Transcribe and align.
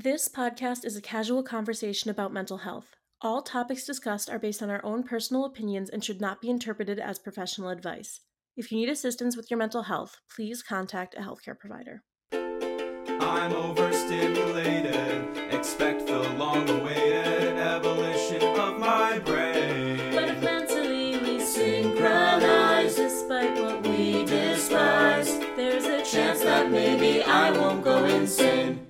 This 0.00 0.28
podcast 0.28 0.84
is 0.84 0.94
a 0.94 1.02
casual 1.02 1.42
conversation 1.42 2.08
about 2.08 2.32
mental 2.32 2.58
health. 2.58 2.94
All 3.20 3.42
topics 3.42 3.84
discussed 3.84 4.30
are 4.30 4.38
based 4.38 4.62
on 4.62 4.70
our 4.70 4.80
own 4.84 5.02
personal 5.02 5.44
opinions 5.44 5.90
and 5.90 6.04
should 6.04 6.20
not 6.20 6.40
be 6.40 6.48
interpreted 6.48 7.00
as 7.00 7.18
professional 7.18 7.68
advice. 7.68 8.20
If 8.56 8.70
you 8.70 8.78
need 8.78 8.90
assistance 8.90 9.36
with 9.36 9.50
your 9.50 9.58
mental 9.58 9.82
health, 9.82 10.18
please 10.32 10.62
contact 10.62 11.16
a 11.16 11.22
healthcare 11.22 11.58
provider. 11.58 12.04
I'm 12.30 13.52
overstimulated. 13.52 15.36
Expect 15.52 16.06
the 16.06 16.20
long 16.34 16.70
awaited 16.70 17.56
abolition 17.56 18.40
of 18.56 18.78
my 18.78 19.18
brain. 19.18 20.12
But 20.12 20.28
if 20.28 20.40
mentally 20.40 21.18
we 21.18 21.40
synchronize, 21.40 22.94
despite 22.94 23.60
what 23.60 23.84
we 23.84 24.24
despise, 24.26 25.40
there's 25.56 25.86
a 25.86 26.04
chance 26.04 26.42
that 26.42 26.70
maybe 26.70 27.20
I 27.24 27.50
won't 27.50 27.82
go 27.82 28.04
insane. 28.04 28.87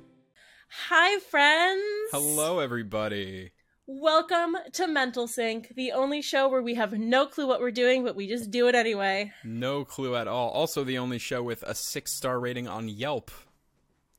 Hi, 0.91 1.19
friends. 1.19 1.83
Hello, 2.13 2.61
everybody. 2.61 3.51
Welcome 3.87 4.57
to 4.73 4.87
Mental 4.87 5.29
Sync, 5.29 5.75
the 5.77 5.93
only 5.93 6.23
show 6.23 6.49
where 6.49 6.63
we 6.63 6.77
have 6.77 6.95
no 6.95 7.27
clue 7.27 7.47
what 7.47 7.61
we're 7.61 7.71
doing, 7.71 8.05
but 8.05 8.17
we 8.17 8.27
just 8.27 8.51
do 8.51 8.69
it 8.69 8.75
anyway. 8.75 9.31
No 9.45 9.85
clue 9.85 10.17
at 10.17 10.27
all. 10.27 10.49
Also, 10.49 10.85
the 10.85 10.97
only 10.97 11.19
show 11.19 11.43
with 11.43 11.63
a 11.65 11.75
six 11.75 12.15
star 12.15 12.41
rating 12.41 12.67
on 12.67 12.89
Yelp. 12.89 13.31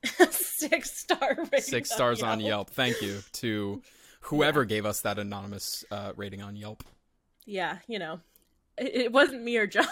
Six 0.30 0.96
star 0.96 1.38
rating. 1.38 1.60
Six 1.60 1.92
stars 1.92 2.22
on 2.22 2.38
Yelp. 2.38 2.70
Thank 2.70 3.02
you 3.02 3.18
to 3.32 3.82
whoever 4.20 4.64
gave 4.64 4.86
us 4.86 5.00
that 5.00 5.18
anonymous 5.18 5.84
uh, 5.90 6.12
rating 6.14 6.40
on 6.40 6.54
Yelp. 6.54 6.84
Yeah, 7.46 7.78
you 7.88 7.98
know, 7.98 8.20
it, 8.78 8.94
it 8.94 9.12
wasn't 9.12 9.42
me 9.42 9.56
or 9.56 9.66
John. 9.66 9.88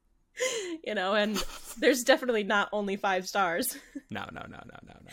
you 0.86 0.94
know, 0.94 1.12
and 1.12 1.36
there's 1.78 2.04
definitely 2.04 2.44
not 2.44 2.70
only 2.72 2.96
five 2.96 3.28
stars. 3.28 3.76
No, 4.08 4.24
no, 4.32 4.40
no, 4.48 4.62
no, 4.64 4.78
no, 4.86 4.94
no. 5.04 5.12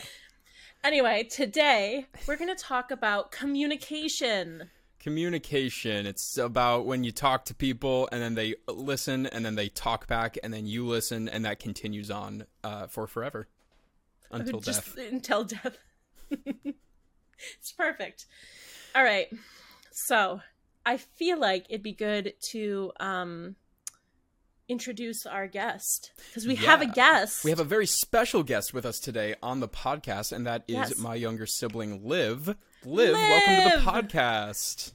Anyway, 0.87 1.21
today 1.23 2.05
we're 2.29 2.37
going 2.37 2.47
to 2.47 2.63
talk 2.63 2.91
about 2.91 3.29
communication. 3.29 4.69
Communication. 5.01 6.05
It's 6.05 6.37
about 6.37 6.85
when 6.85 7.03
you 7.03 7.11
talk 7.11 7.43
to 7.45 7.53
people 7.53 8.07
and 8.09 8.21
then 8.21 8.35
they 8.35 8.55
listen 8.69 9.25
and 9.25 9.45
then 9.45 9.55
they 9.55 9.67
talk 9.67 10.07
back 10.07 10.37
and 10.41 10.53
then 10.53 10.65
you 10.65 10.87
listen 10.87 11.27
and 11.27 11.43
that 11.43 11.59
continues 11.59 12.09
on 12.09 12.45
uh, 12.63 12.87
for 12.87 13.05
forever 13.05 13.49
until 14.31 14.61
Just 14.61 14.95
death. 14.95 15.07
Until 15.11 15.43
death. 15.43 15.77
it's 16.31 17.73
perfect. 17.77 18.25
All 18.95 19.03
right. 19.03 19.27
So, 19.91 20.39
I 20.85 20.95
feel 20.95 21.37
like 21.37 21.65
it'd 21.67 21.83
be 21.83 21.91
good 21.91 22.31
to 22.43 22.93
um 23.01 23.57
introduce 24.69 25.25
our 25.25 25.47
guest 25.47 26.11
because 26.29 26.45
we 26.45 26.55
have 26.55 26.81
a 26.81 26.85
guest. 26.85 27.43
We 27.43 27.51
have 27.51 27.59
a 27.59 27.63
very 27.65 27.85
special 27.85 28.43
guest 28.43 28.73
with 28.73 28.85
us 28.85 28.99
today 28.99 29.35
on 29.41 29.59
the 29.59 29.67
podcast, 29.67 30.31
and 30.31 30.45
that 30.45 30.63
is 30.67 30.75
Yes. 30.75 30.97
my 30.97 31.15
younger 31.15 31.45
sibling, 31.45 32.07
Liv. 32.07 32.55
Liv, 32.83 33.13
welcome 33.13 33.71
to 33.71 33.77
the 33.77 33.91
podcast. 33.91 34.91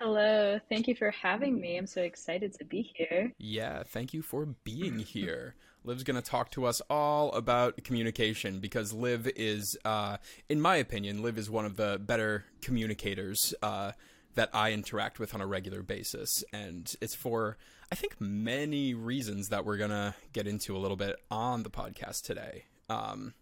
Hello, 0.00 0.58
thank 0.68 0.88
you 0.88 0.94
for 0.96 1.10
having 1.12 1.60
me. 1.60 1.76
I'm 1.76 1.86
so 1.86 2.02
excited 2.02 2.52
to 2.58 2.64
be 2.64 2.92
here. 2.96 3.32
Yeah, 3.38 3.84
thank 3.84 4.12
you 4.12 4.22
for 4.22 4.46
being 4.64 4.98
here. 4.98 5.54
Liv's 5.84 6.02
going 6.02 6.20
to 6.20 6.28
talk 6.28 6.50
to 6.52 6.64
us 6.64 6.80
all 6.90 7.30
about 7.32 7.84
communication 7.84 8.58
because 8.58 8.92
Liv 8.92 9.30
is, 9.36 9.76
uh, 9.84 10.16
in 10.48 10.60
my 10.60 10.76
opinion, 10.76 11.22
Liv 11.22 11.38
is 11.38 11.48
one 11.50 11.66
of 11.66 11.76
the 11.76 12.00
better 12.02 12.44
communicators 12.62 13.54
uh, 13.62 13.92
that 14.34 14.50
I 14.52 14.72
interact 14.72 15.18
with 15.18 15.34
on 15.34 15.40
a 15.40 15.46
regular 15.46 15.82
basis. 15.82 16.42
And 16.52 16.92
it's 17.00 17.14
for, 17.14 17.56
I 17.90 17.94
think, 17.94 18.20
many 18.20 18.94
reasons 18.94 19.48
that 19.48 19.64
we're 19.64 19.76
going 19.76 19.90
to 19.90 20.14
get 20.32 20.46
into 20.46 20.76
a 20.76 20.78
little 20.78 20.96
bit 20.96 21.16
on 21.30 21.62
the 21.62 21.70
podcast 21.70 22.22
today. 22.22 22.64
Um, 22.88 23.34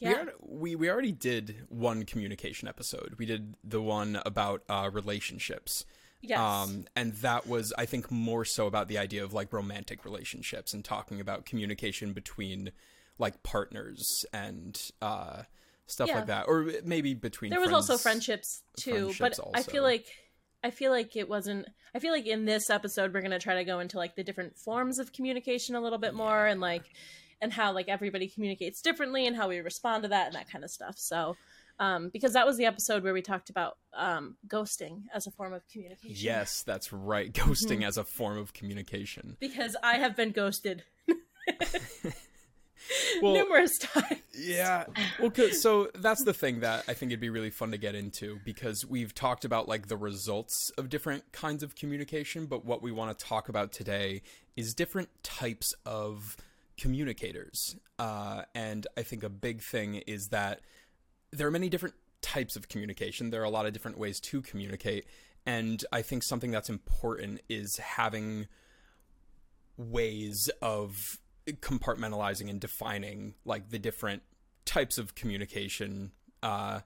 we, 0.00 0.08
Yeah. 0.08 0.14
already, 0.14 0.30
we 0.40 0.74
we 0.76 0.90
already 0.90 1.12
did 1.12 1.66
one 1.68 2.04
communication 2.04 2.68
episode. 2.68 3.14
We 3.18 3.26
did 3.26 3.54
the 3.64 3.80
one 3.80 4.20
about 4.26 4.62
uh, 4.68 4.90
relationships. 4.92 5.84
Yes. 6.22 6.40
Um, 6.40 6.86
and 6.96 7.12
that 7.16 7.46
was, 7.46 7.72
I 7.78 7.84
think, 7.86 8.10
more 8.10 8.44
so 8.44 8.66
about 8.66 8.88
the 8.88 8.98
idea 8.98 9.22
of 9.22 9.32
like 9.32 9.52
romantic 9.52 10.04
relationships 10.04 10.72
and 10.74 10.84
talking 10.84 11.20
about 11.20 11.44
communication 11.46 12.12
between 12.12 12.72
like 13.18 13.42
partners 13.42 14.24
and 14.32 14.78
uh, 15.00 15.42
stuff 15.86 16.08
Yeah. 16.08 16.16
like 16.16 16.26
that, 16.26 16.46
or 16.48 16.70
maybe 16.84 17.14
between. 17.14 17.50
there 17.50 17.60
was 17.60 17.72
also 17.72 17.96
friendships 17.96 18.62
too 18.76 19.06
but 19.18 19.36
friendships 19.36 19.40
i 19.54 19.62
feel 19.62 19.82
like 19.82 20.06
i 20.64 20.70
feel 20.70 20.90
like 20.90 21.14
it 21.16 21.28
wasn't 21.28 21.66
i 21.94 21.98
feel 21.98 22.12
like 22.12 22.26
in 22.26 22.44
this 22.44 22.70
episode 22.70 23.12
we're 23.14 23.20
going 23.20 23.30
to 23.30 23.38
try 23.38 23.54
to 23.54 23.64
go 23.64 23.78
into 23.78 23.96
like 23.96 24.16
the 24.16 24.24
different 24.24 24.56
forms 24.58 24.98
of 24.98 25.12
communication 25.12 25.74
a 25.76 25.80
little 25.80 25.98
bit 25.98 26.12
more 26.14 26.46
and 26.46 26.60
like 26.60 26.82
and 27.40 27.52
how 27.52 27.72
like 27.72 27.88
everybody 27.88 28.26
communicates 28.28 28.80
differently 28.80 29.26
and 29.26 29.36
how 29.36 29.48
we 29.48 29.58
respond 29.58 30.02
to 30.02 30.08
that 30.08 30.26
and 30.26 30.34
that 30.34 30.50
kind 30.50 30.64
of 30.64 30.70
stuff 30.70 30.96
so 30.98 31.36
um 31.78 32.08
because 32.12 32.32
that 32.32 32.46
was 32.46 32.56
the 32.56 32.64
episode 32.64 33.02
where 33.04 33.12
we 33.12 33.20
talked 33.22 33.50
about 33.50 33.76
um 33.94 34.34
ghosting 34.48 35.02
as 35.14 35.26
a 35.26 35.30
form 35.30 35.52
of 35.52 35.62
communication 35.68 36.16
Yes, 36.18 36.62
that's 36.62 36.92
right. 36.92 37.30
Ghosting 37.32 37.76
Mm-hmm. 37.76 37.82
as 37.84 37.98
a 37.98 38.04
form 38.04 38.38
of 38.38 38.52
communication. 38.54 39.36
because 39.38 39.76
i 39.82 39.98
have 39.98 40.16
been 40.16 40.32
ghosted 40.32 40.82
Well, 43.22 43.32
numerous 43.34 43.78
times 43.78 44.20
Yeah. 44.38 44.84
Well, 45.18 45.30
'cause- 45.30 45.60
so 45.62 45.90
that's 45.94 46.22
the 46.24 46.34
thing 46.34 46.60
that 46.60 46.84
I 46.86 46.94
think 46.94 47.10
it'd 47.10 47.20
be 47.20 47.30
really 47.30 47.50
fun 47.50 47.70
to 47.72 47.78
get 47.78 47.94
into 47.94 48.38
because 48.44 48.84
we've 48.84 49.14
talked 49.14 49.44
about 49.44 49.66
like 49.68 49.88
the 49.88 49.96
results 49.96 50.70
of 50.76 50.88
different 50.88 51.32
kinds 51.32 51.62
of 51.62 51.74
communication, 51.74 52.46
but 52.46 52.64
what 52.64 52.82
we 52.82 52.92
want 52.92 53.18
to 53.18 53.24
talk 53.24 53.48
about 53.48 53.72
today 53.72 54.22
is 54.56 54.74
different 54.74 55.08
types 55.22 55.72
of 55.84 56.36
communicators. 56.78 57.76
Uh, 57.98 58.42
and 58.54 58.86
I 58.96 59.02
think 59.02 59.22
a 59.22 59.30
big 59.30 59.62
thing 59.62 59.96
is 60.06 60.28
that 60.28 60.60
there 61.32 61.46
are 61.46 61.50
many 61.50 61.68
different 61.68 61.94
types 62.20 62.56
of 62.56 62.68
communication. 62.68 63.30
There 63.30 63.40
are 63.40 63.44
a 63.44 63.50
lot 63.50 63.66
of 63.66 63.72
different 63.72 63.98
ways 63.98 64.20
to 64.20 64.42
communicate. 64.42 65.06
And 65.46 65.84
I 65.92 66.02
think 66.02 66.22
something 66.24 66.50
that's 66.50 66.68
important 66.68 67.40
is 67.48 67.76
having 67.78 68.48
ways 69.76 70.50
of 70.62 71.18
compartmentalizing 71.46 72.50
and 72.50 72.60
defining 72.60 73.34
like 73.44 73.70
the 73.70 73.78
different 73.78 74.22
types 74.64 74.98
of 74.98 75.14
communication 75.14 76.12
uh, 76.42 76.80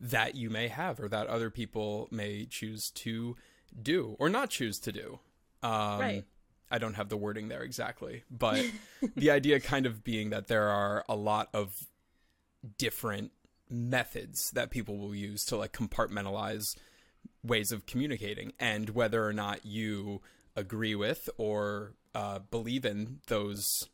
that 0.00 0.34
you 0.34 0.50
may 0.50 0.68
have 0.68 1.00
or 1.00 1.08
that 1.08 1.26
other 1.26 1.50
people 1.50 2.08
may 2.10 2.46
choose 2.46 2.90
to 2.90 3.36
do 3.80 4.16
or 4.18 4.28
not 4.28 4.50
choose 4.50 4.78
to 4.80 4.92
do. 4.92 5.18
Um, 5.62 6.00
Right. 6.00 6.24
I 6.70 6.78
don't 6.78 6.94
have 6.94 7.08
the 7.08 7.16
wording 7.16 7.48
there 7.48 7.62
exactly, 7.62 8.24
but 8.30 8.64
the 9.16 9.30
idea 9.30 9.60
kind 9.60 9.86
of 9.86 10.02
being 10.02 10.30
that 10.30 10.48
there 10.48 10.68
are 10.68 11.04
a 11.08 11.14
lot 11.14 11.48
of 11.52 11.86
different 12.78 13.32
methods 13.68 14.50
that 14.52 14.70
people 14.70 14.98
will 14.98 15.14
use 15.14 15.44
to 15.46 15.56
like 15.56 15.72
compartmentalize 15.72 16.76
ways 17.42 17.72
of 17.72 17.86
communicating 17.86 18.52
and 18.58 18.90
whether 18.90 19.26
or 19.26 19.32
not 19.32 19.64
you 19.64 20.20
agree 20.56 20.94
with 20.94 21.28
or 21.36 21.94
uh, 22.14 22.38
believe 22.50 22.84
in 22.84 23.20
those 23.28 23.88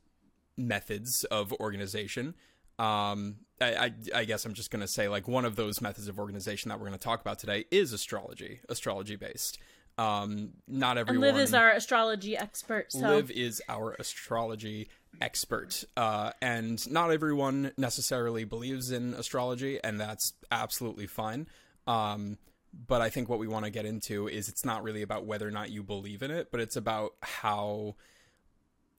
methods 0.57 1.25
of 1.31 1.53
organization 1.55 2.35
um, 2.79 3.37
I, 3.61 3.75
I, 3.75 3.93
I 4.15 4.25
guess 4.25 4.45
i'm 4.45 4.55
just 4.55 4.71
going 4.71 4.81
to 4.81 4.89
say 4.89 5.09
like 5.09 5.29
one 5.29 5.45
of 5.45 5.57
those 5.57 5.81
methods 5.81 6.09
of 6.09 6.19
organization 6.19 6.69
that 6.69 6.79
we're 6.79 6.87
going 6.87 6.99
to 6.99 7.05
talk 7.05 7.21
about 7.21 7.39
today 7.39 7.65
is 7.71 7.93
astrology 7.93 8.61
astrology 8.69 9.17
based 9.17 9.59
um, 9.99 10.51
not 10.67 10.93
and 10.93 11.01
everyone 11.01 11.35
liv 11.35 11.37
is 11.37 11.53
our 11.53 11.71
astrology 11.71 12.37
expert 12.37 12.93
so 12.93 13.01
Liv 13.01 13.31
is 13.31 13.61
our 13.69 13.97
astrology 13.99 14.89
expert, 15.21 15.85
uh, 15.97 16.33
and 16.41 16.91
not 16.91 17.11
everyone 17.11 17.73
necessarily 17.77 18.45
believes 18.45 18.91
in 18.91 19.15
astrology, 19.15 19.79
and 19.83 20.01
that's 20.01 20.33
absolutely 20.51 21.07
fine. 21.07 21.47
Um, 21.87 22.39
but 22.73 23.01
I 23.01 23.11
think 23.11 23.29
what 23.29 23.39
we 23.39 23.49
want 23.49 23.65
to 23.65 23.71
get 23.71 23.85
into 23.85 24.29
is 24.29 24.49
it's 24.49 24.65
not 24.65 24.83
really 24.83 25.03
about 25.03 25.25
whether 25.25 25.47
or 25.47 25.51
not 25.51 25.71
you 25.71 25.83
believe 25.83 26.23
in 26.23 26.31
it, 26.31 26.51
but 26.51 26.61
it's 26.61 26.77
about 26.77 27.15
how 27.23 27.97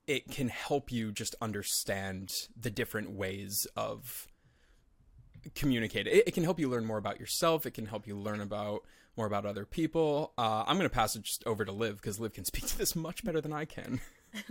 it 0.06 0.30
can 0.30 0.48
help 0.48 0.90
you 0.90 1.12
just 1.12 1.34
understand 1.40 2.48
the 2.58 2.70
different 2.70 3.12
ways 3.12 3.66
of 3.76 4.26
communicate. 5.54 6.06
It, 6.06 6.28
it 6.28 6.34
can 6.34 6.44
help 6.44 6.58
you 6.58 6.68
learn 6.68 6.84
more 6.84 6.98
about 6.98 7.20
yourself. 7.20 7.66
It 7.66 7.72
can 7.72 7.86
help 7.86 8.06
you 8.06 8.16
learn 8.16 8.40
about 8.40 8.82
more 9.16 9.26
about 9.26 9.46
other 9.46 9.64
people. 9.64 10.32
Uh, 10.38 10.64
I'm 10.66 10.76
going 10.76 10.88
to 10.88 10.94
pass 10.94 11.16
it 11.16 11.22
just 11.22 11.46
over 11.46 11.64
to 11.64 11.72
Liv 11.72 11.96
because 11.96 12.18
Liv 12.18 12.32
can 12.32 12.44
speak 12.44 12.66
to 12.66 12.78
this 12.78 12.96
much 12.96 13.24
better 13.24 13.40
than 13.40 13.52
I 13.52 13.64
can. 13.64 14.00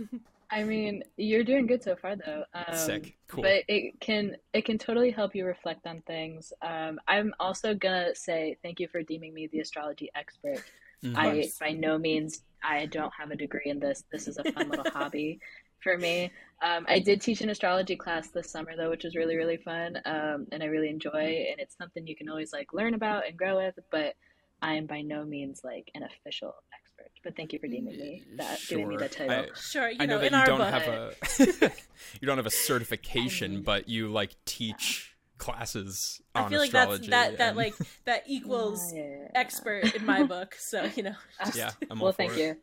I 0.52 0.64
mean, 0.64 1.02
you're 1.16 1.44
doing 1.44 1.66
good 1.66 1.82
so 1.82 1.96
far, 1.96 2.14
though. 2.14 2.44
Um, 2.52 2.76
Sick. 2.76 3.16
Cool. 3.28 3.42
But 3.42 3.64
it 3.68 3.98
can 4.00 4.36
it 4.52 4.66
can 4.66 4.76
totally 4.76 5.10
help 5.10 5.34
you 5.34 5.46
reflect 5.46 5.86
on 5.86 6.02
things. 6.02 6.52
Um, 6.60 7.00
I'm 7.08 7.32
also 7.40 7.74
gonna 7.74 8.14
say 8.14 8.58
thank 8.62 8.78
you 8.78 8.86
for 8.88 9.02
deeming 9.02 9.32
me 9.32 9.48
the 9.50 9.60
astrology 9.60 10.10
expert. 10.14 10.62
Mhm. 11.02 11.16
I 11.16 11.50
by 11.58 11.72
no 11.72 11.96
means 11.96 12.42
I 12.62 12.84
don't 12.86 13.12
have 13.18 13.30
a 13.30 13.36
degree 13.36 13.64
in 13.70 13.80
this. 13.80 14.04
This 14.12 14.28
is 14.28 14.36
a 14.36 14.44
fun 14.52 14.68
little 14.68 14.84
hobby 14.92 15.40
for 15.80 15.96
me. 15.96 16.30
Um, 16.60 16.84
I 16.86 16.98
did 16.98 17.22
teach 17.22 17.40
an 17.40 17.48
astrology 17.48 17.96
class 17.96 18.28
this 18.28 18.50
summer 18.50 18.76
though, 18.76 18.90
which 18.90 19.04
was 19.04 19.16
really 19.16 19.36
really 19.36 19.56
fun, 19.56 19.96
um, 20.04 20.46
and 20.52 20.62
I 20.62 20.66
really 20.66 20.90
enjoy. 20.90 21.46
And 21.50 21.60
it's 21.60 21.76
something 21.78 22.06
you 22.06 22.14
can 22.14 22.28
always 22.28 22.52
like 22.52 22.74
learn 22.74 22.92
about 22.92 23.26
and 23.26 23.38
grow 23.38 23.56
with. 23.56 23.78
But 23.90 24.16
I 24.60 24.74
am 24.74 24.84
by 24.86 25.00
no 25.00 25.24
means 25.24 25.62
like 25.64 25.90
an 25.94 26.02
official 26.02 26.54
expert. 26.74 26.81
But 27.22 27.36
thank 27.36 27.52
you 27.52 27.58
for 27.58 27.68
deeming 27.68 27.96
me 27.98 28.24
that, 28.36 28.66
giving 28.68 28.88
me 28.88 28.96
Sure. 28.96 28.98
that 28.98 29.12
title. 29.12 29.46
I- 29.46 29.50
Sure, 29.54 29.88
you 29.90 29.98
I 30.00 30.06
know, 30.06 30.16
know, 30.16 30.18
that 30.18 30.26
in 30.28 30.34
you 30.34 30.42
our 30.42 30.46
don't 30.46 30.58
book. 30.58 30.70
have 30.70 30.88
a 30.88 31.14
you 32.20 32.26
don't 32.26 32.36
have 32.38 32.46
a 32.46 32.50
certification, 32.50 33.62
but 33.62 33.88
you 33.88 34.08
like 34.08 34.36
teach 34.44 35.16
classes 35.38 36.20
I 36.34 36.42
on 36.42 36.44
feel 36.44 36.58
like 36.60 36.70
astrology. 36.70 37.10
that's 37.10 37.10
that 37.10 37.38
that 37.38 37.56
like 37.56 37.74
that 38.04 38.22
equals 38.26 38.92
Yeah. 38.92 39.28
expert 39.34 39.94
in 39.94 40.04
my 40.04 40.22
book. 40.22 40.54
So 40.58 40.84
you 40.96 41.02
know, 41.04 41.14
yeah, 41.54 41.72
I'm 41.90 42.02
all 42.02 42.06
well, 42.06 42.12
for 42.12 42.22
thank 42.22 42.32
it. 42.34 42.40
you. 42.40 42.56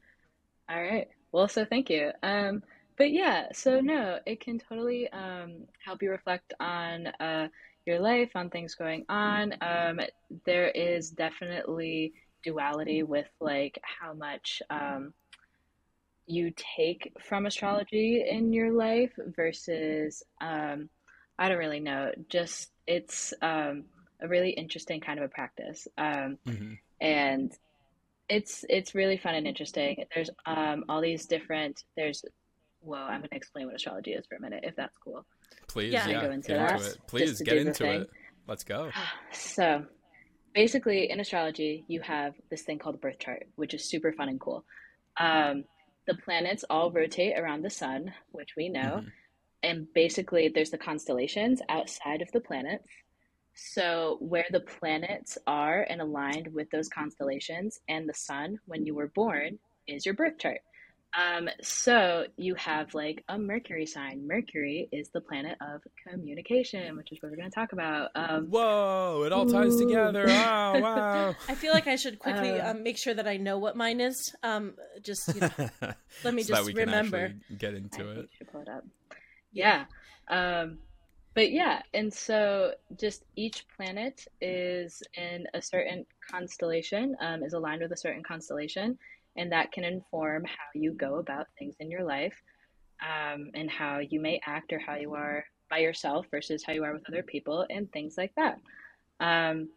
All 0.69 0.81
right. 0.81 1.07
Well, 1.31 1.47
so 1.47 1.65
thank 1.65 1.89
you. 1.89 2.11
Um, 2.23 2.63
but 2.97 3.11
yeah, 3.11 3.47
so 3.53 3.79
no, 3.79 4.19
it 4.25 4.41
can 4.41 4.59
totally 4.59 5.09
um, 5.11 5.65
help 5.83 6.01
you 6.01 6.11
reflect 6.11 6.53
on 6.59 7.07
uh, 7.19 7.47
your 7.85 7.99
life, 7.99 8.31
on 8.35 8.49
things 8.49 8.75
going 8.75 9.05
on. 9.09 9.53
Um, 9.61 9.99
there 10.45 10.69
is 10.69 11.11
definitely 11.11 12.13
duality 12.43 13.03
with 13.03 13.27
like 13.39 13.79
how 13.83 14.13
much 14.13 14.61
um, 14.69 15.13
you 16.25 16.53
take 16.77 17.11
from 17.21 17.45
astrology 17.45 18.23
in 18.29 18.53
your 18.53 18.71
life 18.71 19.11
versus 19.35 20.23
um, 20.41 20.89
I 21.37 21.49
don't 21.49 21.57
really 21.57 21.79
know. 21.79 22.11
Just 22.29 22.71
it's 22.85 23.33
um, 23.41 23.85
a 24.21 24.27
really 24.27 24.51
interesting 24.51 24.99
kind 25.01 25.19
of 25.19 25.25
a 25.25 25.29
practice. 25.29 25.87
Um, 25.97 26.37
Mhm. 26.45 26.77
and 27.01 27.51
it's 28.27 28.63
it's 28.69 28.93
really 28.93 29.17
fun 29.17 29.35
and 29.35 29.47
interesting. 29.47 30.05
There's 30.13 30.29
um 30.45 30.85
all 30.89 31.01
these 31.01 31.25
different 31.25 31.83
there's 31.95 32.23
well, 32.81 33.03
I'm 33.03 33.21
gonna 33.21 33.29
explain 33.31 33.65
what 33.65 33.75
astrology 33.75 34.11
is 34.13 34.25
for 34.27 34.35
a 34.35 34.41
minute 34.41 34.63
if 34.63 34.75
that's 34.75 34.97
cool. 34.97 35.25
Please, 35.67 35.93
Yeah. 35.93 36.07
yeah, 36.09 36.21
Go 36.25 36.31
into 36.31 36.47
get 36.49 36.57
that, 36.57 36.75
into 36.75 36.89
it. 36.91 36.97
Please 37.07 37.41
get 37.41 37.57
into 37.57 37.73
thing. 37.83 38.01
it. 38.01 38.09
Let's 38.47 38.63
go. 38.63 38.91
So 39.31 39.85
basically 40.53 41.09
in 41.09 41.19
astrology 41.19 41.85
you 41.87 42.01
have 42.01 42.33
this 42.49 42.63
thing 42.63 42.79
called 42.79 42.95
the 42.95 42.99
birth 42.99 43.19
chart, 43.19 43.47
which 43.55 43.73
is 43.73 43.85
super 43.89 44.11
fun 44.13 44.29
and 44.29 44.39
cool. 44.39 44.65
Um 45.17 45.65
the 46.07 46.15
planets 46.15 46.65
all 46.69 46.91
rotate 46.91 47.37
around 47.37 47.61
the 47.61 47.69
sun, 47.69 48.13
which 48.31 48.55
we 48.57 48.67
know, 48.69 49.01
Mhm. 49.03 49.11
and 49.63 49.93
basically 49.93 50.47
there's 50.49 50.71
the 50.71 50.77
constellations 50.77 51.61
outside 51.69 52.21
of 52.21 52.31
the 52.31 52.41
planets. 52.41 52.87
So 53.53 54.17
where 54.21 54.47
the 54.49 54.61
planets 54.61 55.37
are 55.45 55.85
and 55.89 56.01
aligned 56.01 56.53
with 56.53 56.69
those 56.71 56.89
constellations 56.89 57.79
and 57.87 58.07
the 58.07 58.13
sun 58.13 58.59
when 58.65 58.85
you 58.85 58.95
were 58.95 59.09
born 59.09 59.59
is 59.85 60.05
your 60.05 60.15
birth 60.15 60.37
chart. 60.39 60.61
Um, 61.17 61.49
so 61.63 62.25
you 62.37 62.53
have 62.55 62.93
like 62.93 63.23
a 63.29 63.37
Mercury 63.37 63.87
sign. 63.87 64.27
Mercury 64.27 64.87
is 64.91 65.09
the 65.09 65.21
planet 65.21 65.57
of 65.59 65.81
communication, 66.07 66.95
which 66.97 67.11
is 67.11 67.17
what 67.21 67.31
we're 67.31 67.37
going 67.37 67.49
to 67.49 67.55
talk 67.55 67.73
about. 67.73 68.11
Um, 68.13 68.45
Whoa! 68.45 69.23
It 69.25 69.31
all 69.33 69.45
ties 69.47 69.75
together. 69.77 70.25
Wow! 70.27 70.79
Wow! 70.79 71.35
I 71.47 71.55
feel 71.55 71.73
like 71.73 71.87
I 71.87 71.95
should 71.95 72.19
quickly 72.19 72.51
Uh, 72.51 72.71
um, 72.71 72.83
make 72.83 72.97
sure 72.97 73.13
that 73.15 73.27
I 73.27 73.37
know 73.37 73.57
what 73.57 73.75
mine 73.75 74.01
is. 74.01 74.35
Um, 74.43 74.75
just 75.01 75.33
you 75.33 75.41
know, 75.41 75.49
let 76.23 76.33
me 76.35 76.43
so 76.43 76.53
that 76.53 76.59
just 76.59 76.65
we 76.67 76.73
remember. 76.73 77.17
actually 77.25 77.57
get 77.57 77.73
into 77.73 77.97
think 78.03 78.17
it. 78.19 78.29
should 78.37 78.51
pull 78.51 78.61
it 78.61 78.69
up. 78.69 78.85
Yeah. 79.51 79.85
Um, 80.27 80.77
but 81.33 81.51
yeah, 81.51 81.81
and 81.93 82.13
so 82.13 82.73
just 82.99 83.23
each 83.35 83.65
planet 83.75 84.27
is 84.41 85.01
in 85.15 85.47
a 85.53 85.61
certain 85.61 86.05
constellation, 86.29 87.15
um, 87.19 87.43
is 87.43 87.53
aligned 87.53 87.81
with 87.81 87.91
a 87.91 87.97
certain 87.97 88.23
constellation, 88.23 88.97
and 89.39 89.51
that 89.51 89.71
can 89.71 89.83
inform 89.83 90.43
how 90.43 90.69
you 90.75 90.91
go 90.93 91.15
about 91.15 91.47
things 91.57 91.75
in 91.79 91.89
your 91.89 92.03
life, 92.03 92.37
um, 93.01 93.49
and 93.55 93.69
how 93.69 93.99
you 93.99 94.19
may 94.19 94.39
act 94.45 94.73
or 94.73 94.79
how 94.79 94.95
you 94.95 95.15
are 95.15 95.43
by 95.69 95.79
yourself 95.79 96.25
versus 96.29 96.63
how 96.65 96.73
you 96.73 96.83
are 96.83 96.93
with 96.93 97.07
other 97.07 97.23
people, 97.23 97.65
and 97.69 97.91
things 97.91 98.15
like 98.17 98.33
that. 98.35 98.59
Um, 99.19 99.69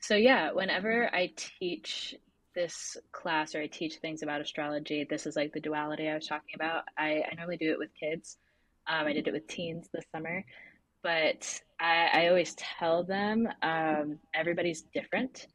so 0.00 0.16
yeah, 0.16 0.50
whenever 0.52 1.14
I 1.14 1.32
teach 1.36 2.16
this 2.54 2.96
class 3.12 3.54
or 3.54 3.60
I 3.60 3.66
teach 3.66 3.96
things 3.96 4.22
about 4.22 4.40
astrology, 4.40 5.06
this 5.08 5.26
is 5.26 5.36
like 5.36 5.52
the 5.52 5.60
duality 5.60 6.08
I 6.08 6.14
was 6.14 6.26
talking 6.26 6.54
about. 6.54 6.84
I, 6.98 7.22
I 7.30 7.34
normally 7.36 7.56
do 7.56 7.70
it 7.70 7.78
with 7.78 7.90
kids. 7.98 8.38
Um, 8.86 9.06
I 9.06 9.12
did 9.12 9.28
it 9.28 9.32
with 9.32 9.46
teens 9.46 9.88
this 9.92 10.04
summer, 10.12 10.44
but 11.02 11.60
I, 11.80 12.08
I 12.12 12.28
always 12.28 12.54
tell 12.54 13.04
them 13.04 13.48
um, 13.62 14.18
everybody's 14.34 14.82
different. 14.94 15.46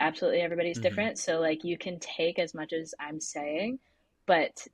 Absolutely, 0.00 0.40
everybody's 0.40 0.78
Mhm. 0.78 0.82
different. 0.82 1.18
So, 1.18 1.40
like, 1.40 1.64
you 1.64 1.78
can 1.78 1.98
take 2.00 2.38
as 2.38 2.54
much 2.54 2.72
as 2.72 2.94
I'm 2.98 3.20
saying, 3.20 3.78
but 4.26 4.66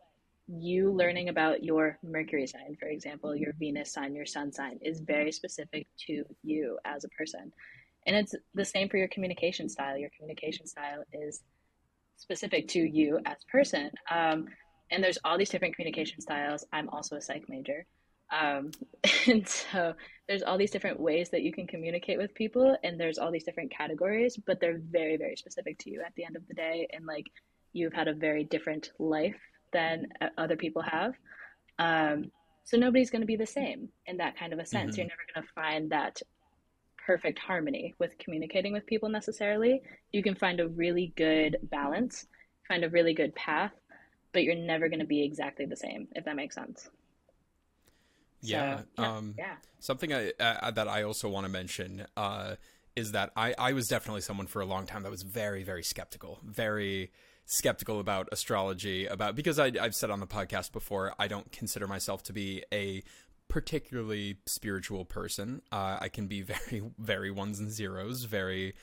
you 0.48 0.92
learning 0.92 1.28
about 1.28 1.64
your 1.64 1.98
Mercury 2.02 2.46
sign, 2.46 2.76
for 2.76 2.86
example, 2.86 3.34
your 3.34 3.52
Venus 3.54 3.92
sign, 3.92 4.14
your 4.14 4.26
Sun 4.26 4.52
sign, 4.52 4.78
is 4.82 5.00
very 5.00 5.32
specific 5.32 5.86
to 6.06 6.24
you 6.42 6.78
as 6.84 7.04
a 7.04 7.08
person. 7.10 7.52
And 8.06 8.16
it's 8.16 8.34
the 8.54 8.64
same 8.64 8.88
for 8.88 8.96
your 8.96 9.08
communication 9.08 9.68
style. 9.68 9.98
Your 9.98 10.10
communication 10.16 10.66
style 10.66 11.02
is 11.12 11.42
specific 12.16 12.68
to 12.68 12.80
you 12.80 13.20
as 13.26 13.36
person. 13.50 13.90
Um, 14.10 14.46
and 14.90 15.02
there's 15.02 15.18
all 15.24 15.36
these 15.36 15.50
different 15.50 15.74
communication 15.74 16.20
styles. 16.20 16.64
I'm 16.72 16.88
also 16.88 17.16
a 17.16 17.20
psych 17.20 17.48
major. 17.48 17.84
Um, 18.30 18.70
and 19.26 19.46
so 19.46 19.94
there's 20.28 20.42
all 20.42 20.58
these 20.58 20.70
different 20.70 20.98
ways 20.98 21.30
that 21.30 21.42
you 21.42 21.52
can 21.52 21.66
communicate 21.66 22.18
with 22.18 22.34
people, 22.34 22.76
and 22.82 22.98
there's 22.98 23.18
all 23.18 23.30
these 23.30 23.44
different 23.44 23.70
categories, 23.70 24.36
but 24.46 24.60
they're 24.60 24.78
very, 24.78 25.16
very 25.16 25.36
specific 25.36 25.78
to 25.80 25.90
you 25.90 26.02
at 26.04 26.14
the 26.16 26.24
end 26.24 26.36
of 26.36 26.46
the 26.48 26.54
day. 26.54 26.88
And 26.92 27.06
like 27.06 27.26
you've 27.72 27.92
had 27.92 28.08
a 28.08 28.14
very 28.14 28.44
different 28.44 28.90
life 28.98 29.36
than 29.72 30.06
other 30.38 30.56
people 30.56 30.82
have. 30.82 31.14
Um, 31.78 32.30
so 32.64 32.76
nobody's 32.76 33.10
going 33.10 33.20
to 33.20 33.26
be 33.26 33.36
the 33.36 33.46
same 33.46 33.88
in 34.06 34.16
that 34.16 34.36
kind 34.36 34.52
of 34.52 34.58
a 34.58 34.66
sense. 34.66 34.94
Mhm. 34.94 34.98
You're 34.98 35.06
never 35.06 35.22
going 35.34 35.46
to 35.46 35.52
find 35.52 35.90
that 35.90 36.20
perfect 37.06 37.38
harmony 37.38 37.94
with 37.98 38.18
communicating 38.18 38.72
with 38.72 38.84
people 38.86 39.08
necessarily. 39.08 39.82
You 40.12 40.22
can 40.22 40.34
find 40.34 40.58
a 40.58 40.68
really 40.68 41.12
good 41.16 41.58
balance, 41.64 42.26
find 42.66 42.82
a 42.84 42.90
really 42.90 43.14
good 43.14 43.34
path, 43.34 43.72
but 44.32 44.42
you're 44.42 44.56
never 44.56 44.88
going 44.88 45.00
to 45.00 45.06
be 45.06 45.22
exactly 45.22 45.66
the 45.66 45.76
same, 45.76 46.08
if 46.16 46.24
that 46.24 46.34
makes 46.34 46.56
sense. 46.56 46.90
Yeah. 48.42 48.78
So, 48.78 48.84
yeah, 48.98 49.16
um, 49.16 49.34
yeah. 49.38 49.56
Something 49.80 50.12
I, 50.12 50.32
uh, 50.40 50.70
that 50.70 50.88
I 50.88 51.02
also 51.02 51.28
want 51.28 51.46
to 51.46 51.52
mention 51.52 52.06
uh, 52.16 52.56
is 52.94 53.12
that 53.12 53.30
I, 53.36 53.54
I 53.58 53.72
was 53.72 53.88
definitely 53.88 54.22
someone 54.22 54.46
for 54.46 54.60
a 54.62 54.66
long 54.66 54.86
time 54.86 55.02
that 55.02 55.10
was 55.10 55.22
very, 55.22 55.62
very 55.62 55.82
skeptical, 55.82 56.40
very 56.44 57.12
skeptical 57.44 58.00
about 58.00 58.28
astrology, 58.32 59.06
about 59.06 59.36
because 59.36 59.58
I, 59.58 59.72
I've 59.80 59.94
said 59.94 60.10
on 60.10 60.20
the 60.20 60.26
podcast 60.26 60.72
before, 60.72 61.14
I 61.18 61.28
don't 61.28 61.50
consider 61.52 61.86
myself 61.86 62.22
to 62.24 62.32
be 62.32 62.64
a 62.72 63.02
particularly 63.48 64.38
spiritual 64.46 65.04
person. 65.04 65.62
Uh, 65.70 65.98
I 66.00 66.08
can 66.08 66.26
be 66.26 66.42
very, 66.70 66.82
very 66.98 67.30
ones 67.30 67.60
and 67.60 67.70
zeros, 67.70 68.24
very 68.24 68.74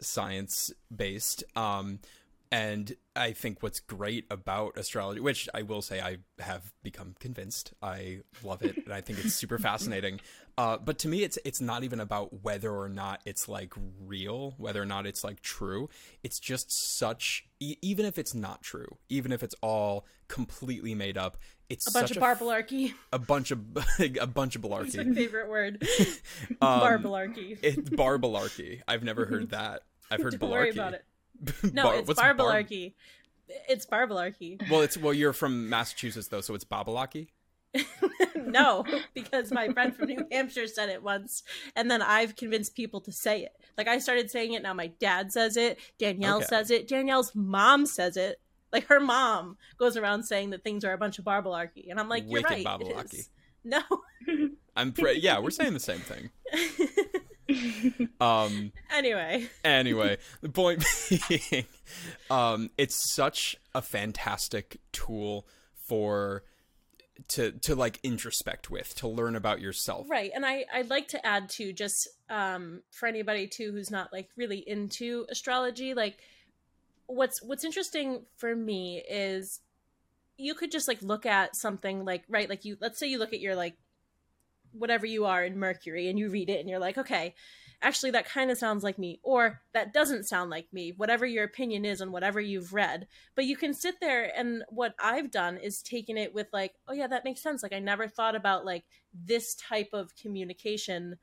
science 0.00 0.72
based. 0.94 1.44
Um, 1.56 2.00
and 2.50 2.94
I 3.14 3.32
think 3.32 3.62
what's 3.62 3.80
great 3.80 4.24
about 4.30 4.76
astrology, 4.78 5.20
which 5.20 5.48
I 5.52 5.62
will 5.62 5.82
say 5.82 6.00
I 6.00 6.18
have 6.38 6.72
become 6.82 7.14
convinced, 7.20 7.72
I 7.82 8.20
love 8.42 8.62
it, 8.62 8.76
and 8.84 8.92
I 8.94 9.00
think 9.00 9.18
it's 9.24 9.34
super 9.34 9.58
fascinating. 9.68 10.20
Uh, 10.56 10.76
but 10.78 10.98
to 11.00 11.08
me, 11.08 11.22
it's 11.22 11.38
it's 11.44 11.60
not 11.60 11.84
even 11.84 12.00
about 12.00 12.42
whether 12.42 12.70
or 12.72 12.88
not 12.88 13.20
it's 13.24 13.48
like 13.48 13.72
real, 14.04 14.54
whether 14.58 14.80
or 14.82 14.86
not 14.86 15.06
it's 15.06 15.22
like 15.22 15.40
true. 15.40 15.88
It's 16.24 16.40
just 16.40 16.70
such, 16.98 17.46
e- 17.60 17.76
even 17.82 18.04
if 18.06 18.18
it's 18.18 18.34
not 18.34 18.62
true, 18.62 18.96
even 19.08 19.30
if 19.32 19.42
it's 19.42 19.54
all 19.62 20.04
completely 20.28 20.94
made 20.94 21.16
up, 21.18 21.36
it's 21.68 21.86
A 21.86 21.92
bunch 21.92 22.10
of 22.10 22.16
a, 22.16 22.20
barbalarchy. 22.20 22.94
a 23.12 23.18
bunch 23.18 23.50
of 23.50 23.60
a 24.20 24.26
bunch 24.26 24.56
of 24.56 24.64
It's 24.64 24.96
my 24.96 25.14
favorite 25.14 25.48
word. 25.48 25.86
Um. 26.60 26.80
It's 27.62 27.90
barbalarchy. 27.90 28.80
I've 28.88 29.04
never 29.04 29.26
heard 29.26 29.50
that. 29.50 29.82
I've 30.10 30.22
heard 30.22 30.38
Don't. 30.40 31.02
Worry 31.40 31.50
about 31.50 31.64
it. 31.64 31.74
No, 31.74 31.82
Bar- 31.84 31.94
it's 31.96 32.08
what's 32.08 32.20
bar- 32.20 32.30
It's 33.68 33.86
barbalarchy. 33.86 34.70
Well, 34.70 34.82
it's 34.82 34.96
well, 34.96 35.14
you're 35.14 35.32
from 35.32 35.68
Massachusetts 35.68 36.28
though, 36.28 36.40
so 36.40 36.54
it's 36.54 36.64
babalaki. 36.64 37.28
no, 38.36 38.84
because 39.14 39.52
my 39.52 39.68
friend 39.68 39.94
from 39.94 40.08
New 40.08 40.26
Hampshire 40.32 40.66
said 40.66 40.88
it 40.88 41.02
once, 41.02 41.42
and 41.76 41.90
then 41.90 42.00
I've 42.00 42.34
convinced 42.34 42.74
people 42.74 43.00
to 43.02 43.12
say 43.12 43.42
it. 43.42 43.52
Like 43.76 43.88
I 43.88 43.98
started 43.98 44.30
saying 44.30 44.54
it. 44.54 44.62
Now 44.62 44.72
my 44.74 44.86
dad 44.98 45.32
says 45.32 45.56
it. 45.56 45.78
Danielle 45.98 46.38
Okay. 46.38 46.46
says 46.46 46.70
it. 46.70 46.88
Danielle's 46.88 47.34
mom 47.34 47.84
says 47.86 48.16
it. 48.16 48.40
Like 48.72 48.86
her 48.86 49.00
mom 49.00 49.56
goes 49.78 49.96
around 49.96 50.24
saying 50.24 50.50
that 50.50 50.64
things 50.64 50.84
are 50.84 50.92
a 50.92 50.98
bunch 50.98 51.18
of 51.18 51.24
barbalarchy, 51.24 51.90
and 51.90 51.98
I'm 52.00 52.08
like, 52.08 52.24
you're 52.24 52.42
Wicked 52.42 52.50
right. 52.50 52.64
barbalarchy. 52.66 53.28
No. 53.64 53.80
I'm 54.76 54.92
pre- 54.92 55.18
yeah, 55.20 55.38
we're 55.40 55.50
saying 55.50 55.74
the 55.74 55.80
same 55.80 55.98
thing. 56.00 56.30
Um. 58.20 58.72
anyway, 58.94 59.48
Anyway, 59.64 60.18
the 60.40 60.48
point 60.48 60.84
being, 61.28 61.64
um, 62.30 62.70
it's 62.76 63.12
such 63.14 63.56
a 63.74 63.80
fantastic 63.80 64.80
tool 64.92 65.46
for 65.86 66.42
to 67.28 67.52
to 67.52 67.74
like 67.74 68.00
introspect 68.02 68.70
with, 68.70 68.94
to 68.96 69.08
learn 69.08 69.34
about 69.36 69.60
yourself. 69.60 70.06
right. 70.10 70.30
And 70.34 70.44
I 70.44 70.66
I'd 70.72 70.90
like 70.90 71.08
to 71.08 71.26
add 71.26 71.48
to 71.50 71.72
just 71.72 72.08
um 72.28 72.82
for 72.90 73.06
anybody 73.06 73.46
too 73.46 73.72
who's 73.72 73.90
not 73.90 74.12
like 74.12 74.28
really 74.36 74.58
into 74.58 75.26
astrology, 75.30 75.94
like 75.94 76.18
what's 77.06 77.42
what's 77.42 77.64
interesting 77.64 78.24
for 78.36 78.54
me 78.54 79.02
is 79.08 79.60
you 80.36 80.54
could 80.54 80.70
just 80.70 80.86
like 80.86 81.02
look 81.02 81.26
at 81.26 81.56
something 81.56 82.04
like 82.04 82.22
right 82.28 82.48
like 82.48 82.64
you 82.64 82.76
let's 82.80 82.98
say 82.98 83.08
you 83.08 83.18
look 83.18 83.32
at 83.32 83.40
your 83.40 83.56
like 83.56 83.74
whatever 84.72 85.06
you 85.06 85.24
are 85.24 85.44
in 85.44 85.58
mercury 85.58 86.08
and 86.08 86.18
you 86.18 86.28
read 86.30 86.50
it 86.50 86.60
and 86.60 86.68
you're 86.68 86.78
like 86.78 86.98
okay 86.98 87.34
actually 87.80 88.10
that 88.10 88.28
kind 88.28 88.50
of 88.50 88.58
sounds 88.58 88.82
like 88.82 88.98
me 88.98 89.20
or 89.22 89.60
that 89.72 89.92
doesn't 89.92 90.24
sound 90.24 90.50
like 90.50 90.66
me 90.72 90.92
whatever 90.96 91.24
your 91.24 91.44
opinion 91.44 91.84
is 91.84 92.00
on 92.00 92.10
whatever 92.10 92.40
you've 92.40 92.72
read 92.72 93.06
but 93.36 93.44
you 93.44 93.56
can 93.56 93.72
sit 93.72 93.94
there 94.00 94.32
and 94.36 94.64
what 94.68 94.94
i've 95.00 95.30
done 95.30 95.56
is 95.56 95.80
taken 95.82 96.16
it 96.16 96.34
with 96.34 96.48
like 96.52 96.72
oh 96.88 96.92
yeah 96.92 97.06
that 97.06 97.24
makes 97.24 97.40
sense 97.40 97.62
like 97.62 97.72
i 97.72 97.78
never 97.78 98.08
thought 98.08 98.34
about 98.34 98.64
like 98.64 98.84
this 99.14 99.54
type 99.54 99.90
of 99.92 100.14
communication 100.16 101.16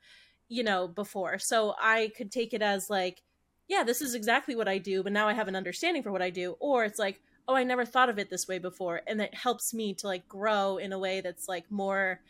you 0.48 0.62
know, 0.62 0.88
before. 0.88 1.38
So 1.38 1.74
I 1.80 2.12
could 2.16 2.30
take 2.30 2.54
it 2.54 2.62
as 2.62 2.90
like, 2.90 3.22
yeah, 3.68 3.82
this 3.82 4.00
is 4.00 4.14
exactly 4.14 4.54
what 4.54 4.68
I 4.68 4.78
do, 4.78 5.02
but 5.02 5.12
now 5.12 5.28
I 5.28 5.32
have 5.32 5.48
an 5.48 5.56
understanding 5.56 6.02
for 6.02 6.12
what 6.12 6.22
I 6.22 6.30
do. 6.30 6.56
Or 6.60 6.84
it's 6.84 6.98
like, 6.98 7.20
oh, 7.48 7.54
I 7.54 7.64
never 7.64 7.84
thought 7.84 8.08
of 8.08 8.18
it 8.18 8.30
this 8.30 8.46
way 8.46 8.58
before. 8.58 9.02
And 9.06 9.20
it 9.20 9.34
helps 9.34 9.74
me 9.74 9.94
to 9.94 10.06
like 10.06 10.28
grow 10.28 10.76
in 10.78 10.92
a 10.92 10.98
way 10.98 11.20
that's 11.20 11.48
like 11.48 11.70
more 11.70 12.20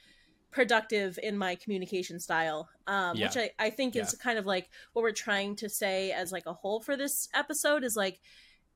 productive 0.57 1.19
in 1.23 1.37
my 1.37 1.55
communication 1.55 2.19
style 2.19 2.67
um, 2.87 3.15
Yeah. 3.15 3.27
which 3.27 3.37
I, 3.37 3.51
I 3.67 3.69
think 3.69 3.95
is 3.95 4.15
kind 4.15 4.39
of 4.39 4.47
like 4.47 4.71
what 4.95 5.03
we're 5.03 5.13
trying 5.13 5.55
to 5.57 5.69
say 5.69 6.13
as 6.13 6.33
like 6.33 6.47
a 6.47 6.55
whole 6.55 6.81
for 6.81 6.97
this 6.97 7.29
episode 7.35 7.85
is 7.85 7.95
like 7.95 8.21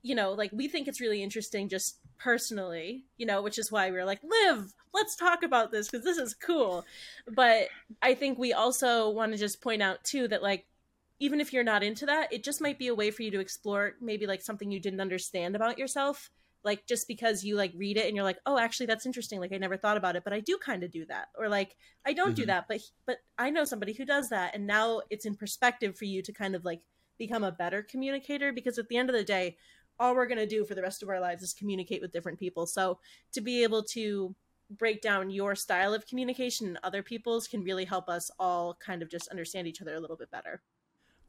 you 0.03 0.15
know 0.15 0.33
like 0.33 0.51
we 0.53 0.69
think 0.69 0.89
it's 0.89 1.01
really 1.01 1.23
interesting 1.23 1.71
just 1.71 1.99
personally 2.19 3.05
you 3.17 3.25
know 3.25 3.41
which 3.41 3.59
is 3.59 3.73
why 3.73 3.91
we 3.91 3.97
are 3.97 4.05
like 4.05 4.21
live 4.23 4.75
let's 4.93 5.17
talk 5.17 5.43
about 5.43 5.73
this 5.73 5.89
because 5.89 6.05
this 6.05 6.19
is 6.19 6.35
cool 6.35 6.85
but 7.35 7.69
i 8.03 8.13
think 8.13 8.39
we 8.39 8.53
also 8.53 9.09
want 9.09 9.33
to 9.33 9.39
just 9.39 9.63
point 9.63 9.81
out 9.81 10.05
too 10.05 10.29
that 10.29 10.43
like 10.43 10.67
even 11.19 11.41
if 11.41 11.51
you're 11.51 11.65
not 11.65 11.83
into 11.83 12.05
that 12.05 12.31
it 12.31 12.45
just 12.45 12.61
might 12.61 12.79
be 12.79 12.89
a 12.89 12.95
way 12.95 13.11
for 13.11 13.23
you 13.23 13.31
to 13.31 13.41
explore 13.41 13.95
maybe 14.03 14.27
like 14.27 14.43
something 14.43 14.71
you 14.71 14.81
didn't 14.81 15.01
understand 15.01 15.57
about 15.57 15.79
yourself 15.79 16.29
like 16.65 16.87
just 16.87 17.09
because 17.09 17.45
you 17.45 17.57
like 17.57 17.73
read 17.77 17.97
it 17.97 18.07
and 18.07 18.15
you're 18.15 18.25
like 18.25 18.39
oh 18.47 18.59
actually 18.59 18.87
that's 18.87 19.07
interesting 19.07 19.41
like 19.41 19.53
i 19.53 19.57
never 19.59 19.77
thought 19.77 19.97
about 19.97 20.17
it 20.17 20.25
but 20.25 20.33
i 20.33 20.41
do 20.41 20.59
kind 20.59 20.83
of 20.83 20.91
do 20.91 21.05
that 21.07 21.29
or 21.39 21.49
like 21.49 21.77
i 22.07 22.13
don't 22.13 22.37
do 22.37 22.43
Mhm. 22.43 22.47
that 22.47 22.67
but 22.69 22.81
but 23.07 23.19
i 23.39 23.51
know 23.51 23.65
somebody 23.65 23.93
who 23.93 24.05
does 24.05 24.29
that 24.29 24.55
and 24.55 24.67
now 24.67 25.01
it's 25.11 25.25
in 25.25 25.35
perspective 25.35 25.97
for 25.97 26.05
you 26.05 26.23
to 26.23 26.33
kind 26.33 26.55
of 26.55 26.65
like 26.65 26.81
become 27.19 27.45
a 27.45 27.53
better 27.53 27.83
communicator 27.83 28.53
because 28.53 28.79
at 28.79 28.89
the 28.89 28.97
end 28.97 29.11
of 29.11 29.17
the 29.17 29.25
day 29.25 29.57
all 29.99 30.15
we're 30.15 30.27
going 30.27 30.39
to 30.39 30.47
do 30.47 30.65
for 30.65 30.75
the 30.75 30.83
rest 30.83 31.03
of 31.03 31.09
our 31.11 31.21
lives 31.21 31.43
is 31.43 31.53
communicate 31.53 32.01
with 32.01 32.13
different 32.13 32.39
people 32.39 32.67
so 32.67 32.99
to 33.33 33.41
be 33.41 33.63
able 33.63 33.83
to 33.83 34.35
break 34.71 35.03
down 35.03 35.31
your 35.31 35.55
style 35.55 35.93
of 35.93 36.07
communication 36.07 36.67
and 36.69 36.79
other 36.85 37.03
people's 37.03 37.49
can 37.49 37.63
really 37.65 37.85
help 37.85 38.09
us 38.09 38.31
all 38.39 38.75
kind 38.75 39.03
of 39.03 39.11
just 39.11 39.29
understand 39.29 39.67
each 39.67 39.83
other 39.83 39.95
a 39.95 40.01
little 40.01 40.17
bit 40.17 40.31
better 40.31 40.63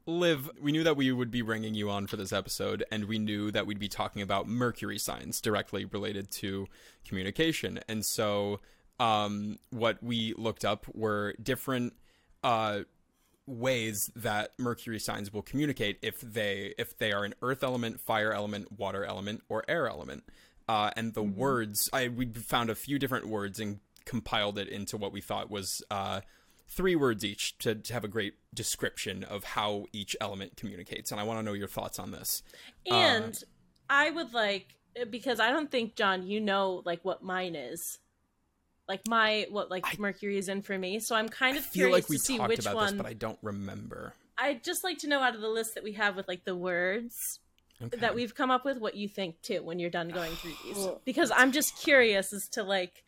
Liv, 0.06 0.50
we 0.60 0.72
knew 0.72 0.82
that 0.82 0.96
we 0.96 1.12
would 1.12 1.30
be 1.30 1.42
bringing 1.42 1.74
you 1.74 1.88
on 1.88 2.06
for 2.06 2.16
this 2.16 2.32
episode, 2.32 2.84
and 2.90 3.04
we 3.04 3.18
knew 3.18 3.50
that 3.52 3.66
we'd 3.66 3.78
be 3.78 3.88
talking 3.88 4.22
about 4.22 4.48
Mercury 4.48 4.98
signs 4.98 5.40
directly 5.40 5.84
related 5.84 6.30
to 6.32 6.66
communication. 7.06 7.78
And 7.88 8.04
so, 8.04 8.60
um, 8.98 9.58
what 9.70 10.02
we 10.02 10.34
looked 10.36 10.64
up 10.64 10.86
were 10.92 11.34
different 11.42 11.94
uh, 12.42 12.80
ways 13.46 14.10
that 14.16 14.52
Mercury 14.58 14.98
signs 14.98 15.32
will 15.32 15.42
communicate 15.42 15.98
if 16.02 16.20
they 16.20 16.74
if 16.78 16.96
they 16.98 17.12
are 17.12 17.24
an 17.24 17.34
Earth 17.42 17.62
element, 17.62 18.00
fire 18.00 18.32
element, 18.32 18.78
water 18.78 19.04
element, 19.04 19.42
or 19.48 19.64
air 19.68 19.88
element. 19.88 20.24
Uh, 20.68 20.90
and 20.96 21.14
the 21.14 21.22
words, 21.22 21.88
I 21.92 22.08
we 22.08 22.26
found 22.26 22.70
a 22.70 22.74
few 22.74 22.98
different 22.98 23.28
words 23.28 23.60
and 23.60 23.80
compiled 24.04 24.58
it 24.58 24.68
into 24.68 24.96
what 24.96 25.12
we 25.12 25.20
thought 25.20 25.50
was 25.50 25.82
uh, 25.90 26.20
three 26.74 26.96
words 26.96 27.24
each 27.24 27.56
to, 27.58 27.74
to 27.74 27.92
have 27.92 28.04
a 28.04 28.08
great 28.08 28.34
description 28.54 29.24
of 29.24 29.44
how 29.44 29.84
each 29.92 30.16
element 30.20 30.56
communicates. 30.56 31.10
And 31.12 31.20
I 31.20 31.24
want 31.24 31.38
to 31.38 31.42
know 31.42 31.52
your 31.52 31.68
thoughts 31.68 31.98
on 31.98 32.10
this. 32.10 32.42
Uh, 32.90 32.94
and 32.94 33.44
i 33.90 34.08
would 34.10 34.32
like 34.32 34.76
because 35.10 35.38
i 35.40 35.50
don't 35.50 35.70
think 35.70 35.94
john 35.96 36.26
you 36.26 36.40
know 36.40 36.80
like 36.86 37.00
what 37.04 37.22
mine 37.22 37.54
is 37.54 37.98
like 38.88 39.06
my 39.08 39.46
what 39.50 39.70
like 39.70 39.84
I- 39.86 39.96
mercury 39.98 40.38
is 40.38 40.48
in 40.48 40.62
for 40.62 40.78
me 40.78 40.98
so 40.98 41.14
i'm 41.14 41.28
kind 41.28 41.56
I 41.56 41.58
of 41.58 41.64
feel 41.64 41.88
curious 41.88 42.08
like 42.10 42.18
to 42.18 42.24
see 42.24 42.38
talked 42.38 42.48
which 42.48 42.60
about 42.60 42.74
one 42.76 42.86
this, 42.86 42.94
but 42.94 43.06
I 43.06 43.12
don't 43.12 43.38
remember. 43.42 44.14
i'd 44.38 44.64
just 44.64 44.82
like 44.84 44.98
to 44.98 45.08
know 45.08 45.20
out 45.20 45.34
of 45.34 45.40
the 45.42 45.48
list 45.48 45.74
that 45.74 45.84
we 45.84 45.92
have 45.92 46.16
with 46.16 46.26
like 46.28 46.44
the 46.44 46.56
words 46.56 47.38
Okay. 47.82 47.96
that 47.98 48.14
we've 48.14 48.32
come 48.34 48.50
up 48.52 48.64
with 48.64 48.78
what 48.78 48.94
you 48.94 49.08
think 49.08 49.42
too 49.42 49.60
when 49.62 49.78
you're 49.80 49.90
done 49.90 50.08
going 50.08 50.30
through 50.32 50.52
these 50.64 50.88
because 51.04 51.32
i'm 51.36 51.52
just 51.52 51.76
curious 51.76 52.32
as 52.32 52.48
to 52.50 52.62
like 52.62 53.04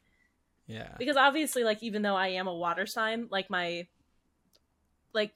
yeah. 0.67 0.95
because 0.99 1.17
obviously 1.17 1.65
like 1.65 1.83
even 1.83 2.03
though 2.03 2.17
i 2.17 2.29
am 2.29 2.47
a 2.47 2.55
water 2.55 2.87
sign 2.87 3.27
like 3.31 3.51
my 3.51 3.87
like 5.13 5.33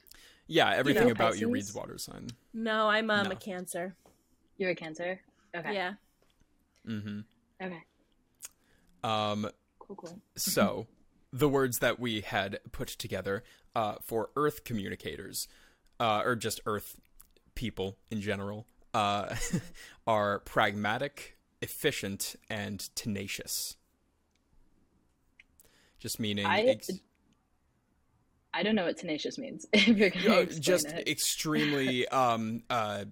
Yeah, 0.46 0.70
everything 0.74 1.06
know, 1.06 1.12
about 1.12 1.38
you 1.38 1.46
Pisces? 1.48 1.52
reads 1.52 1.74
water 1.74 1.98
sign. 1.98 2.28
no 2.54 2.88
i'm 2.88 3.10
um, 3.10 3.24
No. 3.24 3.30
a 3.32 3.36
cancer 3.36 3.94
You're 4.56 4.70
a 4.70 4.74
Cancer. 4.74 5.20
Okay. 5.56 5.74
yeah 5.74 5.94
Mm-hmm. 6.86 7.20
Okay. 7.62 7.82
Um, 9.04 9.50
Cool. 9.78 9.96
Cool. 9.96 10.18
so 10.36 10.86
the 11.32 11.48
words 11.48 11.78
that 11.80 11.98
we 12.00 12.20
had 12.22 12.60
put 12.72 12.88
together 12.88 13.42
uh, 13.76 13.96
for 14.02 14.30
earth 14.36 14.64
communicators 14.64 15.48
uh, 16.00 16.22
or 16.24 16.34
just 16.36 16.60
earth 16.66 16.98
people 17.54 17.96
in 18.10 18.20
general 18.20 18.66
uh, 18.94 19.34
are 20.06 20.38
pragmatic 20.40 21.36
efficient 21.60 22.36
and 22.48 22.88
tenacious 22.94 23.76
just 25.98 26.18
meaning 26.20 26.46
I- 26.46 26.62
ex- 26.62 26.90
I 28.54 28.62
don't 28.62 28.74
know 28.74 28.84
what 28.86 28.96
tenacious 28.96 29.38
means. 29.38 29.66
If 29.72 29.88
you're 29.88 30.10
gonna 30.10 30.40
uh, 30.40 30.44
just 30.46 30.86
it. 30.88 31.08
extremely 31.08 32.08
um, 32.22 32.62
uh, 32.70 33.04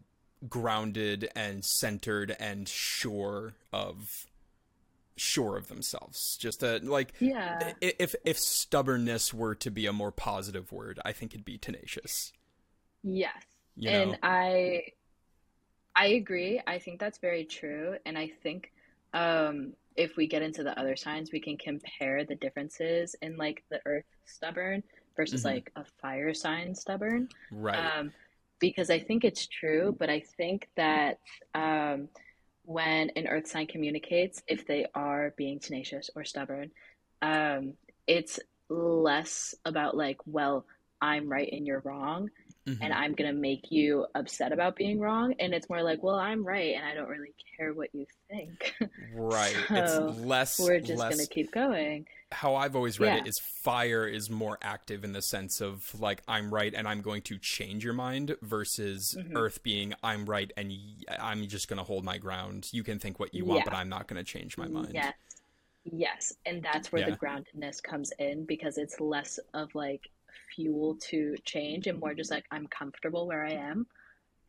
grounded 0.48 1.30
and 1.36 1.64
centered 1.64 2.34
and 2.38 2.68
sure 2.68 3.54
of 3.72 4.26
sure 5.18 5.56
of 5.56 5.68
themselves 5.68 6.36
just 6.36 6.62
a 6.62 6.78
like 6.82 7.14
yeah. 7.20 7.72
If 7.80 8.14
if 8.24 8.38
stubbornness 8.38 9.32
were 9.32 9.54
to 9.56 9.70
be 9.70 9.86
a 9.86 9.92
more 9.92 10.10
positive 10.12 10.72
word, 10.72 11.00
I 11.04 11.12
think 11.12 11.32
it'd 11.32 11.44
be 11.44 11.58
tenacious. 11.58 12.32
Yes. 13.02 13.42
You 13.76 13.90
and 13.90 14.10
know, 14.12 14.18
I 14.22 14.82
I 15.94 16.06
agree. 16.08 16.60
I 16.66 16.78
think 16.78 17.00
that's 17.00 17.18
very 17.18 17.44
true. 17.44 17.96
And 18.04 18.18
I 18.18 18.28
think 18.42 18.72
um 19.14 19.74
if 19.96 20.16
we 20.16 20.26
get 20.26 20.42
into 20.42 20.62
the 20.62 20.78
other 20.78 20.96
signs, 20.96 21.32
we 21.32 21.40
can 21.40 21.56
compare 21.56 22.24
the 22.24 22.34
differences 22.36 23.14
in 23.22 23.36
like 23.36 23.64
the 23.70 23.80
earth 23.86 24.04
stubborn 24.24 24.82
versus 25.16 25.42
Mhm. 25.42 25.46
like 25.54 25.72
a 25.76 25.84
fire 26.00 26.34
sign 26.34 26.74
stubborn. 26.74 27.28
right? 27.50 27.98
Um, 27.98 28.12
because 28.58 28.90
I 28.90 28.98
think 28.98 29.24
it's 29.24 29.46
true, 29.46 29.94
but 29.98 30.08
I 30.08 30.20
think 30.20 30.68
that 30.76 31.18
um, 31.54 32.08
when 32.64 33.10
an 33.10 33.26
earth 33.28 33.46
sign 33.46 33.66
communicates, 33.66 34.42
if 34.48 34.66
they 34.66 34.86
are 34.94 35.34
being 35.36 35.58
tenacious 35.60 36.10
or 36.16 36.24
stubborn, 36.24 36.70
um, 37.22 37.74
it's 38.06 38.40
less 38.68 39.54
about 39.64 39.96
like, 39.96 40.18
well, 40.26 40.66
I'm 41.00 41.28
right 41.28 41.48
and 41.52 41.66
you're 41.66 41.80
wrong, 41.80 42.30
Mhm. 42.66 42.78
and 42.82 42.92
I'm 42.92 43.14
gonna 43.14 43.32
make 43.32 43.70
you 43.70 44.06
upset 44.14 44.52
about 44.52 44.74
being 44.76 44.98
wrong. 44.98 45.34
And 45.38 45.54
it's 45.54 45.68
more 45.68 45.82
like, 45.82 46.02
well, 46.02 46.16
I'm 46.16 46.44
right, 46.44 46.74
and 46.74 46.84
I 46.84 46.94
don't 46.94 47.08
really 47.08 47.34
care 47.56 47.72
what 47.72 47.94
you 47.94 48.06
think. 48.28 48.74
right. 49.14 49.54
so 49.68 50.08
it's 50.08 50.18
less. 50.20 50.58
We're 50.58 50.80
just 50.80 50.98
less. 50.98 51.16
gonna 51.16 51.26
keep 51.28 51.52
going. 51.52 52.06
How 52.32 52.56
I've 52.56 52.74
always 52.74 52.98
read 52.98 53.18
it 53.18 53.22
Yeah. 53.24 53.28
is 53.28 53.38
fire 53.62 54.06
is 54.08 54.28
more 54.28 54.58
active 54.60 55.04
in 55.04 55.12
the 55.12 55.22
sense 55.22 55.60
of 55.60 55.98
like 56.00 56.22
I'm 56.26 56.52
right 56.52 56.74
and 56.74 56.88
I'm 56.88 57.00
going 57.00 57.22
to 57.22 57.38
change 57.38 57.84
your 57.84 57.94
mind 57.94 58.34
versus 58.42 59.14
Mhm. 59.16 59.36
Earth 59.36 59.62
being 59.62 59.94
I'm 60.02 60.26
right 60.26 60.50
and 60.56 60.72
I'm 61.20 61.46
just 61.46 61.68
going 61.68 61.76
to 61.78 61.84
hold 61.84 62.04
my 62.04 62.18
ground. 62.18 62.68
You 62.72 62.82
can 62.82 62.98
think 62.98 63.20
what 63.20 63.32
you 63.32 63.44
want, 63.44 63.60
Yeah. 63.60 63.64
but 63.70 63.74
I'm 63.74 63.88
not 63.88 64.08
going 64.08 64.16
to 64.18 64.24
change 64.24 64.58
my 64.58 64.66
mind. 64.66 64.90
Yes. 64.92 65.14
Yes. 65.84 66.34
And 66.44 66.64
that's 66.64 66.90
where 66.90 67.02
Yeah. 67.02 67.10
the 67.10 67.16
groundedness 67.16 67.80
comes 67.80 68.10
in 68.18 68.44
because 68.44 68.76
it's 68.76 68.98
less 68.98 69.38
of 69.54 69.72
like 69.76 70.02
fuel 70.54 70.96
to 71.10 71.36
change 71.44 71.86
and 71.86 72.00
more 72.00 72.14
just 72.14 72.30
like 72.30 72.44
I'm 72.50 72.66
comfortable 72.68 73.26
where 73.26 73.44
I 73.44 73.52
am 73.52 73.86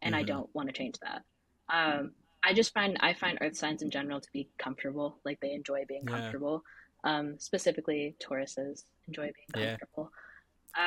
and 0.01 0.15
I 0.15 0.24
Mhm. 0.24 0.27
don't 0.27 0.50
want 0.53 0.70
to 0.70 0.74
change 0.74 0.96
that. 1.01 1.24
Um, 1.70 2.12
I 2.44 2.53
just 2.53 2.74
find 2.74 2.98
I 3.01 3.13
find 3.13 3.38
earth 3.41 3.58
signs 3.58 3.82
in 3.82 3.91
general 3.91 4.22
to 4.22 4.27
be 4.34 4.50
comfortable, 4.58 5.20
like 5.25 5.39
they 5.41 5.51
enjoy 5.53 5.86
being 5.88 6.03
Yeah. 6.03 6.12
comfortable. 6.12 6.63
Um, 7.03 7.36
specifically 7.39 8.15
Tauruses 8.24 8.84
enjoy 9.08 9.24
being 9.24 9.51
Yeah. 9.56 9.77
comfortable. 9.77 10.12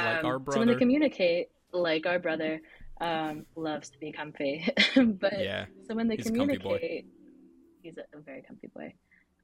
Like 0.01 0.25
Um, 0.25 0.45
So 0.49 0.59
when 0.61 0.69
they 0.69 0.75
communicate, 0.77 1.49
like 1.73 2.07
our 2.07 2.19
brother, 2.19 2.61
um, 3.01 3.47
loves 3.57 3.91
to 3.91 3.99
be 4.01 4.13
comfy. 4.13 4.67
but 4.97 5.33
Yeah. 5.33 5.67
so 5.87 5.95
when 5.95 6.09
they 6.09 6.17
He's 6.17 6.27
communicate, 6.27 7.07
he's 7.83 7.97
a, 7.99 8.19
a 8.19 8.21
very 8.21 8.43
comfy 8.43 8.69
boy. 8.75 8.95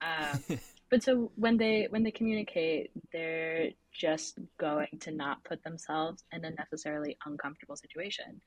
Um, 0.03 0.45
but 0.91 1.03
so 1.03 1.31
when 1.37 1.57
they 1.57 1.87
when 1.91 2.03
they 2.03 2.11
communicate, 2.11 2.91
they're 3.13 3.71
just 3.93 4.39
going 4.59 4.89
to 5.01 5.11
not 5.11 5.43
put 5.45 5.63
themselves 5.65 6.23
in 6.33 6.45
a 6.45 6.51
necessarily 6.51 7.17
uncomfortable 7.27 7.77
situation, 7.77 8.41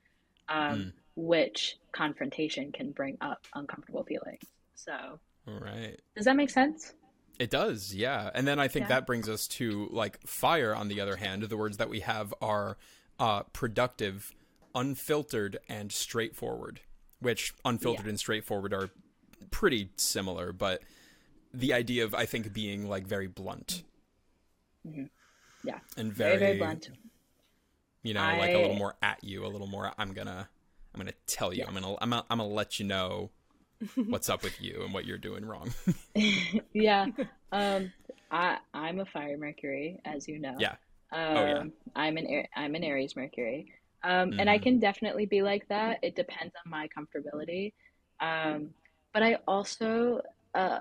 um, 0.48 0.78
Mm. 0.78 0.92
which 1.16 1.78
confrontation 1.92 2.72
can 2.72 2.92
bring 2.92 3.18
up 3.20 3.46
uncomfortable 3.54 4.04
feelings. 4.04 4.42
So 4.74 5.18
right, 5.46 6.00
does 6.16 6.24
that 6.24 6.36
make 6.36 6.50
sense? 6.50 6.94
It 7.38 7.50
does, 7.50 7.94
yeah. 7.94 8.30
And 8.34 8.46
then 8.46 8.58
I 8.58 8.68
think 8.68 8.84
Yeah. 8.84 8.88
that 8.88 9.06
brings 9.06 9.28
us 9.28 9.48
to 9.48 9.88
like 9.90 10.20
fire 10.26 10.74
on 10.74 10.88
the 10.88 11.00
other 11.00 11.16
hand. 11.16 11.42
The 11.42 11.56
words 11.56 11.78
that 11.78 11.88
we 11.88 12.00
have 12.00 12.34
are 12.42 12.76
uh, 13.18 13.42
productive, 13.52 14.34
unfiltered, 14.74 15.58
and 15.68 15.90
straightforward, 15.92 16.80
which 17.18 17.54
unfiltered 17.64 18.06
and 18.06 18.18
straightforward 18.18 18.72
are 18.72 18.90
pretty 19.50 19.90
similar, 19.96 20.52
but 20.52 20.82
the 21.52 21.72
idea 21.72 22.04
of 22.04 22.14
I 22.14 22.26
think 22.26 22.52
being 22.52 22.88
like 22.88 23.06
very 23.06 23.26
blunt. 23.26 23.82
Mhm. 24.84 25.10
Yeah. 25.62 25.80
And 25.96 26.12
Very 26.14 26.36
very, 26.38 26.38
very 26.38 26.54
blunt. 26.54 26.90
You 28.02 28.14
know, 28.14 28.34
like 28.34 28.54
a 28.54 28.58
little 28.58 28.76
more 28.76 28.96
at 29.02 29.22
you, 29.22 29.44
a 29.44 29.48
little 29.48 29.66
more 29.66 29.92
I'm 29.98 30.12
gonna 30.14 30.48
I'm 30.94 30.98
gonna 30.98 31.12
tell 31.26 31.52
you. 31.52 31.60
Yeah. 31.60 31.66
I'm 31.66 31.74
gonna 31.74 31.96
I'm 32.00 32.10
gonna, 32.10 32.24
I'm 32.30 32.38
gonna 32.38 32.48
let 32.50 32.78
you 32.78 32.86
know 32.86 33.30
what's 34.08 34.28
up 34.28 34.42
with 34.42 34.60
you 34.60 34.82
and 34.84 34.92
what 34.94 35.04
you're 35.06 35.18
doing 35.18 35.44
wrong. 35.44 35.72
yeah. 36.72 37.06
Um, 37.52 37.92
I 38.30 38.58
I'm 38.74 39.00
a 39.00 39.06
fire 39.06 39.36
Mercury, 39.38 40.00
as 40.04 40.28
you 40.28 40.38
know. 40.38 40.56
Yeah. 40.56 40.76
Um, 41.12 41.18
Oh, 41.34 41.44
yeah. 41.46 41.64
I'm 41.96 42.16
an 42.16 42.44
I'm 42.56 42.74
an 42.74 42.84
Aries 42.84 43.16
Mercury, 43.16 43.72
um, 44.02 44.34
and 44.38 44.48
I 44.48 44.58
Mhm. 44.58 44.62
can 44.62 44.78
definitely 44.78 45.26
be 45.26 45.42
like 45.42 45.68
that. 45.68 45.98
It 46.02 46.14
depends 46.16 46.54
on 46.64 46.70
my 46.70 46.88
comfortability, 46.96 47.72
um, 48.20 48.70
but 49.12 49.22
I 49.22 49.38
also 49.46 50.20
uh, 50.54 50.80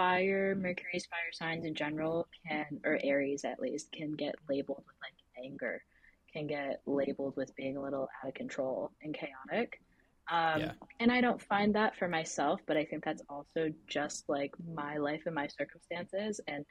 fire 0.00 0.54
Mercury's 0.54 1.04
fire 1.04 1.30
signs 1.30 1.66
in 1.66 1.74
general 1.74 2.26
can 2.48 2.80
or 2.86 2.98
Aries 3.04 3.44
at 3.44 3.60
least 3.60 3.92
can 3.92 4.12
get 4.12 4.34
labeled 4.48 4.82
with 4.86 4.96
like 5.02 5.44
anger, 5.44 5.82
can 6.32 6.46
get 6.46 6.80
labeled 6.86 7.36
with 7.36 7.54
being 7.54 7.76
a 7.76 7.82
little 7.82 8.08
out 8.22 8.28
of 8.28 8.34
control 8.34 8.90
and 9.02 9.14
chaotic. 9.14 9.78
Um, 10.30 10.60
Yeah. 10.60 10.72
and 11.00 11.12
I 11.12 11.20
don't 11.20 11.42
find 11.42 11.74
that 11.74 11.96
for 11.96 12.08
myself, 12.08 12.62
but 12.66 12.78
I 12.78 12.84
think 12.86 13.04
that's 13.04 13.22
also 13.28 13.68
just 13.86 14.26
like 14.26 14.54
my 14.74 14.96
life 14.96 15.24
and 15.26 15.34
my 15.34 15.48
circumstances 15.48 16.40
and 16.48 16.64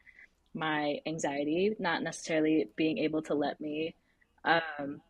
my 0.56 1.00
anxiety, 1.06 1.76
not 1.78 2.02
necessarily 2.02 2.70
being 2.78 2.98
able 2.98 3.22
to 3.24 3.36
let 3.36 3.62
me 3.62 3.94
um, 4.44 5.02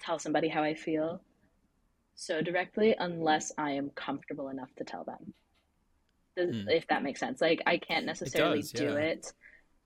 tell 0.00 0.18
somebody 0.18 0.48
how 0.48 0.62
I 0.62 0.74
feel 0.74 1.22
so 2.14 2.42
directly 2.42 2.94
unless 2.98 3.52
I 3.56 3.70
am 3.70 3.88
comfortable 3.94 4.50
enough 4.50 4.74
to 4.76 4.84
tell 4.84 5.04
them. 5.04 5.32
Does, 6.38 6.54
Hmm. 6.54 6.68
If 6.68 6.86
that 6.88 7.02
makes 7.02 7.20
sense. 7.20 7.40
Like, 7.40 7.62
I 7.66 7.78
can't 7.78 8.06
necessarily 8.06 8.60
does, 8.60 8.72
do 8.72 8.84
yeah. 8.84 8.96
it 8.96 9.32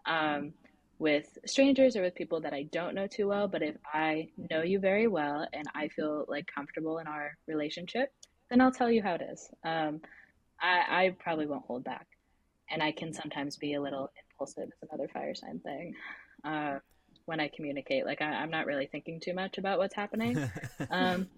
um, 0.07 0.53
with 0.99 1.39
strangers 1.47 1.97
or 1.97 2.03
with 2.03 2.15
people 2.15 2.41
that 2.43 2.53
I 2.53 2.65
don't 2.65 2.95
know 2.95 3.07
too 3.07 3.29
well, 3.29 3.49
but 3.49 3.63
if 3.63 3.77
I 3.93 4.29
know 4.51 4.63
you 4.63 4.79
very 4.79 5.07
well 5.07 5.47
and 5.53 5.65
I 5.75 5.89
feel 5.89 6.27
like 6.29 6.47
comfortable 6.53 6.99
in 6.99 7.07
our 7.07 7.37
relationship, 7.47 8.13
then 8.51 8.61
I'll 8.61 8.73
tell 8.73 8.91
you 8.91 9.03
how 9.03 9.15
it 9.15 9.23
is. 9.33 9.49
Um, 9.65 10.01
I, 10.61 11.07
I 11.07 11.17
probably 11.19 11.47
won't 11.47 11.65
hold 11.65 11.85
back. 11.85 12.07
And 12.71 12.83
I 12.83 12.93
can 12.93 13.13
sometimes 13.13 13.57
be 13.57 13.75
a 13.75 13.83
little 13.83 14.11
impulsive, 14.31 14.69
it's 14.69 14.91
another 14.91 15.09
fire 15.09 15.35
sign 15.35 15.59
thing. 15.61 15.95
Uh, 16.45 16.79
when 17.27 17.41
I 17.41 17.49
communicate, 17.55 18.07
like 18.07 18.21
I, 18.21 18.27
I'm 18.27 18.51
not 18.51 18.67
really 18.67 18.87
thinking 18.87 19.21
too 19.21 19.35
much 19.35 19.59
about 19.59 19.79
what's 19.79 19.95
happening. 19.95 20.37
Um, 20.91 21.29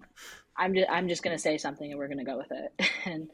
I'm 0.57 0.75
just 0.75 0.91
I'm 0.91 1.09
just 1.09 1.23
gonna 1.23 1.39
say 1.39 1.59
something 1.59 1.91
and 1.91 1.99
we're 1.99 2.09
gonna 2.09 2.25
go 2.25 2.39
with 2.39 2.51
it, 2.51 2.91
and 3.05 3.29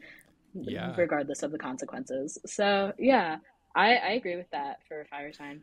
Yeah. 0.53 0.93
regardless 0.97 1.43
of 1.43 1.51
the 1.51 1.57
consequences. 1.57 2.37
So 2.45 2.93
yeah, 2.97 3.37
I 3.75 3.95
I 3.95 4.11
agree 4.11 4.35
with 4.35 4.49
that 4.51 4.79
for 4.87 5.05
fire 5.05 5.33
sign. 5.33 5.61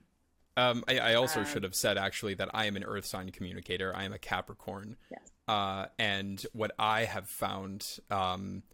Um, 0.57 0.83
I, 0.88 0.99
I 0.99 1.14
also 1.14 1.40
Um, 1.40 1.47
should 1.47 1.62
have 1.62 1.75
said 1.75 1.97
actually 1.99 2.35
that 2.35 2.50
I 2.52 2.66
am 2.66 2.76
an 2.76 2.83
Earth 2.83 3.07
sign 3.07 3.30
communicator. 3.30 3.95
I 3.95 4.04
am 4.04 4.12
a 4.12 4.18
Capricorn. 4.18 4.97
Yes. 5.11 5.21
Uh, 5.47 5.87
and 5.99 6.45
what 6.52 6.73
I 6.80 7.04
have 7.04 7.28
found 7.28 7.87
um, 8.11 8.64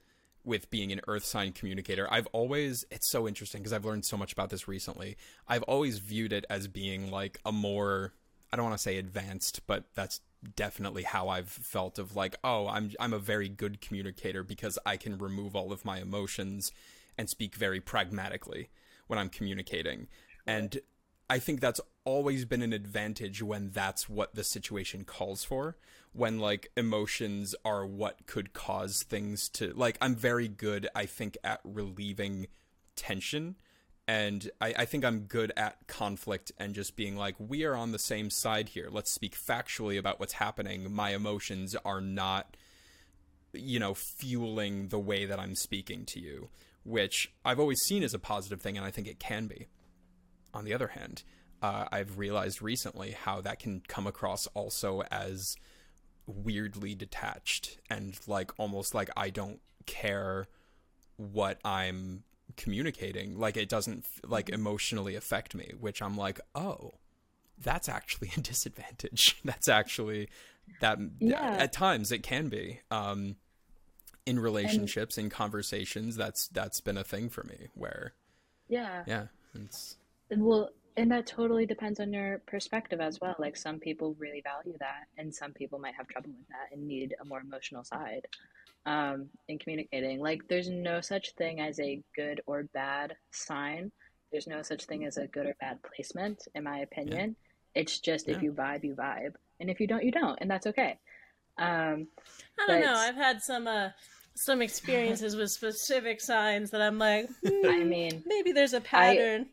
with 0.45 0.71
being 0.71 0.93
an 0.93 1.03
Earth 1.07 1.27
sign 1.27 1.53
communicator, 1.53 2.09
I've 2.11 2.27
always, 2.29 2.87
it's 2.91 3.11
so 3.11 3.29
interesting 3.29 3.61
because 3.61 3.75
I've 3.75 3.85
learned 3.85 4.07
so 4.07 4.17
much 4.17 4.33
about 4.33 4.49
this 4.49 4.67
recently. 4.67 5.19
I've 5.47 5.63
always 5.65 5.99
viewed 5.99 6.33
it 6.33 6.47
as 6.49 6.69
being 6.69 7.11
like 7.11 7.39
a 7.45 7.53
more, 7.53 8.15
I 8.51 8.57
don't 8.57 8.65
want 8.65 8.79
to 8.79 8.83
say 8.83 8.97
advanced, 8.97 9.67
but 9.67 9.85
that's 9.95 10.21
definitely 10.57 11.03
how 11.03 11.29
I've 11.29 11.49
felt 11.49 11.99
of 11.99 12.17
like, 12.17 12.37
oh, 12.45 12.69
I'm, 12.69 12.93
I'm 13.01 13.13
a 13.13 13.19
very 13.19 13.49
good 13.49 13.81
communicator 13.81 14.43
because 14.43 14.79
I 14.85 14.97
can 14.97 15.19
remove 15.19 15.55
all 15.57 15.73
of 15.73 15.85
my 15.85 15.99
emotions 15.99 16.73
and 17.17 17.29
speak 17.29 17.55
very 17.55 17.81
pragmatically 17.81 18.69
when 19.07 19.19
I'm 19.19 19.29
communicating. 19.29 20.09
And 20.47 20.81
I 21.29 21.39
think 21.39 21.61
that's 21.61 21.81
always 22.05 22.45
been 22.45 22.63
an 22.63 22.73
advantage 22.73 23.43
when 23.43 23.71
that's 23.71 24.09
what 24.09 24.35
the 24.35 24.45
situation 24.45 25.05
calls 25.05 25.45
for. 25.45 25.77
When 26.13 26.39
like 26.39 26.71
emotions 26.77 27.55
are 27.65 27.87
what 27.87 28.27
could 28.27 28.53
cause 28.53 29.03
things 29.03 29.49
to 29.51 29.73
like 29.75 29.99
I'm 30.01 30.15
very 30.15 30.49
good, 30.49 30.89
I 30.95 31.07
think, 31.07 31.37
at 31.43 31.61
relieving 31.65 32.47
tension. 32.95 33.57
And 34.07 34.51
I, 34.61 34.75
I 34.79 34.85
think 34.85 35.05
I'm 35.05 35.21
good 35.21 35.53
at 35.57 35.87
conflict 35.87 36.53
and 36.59 36.75
just 36.75 36.95
being 36.95 37.17
like, 37.17 37.37
we 37.39 37.65
are 37.65 37.75
on 37.75 37.93
the 37.93 37.99
same 37.99 38.29
side 38.29 38.71
here. 38.71 38.89
Let's 38.91 39.11
speak 39.11 39.35
factually 39.35 39.99
about 39.99 40.21
what's 40.21 40.35
happening. 40.35 40.93
My 40.93 41.15
emotions 41.15 41.75
are 41.85 42.03
not, 42.03 42.57
you 43.55 43.79
know, 43.79 43.95
fueling 43.95 44.89
the 44.89 44.99
way 44.99 45.25
that 45.25 45.41
I'm 45.41 45.55
speaking 45.55 46.05
to 46.07 46.21
you, 46.21 46.51
which 46.85 47.33
I've 47.47 47.61
always 47.61 47.81
seen 47.81 48.03
as 48.03 48.13
a 48.13 48.19
positive 48.19 48.61
thing, 48.61 48.77
and 48.77 48.85
I 48.87 48.91
think 48.91 49.09
it 49.09 49.19
can 49.19 49.47
be 49.47 49.69
on 50.55 50.65
the 50.65 50.73
other 50.73 50.89
hand, 50.89 51.25
uh, 51.61 51.87
I've 51.91 52.19
realized 52.19 52.63
recently 52.63 53.11
how 53.11 53.41
that 53.41 53.59
can 53.59 53.83
come 53.89 54.07
across 54.07 54.47
also 54.55 55.03
as 55.11 55.57
weirdly 56.27 56.95
detached 56.95 57.79
and 57.91 58.19
like 58.27 58.53
almost 58.57 58.95
like 58.95 59.11
I 59.17 59.29
don't 59.29 59.61
care 59.85 60.47
what 61.17 61.59
I'm 61.65 62.23
communicating. 62.57 63.39
Like 63.39 63.57
it 63.57 63.69
doesn't 63.69 64.05
like 64.27 64.49
emotionally 64.49 65.15
affect 65.15 65.55
me, 65.55 65.73
which 65.79 66.01
I'm 66.03 66.17
like, 66.17 66.41
oh, 66.55 66.95
that's 67.59 67.89
actually 67.89 68.31
a 68.37 68.41
disadvantage. 68.41 69.37
That's 69.45 69.69
actually 69.69 70.29
that 70.81 70.99
Yeah. 71.21 71.57
at 71.59 71.73
times 71.73 72.11
it 72.11 72.23
can 72.23 72.49
be. 72.49 72.81
Um, 72.91 73.37
in 74.27 74.41
relationships, 74.41 75.19
in 75.19 75.29
conversations, 75.29 76.17
that's 76.17 76.49
that's 76.49 76.81
been 76.81 76.97
a 76.97 77.05
thing 77.05 77.29
for 77.29 77.45
me 77.45 77.69
where 77.75 78.15
Yeah. 78.69 79.05
yeah, 79.07 79.27
it's 79.55 79.99
Well, 80.31 80.71
and 80.97 81.11
that 81.11 81.27
totally 81.27 81.67
depends 81.67 82.01
on 82.01 82.13
your 82.13 82.39
perspective 82.47 83.01
as 83.01 83.21
well. 83.21 83.35
Like 83.39 83.55
some 83.57 83.79
people 83.79 84.17
really 84.19 84.41
value 84.41 84.79
that, 84.79 85.09
and 85.19 85.35
some 85.35 85.53
people 85.53 85.79
might 85.79 85.95
have 85.97 86.09
trouble 86.09 86.31
with 86.31 86.49
that 86.49 86.73
and 86.73 86.89
need 86.89 87.15
a 87.21 87.25
more 87.27 87.41
emotional 87.41 87.85
side 87.85 88.27
um, 88.87 89.29
in 89.49 89.59
communicating. 89.59 90.21
Like 90.21 90.43
there's 90.49 90.69
no 90.69 91.01
such 91.01 91.33
thing 91.35 91.61
as 91.61 91.81
a 91.81 92.01
good 92.15 92.41
or 92.47 92.65
bad 92.75 93.15
sign. 93.33 93.93
There's 94.31 94.47
no 94.47 94.63
such 94.63 94.85
thing 94.87 95.05
as 95.05 95.17
a 95.17 95.27
good 95.27 95.47
or 95.47 95.57
bad 95.61 95.79
placement, 95.83 96.49
in 96.55 96.65
my 96.65 96.79
opinion. 96.79 97.37
It's 97.75 97.99
just 97.99 98.29
if 98.29 98.43
you 98.43 98.53
vibe, 98.53 98.85
you 98.85 98.95
vibe, 98.95 99.35
and 99.61 99.71
if 99.71 99.81
you 99.81 99.87
don't, 99.87 100.05
you 100.05 100.13
don't, 100.13 100.39
and 100.41 100.51
that's 100.51 100.67
okay. 100.69 100.99
Um, 101.59 102.09
I 102.59 102.67
don't 102.67 102.81
know. 102.81 102.95
I've 102.95 103.15
had 103.15 103.41
some 103.43 103.67
uh 103.67 103.91
some 104.37 104.61
experiences 104.63 105.37
with 105.37 105.51
specific 105.51 106.21
signs 106.21 106.71
that 106.71 106.83
I'm 106.83 106.99
like, 106.99 107.29
hmm, 107.45 107.67
I 107.69 107.85
mean, 107.85 108.23
maybe 108.27 108.53
there's 108.53 108.75
a 108.75 108.81
pattern. 108.81 109.47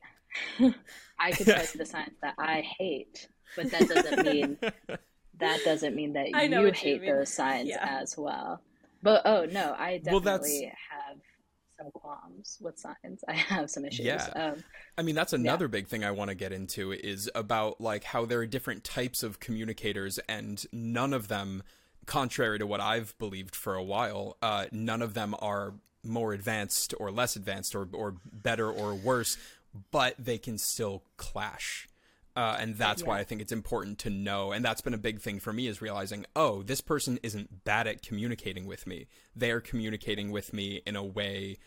I 1.20 1.32
could 1.32 1.46
tell 1.48 1.62
you 1.62 1.78
the 1.78 1.86
signs 1.86 2.14
that 2.22 2.34
I 2.40 2.64
hate, 2.80 3.28
but 3.56 3.70
that 3.72 3.88
doesn't 3.88 4.24
mean 4.24 4.58
that 5.40 5.64
doesn't 5.64 5.96
mean 5.96 6.14
that 6.14 6.28
I 6.34 6.48
know 6.48 6.62
you 6.62 6.68
what 6.68 6.84
you 6.84 7.00
hate 7.00 7.06
those 7.06 7.34
signs 7.34 7.70
Yeah. 7.70 7.86
as 8.02 8.16
well. 8.18 8.62
But 9.02 9.24
oh 9.26 9.46
no, 9.46 9.76
I 9.78 10.02
Well, 10.06 10.20
definitely 10.20 10.72
have 10.90 11.18
some 11.78 11.92
qualms 11.92 12.58
with 12.62 12.78
signs. 12.78 13.24
I 13.28 13.34
have 13.34 13.70
some 13.70 13.86
issues. 13.86 14.06
Yeah. 14.06 14.28
Um, 14.36 14.64
I 14.98 15.02
mean, 15.02 15.16
that's 15.16 15.34
another 15.34 15.68
big 15.68 15.88
thing 15.88 16.04
I 16.04 16.12
want 16.12 16.30
to 16.30 16.36
get 16.36 16.52
into 16.52 16.92
is 16.92 17.30
about 17.34 17.82
like 17.82 18.04
how 18.04 18.26
there 18.26 18.40
are 18.40 18.46
different 18.46 18.84
types 18.84 19.24
of 19.24 19.40
communicators, 19.40 20.20
and 20.30 20.64
none 20.72 21.14
of 21.14 21.28
them, 21.28 21.64
contrary 22.06 22.60
to 22.60 22.68
what 22.68 22.82
I've 22.82 23.18
believed 23.18 23.56
for 23.56 23.76
a 23.76 23.84
while, 23.84 24.38
uh, 24.42 24.66
none 24.72 25.02
of 25.02 25.14
them 25.14 25.36
are 25.40 25.74
more 26.04 26.34
advanced 26.34 26.94
or 27.00 27.12
less 27.12 27.36
advanced 27.36 27.76
or 27.76 27.88
or 27.94 28.16
better 28.32 28.70
or 28.70 28.94
worse, 28.94 29.38
but 29.92 30.16
they 30.18 30.38
can 30.38 30.58
still 30.58 31.04
clash. 31.18 31.88
Uh, 32.36 32.56
and 32.60 32.78
that's 32.78 33.04
why 33.04 33.20
I 33.20 33.24
think 33.24 33.42
it's 33.42 33.52
important 33.52 34.00
to 34.00 34.10
know. 34.10 34.52
And 34.52 34.64
that's 34.64 34.82
been 34.82 34.94
a 34.94 34.98
big 34.98 35.20
thing 35.20 35.40
for 35.40 35.52
me 35.52 35.68
is 35.68 35.82
realizing, 35.82 36.26
oh, 36.36 36.64
this 36.64 36.80
person 36.80 37.20
isn't 37.24 37.66
bad 37.66 37.88
at 37.88 38.02
communicating 38.02 38.66
with 38.66 38.88
me. 38.88 39.08
They're 39.36 39.60
communicating 39.60 40.32
with 40.32 40.54
me 40.54 40.82
in 40.86 40.96
a 40.96 41.04
way 41.04 41.58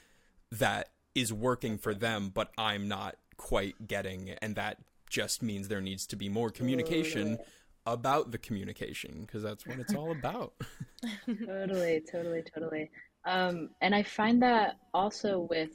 that 0.53 0.91
is 1.15 1.33
working 1.33 1.77
for 1.77 1.95
them, 1.95 2.31
but 2.33 2.51
I'm 2.57 2.89
not 2.89 3.17
quite 3.37 3.87
getting. 3.87 4.31
And 4.41 4.57
that 4.57 4.79
just 5.11 5.43
means 5.43 5.69
there 5.69 5.83
needs 5.83 6.07
to 6.09 6.17
be 6.17 6.29
more 6.29 6.51
communication 6.51 7.39
about 7.87 8.31
the 8.31 8.39
communication 8.39 9.23
because 9.27 9.43
that's 9.43 9.67
what 9.67 9.79
it's 9.79 9.95
all 9.95 10.11
about. 10.11 10.55
totally, 11.27 12.03
totally, 12.11 12.43
totally. 12.43 12.91
Um, 13.27 13.71
and 13.81 13.95
I 13.95 14.03
find 14.03 14.43
that 14.43 14.79
also 14.93 15.41
with, 15.51 15.71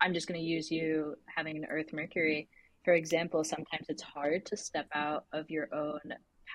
I'm 0.00 0.14
just 0.14 0.26
going 0.26 0.40
to 0.40 0.46
use 0.46 0.70
you 0.70 1.16
having 1.26 1.56
an 1.56 1.66
Earth 1.66 1.92
Mercury, 1.92 2.48
for 2.84 2.94
example, 2.94 3.44
sometimes 3.44 3.86
it's 3.88 4.02
hard 4.02 4.46
to 4.46 4.56
step 4.56 4.86
out 4.94 5.24
of 5.32 5.50
your 5.50 5.68
own 5.74 6.00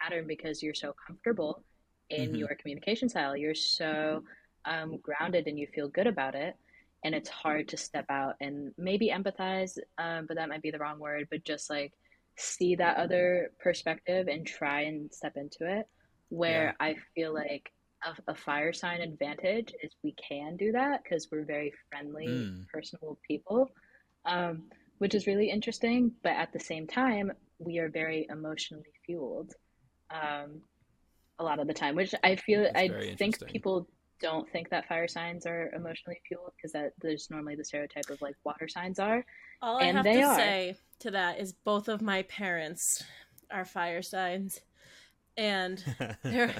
pattern 0.02 0.26
because 0.28 0.62
you're 0.64 0.74
so 0.74 0.94
comfortable 1.08 1.64
in 2.10 2.34
Mhm. 2.34 2.40
your 2.40 2.56
communication 2.56 3.10
style. 3.10 3.36
You're 3.36 3.56
so 3.56 4.24
um, 4.66 4.98
grounded 5.02 5.48
and 5.48 5.60
you 5.60 5.68
feel 5.68 5.88
good 5.90 6.08
about 6.08 6.36
it. 6.36 6.56
And 7.04 7.14
it's 7.14 7.30
hard 7.30 7.68
to 7.70 7.78
step 7.78 8.06
out 8.10 8.36
and 8.42 8.74
maybe 8.78 9.10
empathize, 9.10 9.78
um, 10.00 10.26
but 10.28 10.38
that 10.38 10.50
might 10.50 10.64
be 10.64 10.72
the 10.72 10.80
wrong 10.80 11.00
word, 11.00 11.28
but 11.30 11.44
just 11.44 11.70
like 11.70 11.94
see 12.38 12.76
that 12.76 12.98
other 12.98 13.52
perspective 13.60 14.28
and 14.28 14.46
try 14.46 14.82
and 14.82 15.14
step 15.14 15.34
into 15.38 15.60
it. 15.62 15.88
Where 16.30 16.76
I 16.80 16.96
feel 17.14 17.34
like 17.34 17.72
a, 18.04 18.32
a 18.32 18.36
fire 18.36 18.74
sign 18.74 19.02
advantage 19.02 19.74
is 19.84 19.92
we 20.04 20.14
can 20.14 20.58
do 20.58 20.72
that 20.72 21.04
because 21.04 21.30
we're 21.32 21.46
very 21.46 21.74
friendly, 21.90 22.28
Mm. 22.28 22.66
personable 22.74 23.20
people, 23.28 23.70
um, 24.26 24.70
which 25.00 25.16
is 25.16 25.28
really 25.28 25.50
interesting. 25.50 26.12
But 26.24 26.34
at 26.34 26.54
the 26.54 26.60
same 26.60 26.88
time, 26.88 27.32
we 27.60 27.80
are 27.80 27.90
very 27.90 28.28
emotionally 28.30 28.94
fueled 29.06 29.54
um, 30.12 30.62
a 31.40 31.44
lot 31.44 31.60
of 31.60 31.68
the 31.68 31.74
time, 31.74 31.96
which 31.96 32.14
I 32.24 32.36
feel 32.36 32.64
That's 32.64 32.76
I 32.76 32.90
think 33.18 33.46
people 33.48 33.88
don't 34.22 34.50
think 34.52 34.70
that 34.70 34.88
fire 34.88 35.08
signs 35.08 35.46
are 35.46 35.70
emotionally 35.76 36.22
fueled 36.28 36.54
because 36.56 36.72
that 36.72 36.94
there's 37.02 37.28
normally 37.30 37.56
the 37.56 37.66
stereotype 37.66 38.10
of 38.10 38.22
like 38.22 38.36
water 38.46 38.68
signs 38.68 39.00
are. 39.00 39.26
All 39.62 39.78
I 39.78 39.86
And 39.86 39.98
have 39.98 40.06
they 40.06 40.14
to 40.14 40.24
are. 40.24 40.36
say 40.36 40.78
to 41.00 41.12
that 41.12 41.40
is 41.40 41.54
both 41.54 41.88
of 41.90 42.02
my 42.02 42.24
parents 42.24 43.04
are 43.52 43.66
fire 43.66 44.02
signs. 44.02 44.60
And 45.38 45.84
they're 46.24 46.54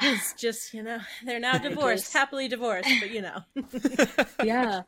it's 0.00 0.34
just, 0.34 0.74
you 0.74 0.82
know, 0.82 0.98
they're 1.24 1.40
now 1.40 1.58
divorced, 1.62 2.12
happily 2.12 2.48
divorced, 2.48 3.00
but 3.00 3.10
you 3.10 3.22
know, 3.22 3.40
Yeah. 4.40 4.82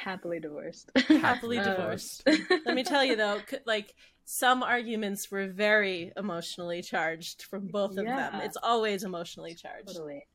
Happily 0.00 0.40
divorced. 0.40 0.90
happily 1.08 1.58
divorced. 1.58 2.22
Let 2.26 2.74
me 2.74 2.82
tell 2.82 3.04
you 3.04 3.16
though, 3.16 3.40
like 3.66 3.94
some 4.24 4.62
arguments 4.62 5.30
were 5.30 5.48
very 5.48 6.12
emotionally 6.16 6.80
charged 6.82 7.42
from 7.42 7.66
both 7.66 7.90
of 7.98 8.06
them. 8.06 8.40
It's 8.40 8.56
always 8.62 9.04
emotionally 9.04 9.54
charged. 9.54 9.88
Totally. 9.88 10.26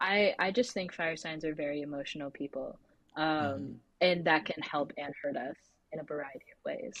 I 0.00 0.34
I 0.38 0.50
just 0.50 0.72
think 0.72 0.92
fire 0.92 1.16
signs 1.16 1.44
are 1.44 1.54
very 1.54 1.82
emotional 1.82 2.30
people. 2.30 2.78
Um, 3.14 3.24
Mhm. 3.24 3.74
and 4.00 4.24
that 4.24 4.44
can 4.46 4.60
help 4.62 4.92
and 4.96 5.14
hurt 5.22 5.36
us 5.36 5.54
in 5.92 6.00
a 6.00 6.02
variety 6.02 6.46
of 6.58 6.64
ways. 6.64 6.94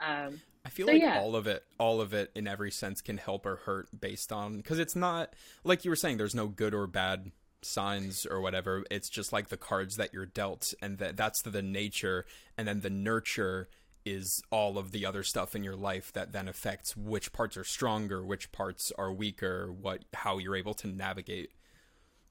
Um, 0.00 0.40
I 0.64 0.70
feel 0.70 0.86
So, 0.86 0.92
like 0.92 1.02
yeah. 1.02 1.18
all 1.20 1.34
of 1.36 1.46
it, 1.48 1.64
all 1.78 2.00
of 2.00 2.14
it 2.14 2.30
in 2.34 2.46
every 2.46 2.70
sense 2.70 3.00
can 3.02 3.18
help 3.18 3.44
or 3.44 3.56
hurt 3.56 3.88
based 4.00 4.32
on 4.32 4.56
because 4.58 4.78
it's 4.78 4.94
not 4.96 5.34
like 5.64 5.84
you 5.84 5.90
were 5.90 5.96
saying. 5.96 6.16
There's 6.16 6.34
no 6.34 6.46
good 6.48 6.72
or 6.74 6.86
bad 6.86 7.32
signs 7.62 8.26
or 8.26 8.40
whatever. 8.40 8.84
It's 8.90 9.08
just 9.08 9.32
like 9.32 9.48
the 9.48 9.56
cards 9.56 9.96
that 9.96 10.12
you're 10.12 10.26
dealt, 10.26 10.74
and 10.80 10.98
that 10.98 11.16
that's 11.16 11.42
the, 11.42 11.50
the 11.50 11.62
nature, 11.62 12.24
and 12.56 12.66
then 12.66 12.80
the 12.80 12.90
nurture 12.90 13.68
is 14.04 14.42
all 14.50 14.78
of 14.78 14.92
the 14.92 15.04
other 15.04 15.22
stuff 15.22 15.54
in 15.54 15.62
your 15.62 15.76
life 15.76 16.12
that 16.12 16.32
then 16.32 16.48
affects 16.48 16.96
which 16.96 17.32
parts 17.32 17.56
are 17.56 17.64
stronger, 17.64 18.24
which 18.24 18.50
parts 18.52 18.90
are 18.96 19.12
weaker, 19.12 19.72
what 19.72 20.04
how 20.14 20.38
you're 20.38 20.56
able 20.56 20.74
to 20.74 20.86
navigate 20.86 21.50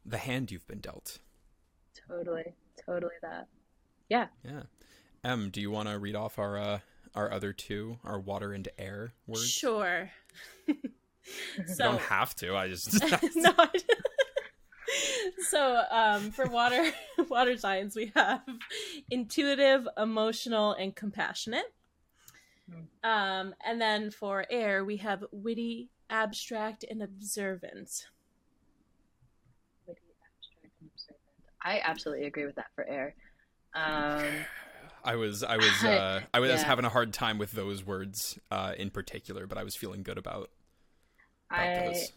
the 0.06 0.18
hand 0.18 0.52
you've 0.52 0.68
been 0.68 0.80
dealt. 0.80 1.20
totally, 2.08 2.56
totally 2.86 3.16
that. 3.22 3.48
Yeah. 4.10 4.28
Yeah. 4.44 4.64
Em, 5.24 5.50
do 5.50 5.60
you 5.60 5.70
want 5.70 5.90
to 5.90 6.00
read 6.00 6.16
off 6.16 6.40
our 6.40 6.58
uh, 6.58 6.80
our 7.14 7.32
other 7.32 7.52
two, 7.54 8.00
our 8.04 8.20
water 8.20 8.54
and 8.54 8.68
air 8.78 9.14
words? 9.26 9.48
Sure. 9.48 10.10
You 11.58 11.76
don't 11.78 12.00
have 12.00 12.34
to. 12.36 12.56
I 12.56 12.70
just 12.70 12.94
no. 13.36 13.54
I 13.58 13.68
so 15.50 15.84
um, 15.92 16.32
for 16.32 16.48
water 16.48 16.92
water 17.30 17.58
signs, 17.58 17.96
we 17.96 18.12
have 18.16 18.42
intuitive, 19.10 19.88
emotional, 19.98 20.74
and 20.74 20.96
compassionate. 20.96 21.74
Um, 23.04 23.56
and 23.66 23.80
then 23.80 24.12
for 24.12 24.46
air, 24.50 24.84
we 24.84 24.98
have 24.98 25.24
witty, 25.32 25.90
abstract, 26.10 26.84
and 26.90 27.02
observant. 27.02 28.08
Witty, 29.86 30.00
abstract, 30.26 30.74
and 30.82 30.90
observant. 30.92 31.22
I 31.64 31.82
absolutely 31.84 32.26
agree 32.26 32.46
with 32.46 32.56
that 32.56 32.68
for 32.76 32.86
air. 32.88 33.16
Um, 33.74 34.46
I 35.04 35.16
was 35.16 35.44
I 35.44 35.58
was 35.58 35.84
I- 35.84 35.96
uh, 35.96 36.22
I 36.34 36.40
was 36.40 36.50
yeah. 36.50 36.64
having 36.64 36.86
a 36.86 36.90
hard 36.90 37.14
time 37.14 37.38
with 37.38 37.52
those 37.52 37.86
words 37.86 38.38
uh, 38.52 38.74
in 38.78 38.90
particular, 38.90 39.48
but 39.48 39.58
I 39.58 39.64
was 39.64 39.76
feeling 39.76 40.04
good 40.04 40.18
about, 40.18 40.50
about 41.50 41.76
I 41.78 41.86
those. 41.86 42.12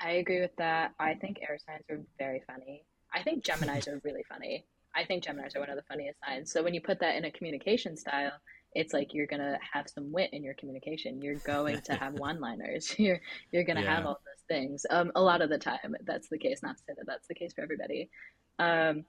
I 0.00 0.12
agree 0.12 0.40
with 0.40 0.54
that. 0.58 0.92
I 0.98 1.14
think 1.14 1.38
air 1.42 1.58
signs 1.66 1.84
are 1.90 2.04
very 2.18 2.42
funny. 2.46 2.84
I 3.12 3.22
think 3.22 3.44
Geminis 3.44 3.88
are 3.88 4.00
really 4.04 4.24
funny. 4.28 4.66
I 4.94 5.04
think 5.04 5.24
Geminis 5.24 5.56
are 5.56 5.60
one 5.60 5.70
of 5.70 5.76
the 5.76 5.84
funniest 5.88 6.18
signs. 6.26 6.52
So 6.52 6.62
when 6.62 6.74
you 6.74 6.80
put 6.80 7.00
that 7.00 7.16
in 7.16 7.24
a 7.24 7.30
communication 7.30 7.96
style, 7.96 8.32
it's 8.74 8.92
like 8.92 9.14
you're 9.14 9.26
gonna 9.26 9.58
have 9.72 9.88
some 9.88 10.12
wit 10.12 10.30
in 10.32 10.42
your 10.42 10.54
communication. 10.54 11.22
You're 11.22 11.36
going 11.36 11.80
to 11.82 11.94
have 11.94 12.14
one-liners. 12.18 12.94
You're 12.98 13.20
you're 13.52 13.64
gonna 13.64 13.82
have 13.82 14.04
all 14.04 14.20
those 14.24 14.44
things. 14.48 14.84
Um, 14.90 15.12
a 15.14 15.22
lot 15.22 15.42
of 15.42 15.48
the 15.48 15.58
time, 15.58 15.94
that's 16.04 16.28
the 16.28 16.38
case. 16.38 16.62
Not 16.62 16.76
to 16.76 16.82
say 16.82 16.94
that 16.96 17.06
that's 17.06 17.28
the 17.28 17.34
case 17.34 17.52
for 17.52 17.62
everybody. 17.62 18.10
Um, 18.58 19.04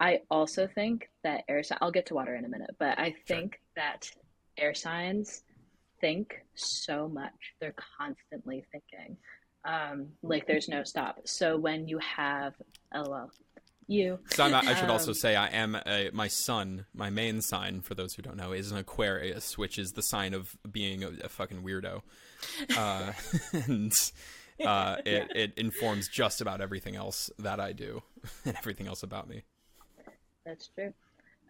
I 0.00 0.20
also 0.30 0.66
think 0.66 1.08
that 1.22 1.44
air 1.48 1.62
sign. 1.62 1.78
I'll 1.80 1.92
get 1.92 2.06
to 2.06 2.14
water 2.14 2.34
in 2.34 2.44
a 2.44 2.48
minute, 2.48 2.74
but 2.78 2.98
I 2.98 3.14
think 3.26 3.60
that 3.76 4.10
air 4.58 4.74
signs 4.74 5.42
think 6.00 6.34
so 6.54 7.08
much. 7.08 7.32
They're 7.60 7.74
constantly 7.98 8.64
thinking. 8.72 9.16
Um, 9.64 10.08
like 10.22 10.46
there's 10.46 10.68
no 10.68 10.84
stop. 10.84 11.20
So 11.24 11.56
when 11.56 11.88
you 11.88 11.98
have, 11.98 12.54
oh 12.94 13.08
well, 13.08 13.30
you. 13.86 14.18
So 14.30 14.44
I'm, 14.44 14.54
I 14.54 14.74
should 14.74 14.90
also 14.90 15.10
Um, 15.10 15.14
say 15.14 15.36
I 15.36 15.48
am 15.48 15.76
a, 15.86 16.10
my 16.12 16.28
sun, 16.28 16.86
my 16.94 17.10
main 17.10 17.40
sign 17.40 17.80
for 17.80 17.94
those 17.94 18.14
who 18.14 18.22
don't 18.22 18.36
know 18.36 18.52
is 18.52 18.70
an 18.70 18.78
Aquarius, 18.78 19.56
which 19.58 19.78
is 19.78 19.92
the 19.92 20.02
sign 20.02 20.34
of 20.34 20.56
being 20.70 21.02
a, 21.02 21.10
a 21.24 21.28
fucking 21.28 21.62
weirdo, 21.62 22.02
uh, 22.76 23.12
and 23.66 23.92
uh, 24.64 24.96
it 25.04 25.30
it 25.34 25.52
informs 25.56 26.08
just 26.08 26.40
about 26.40 26.60
everything 26.60 26.96
else 26.96 27.30
that 27.38 27.60
I 27.60 27.72
do 27.72 28.02
and 28.44 28.56
everything 28.56 28.86
else 28.86 29.02
about 29.02 29.28
me. 29.28 29.42
That's 30.44 30.68
true. 30.68 30.92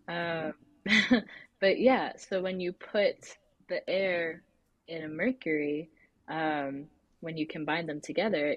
Um, 0.07 0.55
but 1.61 1.81
yeah, 1.81 2.13
so 2.17 2.43
when 2.43 2.61
you 2.61 2.73
put 2.73 3.17
the 3.69 3.89
air 3.89 4.43
in 4.87 5.05
a 5.05 5.09
Mercury, 5.09 5.91
um, 6.29 6.87
when 7.25 7.37
you 7.37 7.47
combine 7.47 7.87
them 7.87 8.01
together, 8.01 8.57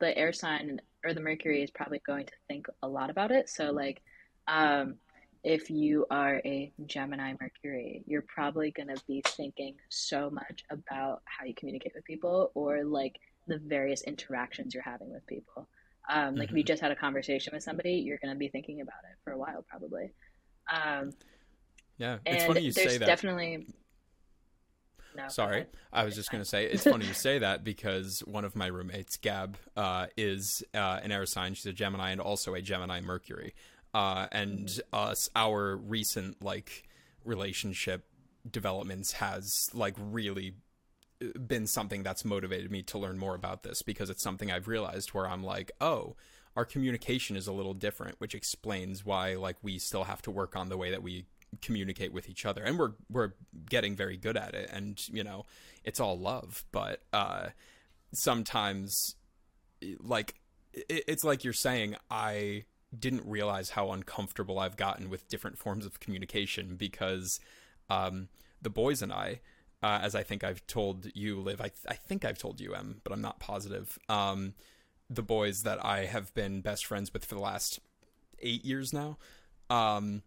the 0.00 0.16
air 0.16 0.32
sign 0.32 0.80
or 1.04 1.14
the 1.14 1.20
Mercury 1.20 1.62
is 1.62 1.70
probably 1.70 2.00
going 2.04 2.26
to 2.26 2.32
think 2.48 2.66
a 2.82 2.88
lot 2.88 3.10
about 3.10 3.30
it. 3.30 3.48
So, 3.48 3.70
like, 3.70 4.02
um, 4.48 4.96
if 5.42 5.70
you 5.70 6.06
are 6.10 6.42
a 6.44 6.72
Gemini 6.86 7.34
Mercury, 7.40 8.02
you're 8.06 8.24
probably 8.28 8.72
going 8.72 8.88
to 8.88 9.00
be 9.06 9.22
thinking 9.24 9.76
so 9.88 10.28
much 10.28 10.64
about 10.70 11.22
how 11.24 11.46
you 11.46 11.54
communicate 11.54 11.92
with 11.94 12.04
people 12.04 12.50
or 12.54 12.84
like 12.84 13.18
the 13.46 13.58
various 13.58 14.02
interactions 14.02 14.74
you're 14.74 14.82
having 14.82 15.10
with 15.10 15.26
people. 15.26 15.66
Um, 16.10 16.34
like 16.34 16.50
if 16.50 16.56
you 16.56 16.64
just 16.64 16.82
had 16.82 16.90
a 16.90 16.96
conversation 16.96 17.52
with 17.54 17.62
somebody, 17.62 17.92
you're 17.92 18.18
going 18.22 18.34
to 18.34 18.38
be 18.38 18.48
thinking 18.48 18.80
about 18.80 19.02
it 19.10 19.16
for 19.22 19.32
a 19.32 19.38
while, 19.38 19.64
probably. 19.68 20.12
Um, 20.70 21.12
Yeah, 21.98 22.18
and 22.26 22.36
it's 22.36 22.44
funny 22.44 22.60
you 22.62 22.72
say 22.72 22.98
that. 22.98 23.06
definitely. 23.06 23.66
No, 25.16 25.28
Sorry. 25.28 25.66
I 25.92 26.04
was 26.04 26.14
just 26.14 26.30
going 26.30 26.42
to 26.42 26.48
say 26.48 26.66
it's 26.66 26.84
funny 26.84 27.06
you 27.06 27.14
say 27.14 27.38
that 27.40 27.64
because 27.64 28.20
one 28.20 28.44
of 28.44 28.54
my 28.54 28.66
roommates, 28.66 29.16
Gab, 29.16 29.56
uh, 29.76 30.06
is 30.16 30.62
uh, 30.74 31.00
an 31.02 31.10
air 31.10 31.26
sign. 31.26 31.54
She's 31.54 31.66
a 31.66 31.72
Gemini 31.72 32.10
and 32.10 32.20
also 32.20 32.54
a 32.54 32.62
Gemini 32.62 33.00
Mercury. 33.00 33.54
Uh, 33.92 34.28
and 34.30 34.80
us, 34.92 35.28
our 35.34 35.76
recent 35.76 36.42
like 36.42 36.88
relationship 37.24 38.04
developments 38.48 39.12
has 39.12 39.68
like 39.74 39.94
really 39.98 40.54
uh, 41.22 41.38
been 41.38 41.66
something 41.66 42.02
that's 42.02 42.24
motivated 42.24 42.70
me 42.70 42.82
to 42.82 42.98
learn 42.98 43.18
more 43.18 43.34
about 43.34 43.62
this 43.62 43.82
because 43.82 44.10
it's 44.10 44.22
something 44.22 44.50
I've 44.50 44.68
realized 44.68 45.10
where 45.10 45.28
I'm 45.28 45.42
like, 45.42 45.72
oh, 45.80 46.14
our 46.56 46.64
communication 46.64 47.36
is 47.36 47.46
a 47.46 47.52
little 47.52 47.74
different, 47.74 48.16
which 48.18 48.34
explains 48.34 49.04
why 49.04 49.34
like 49.34 49.56
we 49.62 49.78
still 49.78 50.04
have 50.04 50.22
to 50.22 50.30
work 50.30 50.56
on 50.56 50.68
the 50.68 50.76
way 50.76 50.90
that 50.90 51.02
we 51.02 51.24
communicate 51.62 52.12
with 52.12 52.28
each 52.28 52.46
other 52.46 52.62
and 52.62 52.78
we're 52.78 52.92
we're 53.10 53.32
getting 53.68 53.96
very 53.96 54.16
good 54.16 54.36
at 54.36 54.54
it 54.54 54.70
and 54.72 55.08
you 55.08 55.24
know 55.24 55.44
it's 55.84 56.00
all 56.00 56.18
love 56.18 56.64
but 56.72 57.02
uh 57.12 57.48
sometimes 58.12 59.16
like 60.00 60.34
it, 60.72 61.04
it's 61.08 61.24
like 61.24 61.44
you're 61.44 61.52
saying 61.52 61.96
i 62.10 62.64
didn't 62.96 63.26
realize 63.26 63.70
how 63.70 63.90
uncomfortable 63.90 64.58
i've 64.58 64.76
gotten 64.76 65.10
with 65.10 65.28
different 65.28 65.58
forms 65.58 65.84
of 65.84 66.00
communication 66.00 66.76
because 66.76 67.40
um 67.88 68.28
the 68.62 68.70
boys 68.70 69.02
and 69.02 69.12
i 69.12 69.40
uh, 69.82 69.98
as 70.02 70.14
i 70.14 70.22
think 70.22 70.44
i've 70.44 70.64
told 70.66 71.10
you 71.14 71.40
liv 71.40 71.60
I, 71.60 71.70
I 71.88 71.94
think 71.94 72.24
i've 72.24 72.38
told 72.38 72.60
you 72.60 72.74
em 72.74 73.00
but 73.02 73.12
i'm 73.12 73.22
not 73.22 73.40
positive 73.40 73.98
um 74.08 74.54
the 75.08 75.22
boys 75.22 75.62
that 75.64 75.84
i 75.84 76.04
have 76.04 76.32
been 76.34 76.60
best 76.60 76.86
friends 76.86 77.12
with 77.12 77.24
for 77.24 77.34
the 77.34 77.40
last 77.40 77.80
eight 78.38 78.64
years 78.64 78.92
now 78.92 79.18
um 79.68 80.22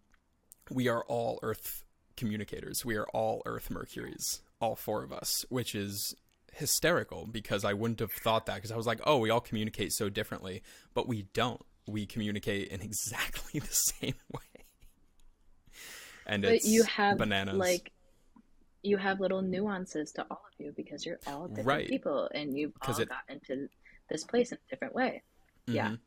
we 0.73 0.87
are 0.87 1.03
all 1.05 1.39
Earth 1.43 1.83
communicators. 2.17 2.83
We 2.85 2.95
are 2.95 3.07
all 3.13 3.41
Earth 3.45 3.69
Mercuries, 3.69 4.41
all 4.59 4.75
four 4.75 5.03
of 5.03 5.11
us, 5.11 5.45
which 5.49 5.75
is 5.75 6.15
hysterical 6.51 7.25
because 7.25 7.65
I 7.65 7.73
wouldn't 7.73 7.99
have 7.99 8.11
thought 8.11 8.45
that 8.47 8.55
because 8.55 8.71
I 8.71 8.75
was 8.77 8.85
like, 8.85 8.99
oh, 9.05 9.17
we 9.17 9.29
all 9.29 9.41
communicate 9.41 9.91
so 9.93 10.09
differently, 10.09 10.61
but 10.93 11.07
we 11.07 11.23
don't. 11.33 11.61
We 11.87 12.05
communicate 12.05 12.69
in 12.69 12.81
exactly 12.89 13.59
the 13.59 13.67
same 13.73 14.15
way. 14.33 14.63
And 16.25 16.43
But 16.43 16.53
it's 16.53 16.67
you 16.67 16.83
have 16.83 17.17
bananas. 17.17 17.55
like 17.55 17.91
you 18.81 18.97
have 18.97 19.19
little 19.19 19.41
nuances 19.41 20.11
to 20.13 20.21
all 20.29 20.41
of 20.47 20.53
you 20.65 20.73
because 20.75 21.05
you're 21.05 21.19
all 21.27 21.47
different 21.47 21.67
Right. 21.67 21.87
people 21.89 22.29
and 22.33 22.57
you've 22.57 22.73
all 22.81 22.97
it- 22.99 23.09
got 23.09 23.23
into 23.29 23.67
this 24.09 24.23
place 24.25 24.51
in 24.51 24.57
a 24.57 24.69
different 24.69 24.93
way. 24.93 25.21
Yeah. 25.67 25.89
Mhm. 25.91 25.99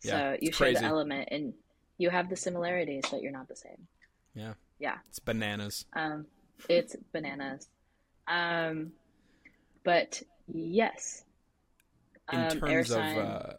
So 0.00 0.08
Yeah, 0.08 0.36
you 0.40 0.52
share 0.52 0.72
the 0.74 0.82
element 0.84 1.28
and 1.30 1.54
you 1.98 2.10
have 2.10 2.30
the 2.30 2.36
similarities, 2.36 3.04
but 3.10 3.20
you're 3.22 3.32
not 3.32 3.48
the 3.48 3.56
same. 3.56 3.86
Yeah. 4.34 4.54
Yeah. 4.78 4.98
It's 5.08 5.18
bananas. 5.18 5.84
Um, 5.92 6.26
it's 6.68 6.96
bananas. 7.12 7.68
Um, 8.26 8.92
but 9.84 10.22
yes. 10.46 11.24
In 12.32 12.38
Um, 12.38 12.44
air 12.68 12.84
terms 12.84 12.90
of, 12.92 12.98
uh. 13.00 13.52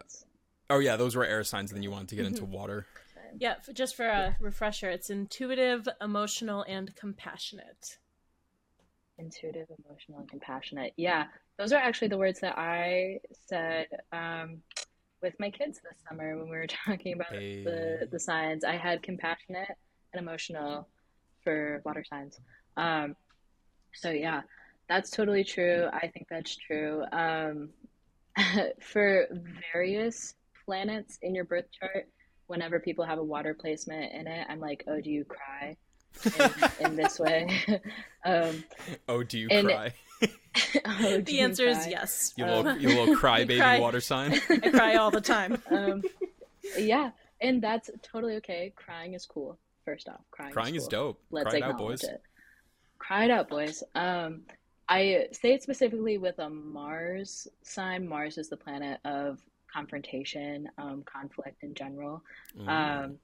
Oh 0.70 0.80
yeah, 0.80 0.96
those 0.96 1.16
were 1.16 1.26
air 1.26 1.44
signs. 1.44 1.72
And 1.72 1.78
then 1.78 1.84
you 1.84 1.92
wanted 1.92 2.10
to 2.10 2.16
get 2.16 2.26
Mm-hmm. 2.26 2.36
into 2.36 2.46
water. 2.46 2.86
Yeah, 3.38 3.56
f- 3.60 3.74
just 3.76 3.96
for 3.96 4.06
a 4.08 4.36
refresher, 4.40 4.90
it's 4.90 5.10
intuitive, 5.10 5.88
emotional, 6.02 6.64
and 6.68 6.96
compassionate. 6.96 7.98
Intuitive, 9.20 9.68
emotional, 9.86 10.20
and 10.20 10.30
compassionate. 10.30 10.94
Yeah, 10.96 11.26
those 11.58 11.72
are 11.74 11.78
actually 11.78 12.08
the 12.08 12.18
words 12.18 12.40
that 12.40 12.58
I 12.58 13.20
said 13.48 13.88
um, 14.14 14.64
with 15.22 15.34
my 15.40 15.50
kids 15.50 15.80
this 15.84 15.98
summer 16.08 16.38
when 16.38 16.46
we 16.50 16.58
were 16.58 16.68
talking 16.86 17.14
about 17.14 17.32
Hey. 17.34 17.64
the 17.64 18.08
the 18.12 18.20
signs. 18.20 18.64
I 18.64 18.78
had 18.78 19.02
compassionate 19.04 19.70
and 20.14 20.22
emotional 20.22 20.88
for 21.44 21.82
water 21.86 22.04
signs. 22.10 22.40
Um, 22.78 23.16
so 23.94 24.10
yeah, 24.12 24.42
That's 24.88 25.10
totally 25.12 25.44
true. 25.44 25.88
I 25.94 26.08
think 26.08 26.28
that's 26.30 26.56
true. 26.56 27.04
Um, 27.12 27.70
for 28.82 29.28
various 29.74 30.36
planets 30.66 31.18
in 31.22 31.36
your 31.36 31.46
birth 31.46 31.66
chart, 31.80 32.08
whenever 32.48 32.80
people 32.80 33.06
have 33.06 33.20
a 33.20 33.24
water 33.24 33.54
placement 33.54 34.12
in 34.14 34.28
it, 34.28 34.48
I'm 34.50 34.60
like, 34.60 34.84
oh, 34.88 35.00
do 35.02 35.10
you 35.12 35.26
cry 35.26 35.76
in, 36.80 36.86
in 36.88 36.96
this 36.96 37.20
way? 37.20 37.62
um, 38.26 38.64
Oh, 39.08 39.24
do 39.24 39.38
you 39.38 39.48
cry? 39.50 39.94
oh, 40.86 41.22
The 41.22 41.34
you 41.34 41.42
answer 41.44 41.68
is 41.68 41.88
yes. 41.88 42.34
You 42.38 42.46
little, 42.46 42.78
you 42.78 42.90
little 42.90 43.16
crybaby 43.22 43.60
cry. 43.60 43.80
water 43.80 44.02
sign. 44.02 44.34
I 44.50 44.70
cry 44.72 44.96
all 44.96 45.12
the 45.12 45.22
time. 45.22 45.62
Um, 45.70 46.04
yeah, 46.78 47.12
and 47.42 47.62
that's 47.62 47.90
totally 48.02 48.36
okay. 48.38 48.74
Crying 48.76 49.14
is 49.14 49.26
cool. 49.26 49.58
First 49.86 50.10
off, 50.10 50.22
crying. 50.32 50.52
Crying 50.54 50.76
is 50.76 50.84
cool. 50.84 50.90
dope. 50.90 51.22
Let's 51.32 51.50
Cry 51.50 51.58
it 51.58 51.64
out, 51.64 51.70
acknowledge 51.72 52.02
boys. 52.02 52.10
it. 52.10 52.22
Cry 53.00 53.26
it 53.26 53.32
out, 53.32 53.50
boys. 53.50 53.84
Um, 53.96 54.42
I 54.90 55.28
say 55.32 55.54
it 55.54 55.64
specifically 55.64 56.18
with 56.18 56.38
a 56.40 56.50
Mars 56.50 57.48
sign. 57.64 58.08
Mars 58.08 58.38
is 58.38 58.50
the 58.50 58.58
planet 58.58 59.00
of 59.06 59.40
confrontation, 59.72 60.68
um, 60.78 61.04
conflict 61.06 61.64
in 61.64 61.74
general, 61.76 62.24
Mm. 62.58 62.68
um, 62.68 63.18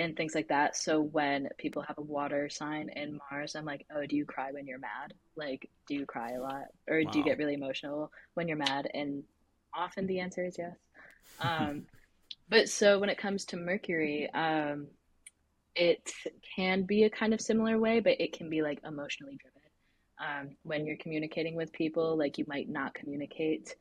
and 0.00 0.16
things 0.16 0.34
like 0.34 0.48
that. 0.48 0.76
So 0.76 1.00
when 1.00 1.48
people 1.58 1.82
have 1.82 1.98
a 1.98 2.02
water 2.02 2.48
sign 2.48 2.90
in 2.96 3.18
Mars, 3.30 3.54
I'm 3.54 3.64
like, 3.64 3.86
oh, 3.94 4.06
do 4.06 4.16
you 4.16 4.24
cry 4.24 4.50
when 4.50 4.66
you're 4.66 4.78
mad? 4.78 5.14
Like, 5.36 5.68
do 5.86 5.94
you 5.94 6.06
cry 6.06 6.32
a 6.32 6.40
lot, 6.40 6.64
or 6.88 7.04
do 7.04 7.18
you 7.18 7.24
get 7.24 7.38
really 7.38 7.54
emotional 7.54 8.10
when 8.34 8.48
you're 8.48 8.56
mad? 8.56 8.90
And 8.94 9.22
often 9.74 10.06
the 10.06 10.20
answer 10.20 10.44
is 10.44 10.56
yes. 10.58 10.76
Um, 11.40 11.84
but 12.50 12.68
so 12.68 12.98
when 12.98 13.08
it 13.08 13.16
comes 13.16 13.46
to 13.46 13.56
Mercury, 13.56 14.28
um, 14.34 14.88
it 15.74 16.12
can 16.56 16.82
be 16.82 17.04
a 17.04 17.10
kind 17.10 17.32
of 17.32 17.40
similar 17.40 17.78
way, 17.78 18.00
but 18.00 18.20
it 18.20 18.32
can 18.34 18.50
be 18.50 18.60
like 18.60 18.80
emotionally 18.84 19.38
driven. 19.40 19.60
Um, 20.18 20.56
when 20.64 20.84
you're 20.84 20.98
communicating 20.98 21.54
with 21.54 21.72
people, 21.72 22.18
like 22.18 22.36
you 22.36 22.44
might 22.46 22.68
not 22.68 22.92
communicate 22.92 23.74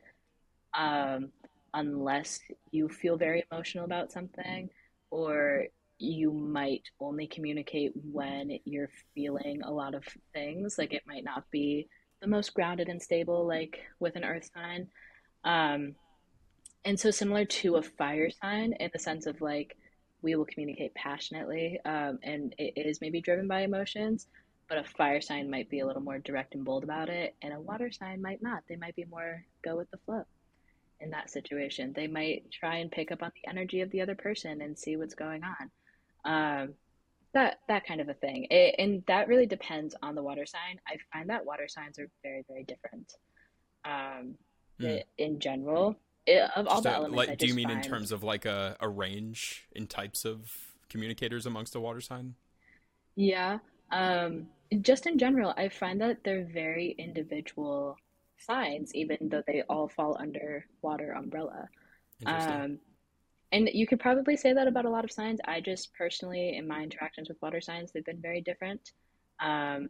um, 0.74 1.32
unless 1.74 2.40
you 2.72 2.88
feel 2.88 3.18
very 3.18 3.44
emotional 3.52 3.84
about 3.84 4.12
something, 4.12 4.70
or 5.12 5.66
you 6.00 6.32
might 6.32 6.84
only 7.00 7.28
communicate 7.28 7.92
when 8.12 8.58
you're 8.64 8.90
feeling 9.14 9.62
a 9.64 9.72
lot 9.72 9.94
of 9.94 10.06
things. 10.34 10.78
Like 10.78 10.94
it 10.94 11.04
might 11.06 11.26
not 11.26 11.50
be 11.52 11.88
the 12.22 12.28
most 12.28 12.54
grounded 12.54 12.88
and 12.88 13.02
stable, 13.02 13.46
like 13.46 13.80
with 14.00 14.16
an 14.16 14.24
earth 14.24 14.50
sign. 14.54 14.88
Um, 15.44 15.96
and 16.86 17.00
so, 17.00 17.12
similar 17.12 17.46
to 17.46 17.76
a 17.76 17.82
fire 17.82 18.30
sign 18.30 18.74
in 18.80 18.90
the 18.94 19.00
sense 19.00 19.26
of 19.26 19.42
like, 19.42 19.78
we 20.22 20.36
will 20.36 20.46
communicate 20.46 20.94
passionately, 20.96 21.80
um, 21.86 22.20
and 22.24 22.54
it 22.58 22.86
is 22.86 23.00
maybe 23.00 23.22
driven 23.22 23.48
by 23.48 23.62
emotions, 23.62 24.28
but 24.68 24.78
a 24.78 24.84
fire 24.84 25.22
sign 25.22 25.50
might 25.50 25.70
be 25.70 25.80
a 25.80 25.88
little 25.88 26.02
more 26.02 26.20
direct 26.20 26.56
and 26.56 26.66
bold 26.66 26.84
about 26.84 27.10
it, 27.10 27.36
and 27.42 27.54
a 27.54 27.60
water 27.60 27.92
sign 27.92 28.22
might 28.22 28.42
not. 28.42 28.64
They 28.68 28.76
might 28.76 28.96
be 28.96 29.06
more 29.06 29.46
go 29.64 29.78
with 29.78 29.90
the 29.92 29.98
flow 29.98 30.24
in 31.00 31.10
that 31.12 31.30
situation. 31.30 31.94
They 31.94 32.08
might 32.08 32.52
try 32.52 32.78
and 32.78 32.92
pick 32.92 33.12
up 33.12 33.24
on 33.24 33.32
the 33.36 33.50
energy 33.50 33.82
of 33.82 33.92
the 33.92 34.02
other 34.02 34.16
person 34.16 34.62
and 34.62 34.78
see 34.78 34.98
what's 34.98 35.16
going 35.16 35.44
on. 35.44 35.72
Um, 36.26 36.74
that 37.34 37.60
that 37.68 37.86
kind 37.86 38.02
of 38.02 38.10
a 38.10 38.14
thing, 38.16 38.48
it, 38.50 38.76
and 38.80 39.04
that 39.08 39.28
really 39.28 39.46
depends 39.46 39.96
on 40.02 40.16
the 40.16 40.24
water 40.24 40.46
sign. 40.46 40.80
I 40.88 40.98
find 41.14 41.30
that 41.30 41.46
water 41.46 41.68
signs 41.68 42.00
are 42.00 42.10
very 42.24 42.44
very 42.48 42.64
different. 42.64 43.14
Um, 43.86 44.36
i- 44.82 45.04
in 45.18 45.40
general, 45.40 45.96
i 46.28 46.50
of 46.56 46.68
all 46.68 46.76
Just 46.76 46.84
the 46.84 46.90
a- 46.90 46.94
elements, 46.94 47.18
like, 47.18 47.38
do 47.38 47.46
you 47.48 47.54
mean 47.54 47.70
in 47.70 47.82
terms 47.82 48.12
of 48.12 48.24
like 48.24 48.46
a, 48.46 48.76
a 48.80 48.90
range 48.90 49.68
in 49.76 49.86
types 49.88 50.26
of 50.26 50.52
communicators 50.90 51.46
amongst 51.46 51.76
a 51.76 51.80
water 51.80 52.02
sign? 52.02 52.36
Yeah. 53.16 53.60
Um, 53.92 54.48
just 54.82 55.06
in 55.08 55.18
general, 55.18 55.54
I 55.58 55.70
find 55.70 56.02
that 56.02 56.24
they're 56.24 56.46
very 56.46 56.92
individual 56.98 57.96
signs, 58.38 58.94
even 58.96 59.18
though 59.30 59.44
they 59.48 59.64
all 59.70 59.88
fall 59.88 60.18
under 60.20 60.66
water 60.82 61.12
umbrella. 61.14 61.70
Um, 62.26 62.80
and 63.52 63.70
you 63.74 63.88
could 63.88 64.00
probably 64.00 64.38
say 64.38 64.54
that 64.54 64.68
about 64.68 64.86
a 64.86 64.90
lot 64.90 65.04
of 65.04 65.12
signs. 65.12 65.40
I 65.46 65.60
just 65.62 65.94
personally, 65.96 66.56
in 66.56 66.68
my 66.68 66.84
interactions 66.84 67.30
with 67.30 67.42
water 67.42 67.62
signs, 67.62 67.92
they've 67.92 68.06
been 68.06 68.22
very 68.22 68.42
different. 68.42 68.92
Um, 69.40 69.90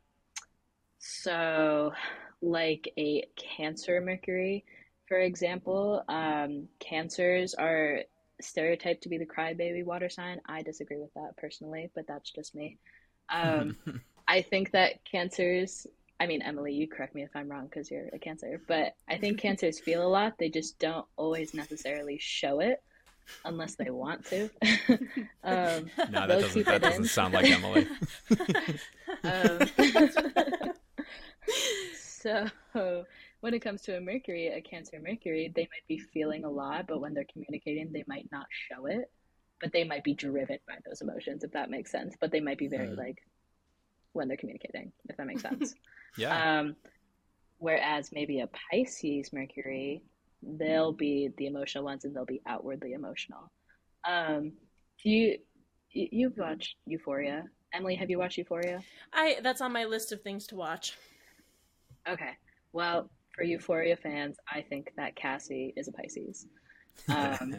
so, 0.99 1.93
like 2.41 2.91
a 2.97 3.25
Cancer 3.35 3.99
Mercury, 4.01 4.63
for 5.07 5.19
example, 5.19 6.03
um, 6.07 6.67
Cancers 6.79 7.53
are 7.53 8.01
stereotyped 8.41 9.03
to 9.03 9.09
be 9.09 9.17
the 9.17 9.25
crybaby 9.25 9.83
water 9.83 10.09
sign. 10.09 10.39
I 10.45 10.61
disagree 10.61 10.99
with 10.99 11.13
that 11.15 11.35
personally, 11.37 11.89
but 11.95 12.07
that's 12.07 12.31
just 12.31 12.55
me. 12.55 12.77
Um, 13.29 13.75
I 14.27 14.41
think 14.41 14.71
that 14.71 15.03
Cancers, 15.03 15.85
I 16.19 16.27
mean, 16.27 16.41
Emily, 16.41 16.73
you 16.73 16.87
correct 16.87 17.15
me 17.15 17.23
if 17.23 17.31
I'm 17.35 17.49
wrong 17.49 17.65
because 17.65 17.91
you're 17.91 18.07
a 18.13 18.19
Cancer, 18.19 18.61
but 18.67 18.93
I 19.09 19.17
think 19.17 19.39
Cancers 19.39 19.79
feel 19.79 20.05
a 20.05 20.07
lot. 20.07 20.37
They 20.37 20.49
just 20.49 20.79
don't 20.79 21.05
always 21.17 21.53
necessarily 21.53 22.19
show 22.19 22.61
it 22.61 22.81
unless 23.45 23.75
they 23.75 23.89
want 23.89 24.25
to. 24.25 24.43
um, 25.43 25.89
no, 25.97 26.11
that 26.11 26.27
those 26.27 26.41
doesn't 26.43 26.53
keep 26.53 26.65
that 26.65 26.81
doesn't 26.81 27.05
sound 27.05 27.33
like 27.33 27.49
Emily. 27.49 27.87
Um, 29.23 30.73
so 32.63 33.05
when 33.41 33.53
it 33.53 33.59
comes 33.59 33.81
to 33.83 33.97
a 33.97 34.01
Mercury, 34.01 34.47
a 34.47 34.61
Cancer 34.61 34.99
Mercury, 35.01 35.51
they 35.55 35.63
might 35.63 35.87
be 35.87 35.97
feeling 35.97 36.43
a 36.43 36.49
lot, 36.49 36.87
but 36.87 36.99
when 36.99 37.13
they're 37.13 37.25
communicating, 37.31 37.91
they 37.91 38.03
might 38.07 38.27
not 38.31 38.47
show 38.49 38.85
it. 38.85 39.09
But 39.61 39.73
they 39.73 39.83
might 39.83 40.03
be 40.05 40.13
driven 40.13 40.57
by 40.67 40.75
those 40.85 41.01
emotions, 41.01 41.43
if 41.43 41.51
that 41.51 41.69
makes 41.69 41.91
sense. 41.91 42.15
But 42.19 42.31
they 42.31 42.39
might 42.39 42.57
be 42.57 42.67
very 42.67 42.87
Mm. 42.89 42.97
like 42.97 43.21
when 44.13 44.27
they're 44.27 44.37
communicating, 44.37 44.91
if 45.09 45.17
that 45.17 45.27
makes 45.27 45.41
sense. 45.41 45.75
Yeah. 46.17 46.59
Um, 46.59 46.75
whereas 47.59 48.11
maybe 48.11 48.39
a 48.39 48.47
Pisces 48.47 49.31
Mercury, 49.31 50.01
they'll 50.41 50.93
be 50.93 51.29
the 51.37 51.47
emotional 51.47 51.83
ones 51.83 52.05
and 52.05 52.15
they'll 52.15 52.25
be 52.25 52.41
outwardly 52.47 52.93
emotional. 52.93 53.51
Um, 54.07 54.53
do 55.03 55.09
you 55.09 55.37
you- 55.91 56.09
you've 56.11 56.37
watched 56.37 56.75
Euphoria? 56.85 57.45
Emily, 57.73 57.95
have 57.95 58.09
you 58.09 58.19
watched 58.19 58.37
Euphoria? 58.37 58.81
I 59.13 59.37
that's 59.41 59.61
on 59.61 59.71
my 59.73 59.85
list 59.85 60.11
of 60.11 60.21
things 60.21 60.47
to 60.47 60.55
watch. 60.55 60.97
Okay. 62.07 62.31
Well, 62.73 63.09
for 63.35 63.43
Euphoria 63.43 63.95
fans, 63.95 64.37
I 64.51 64.61
think 64.61 64.91
that 64.97 65.15
Cassie 65.15 65.73
is 65.75 65.87
a 65.87 65.91
Pisces. 65.91 66.47
Um, 67.07 67.55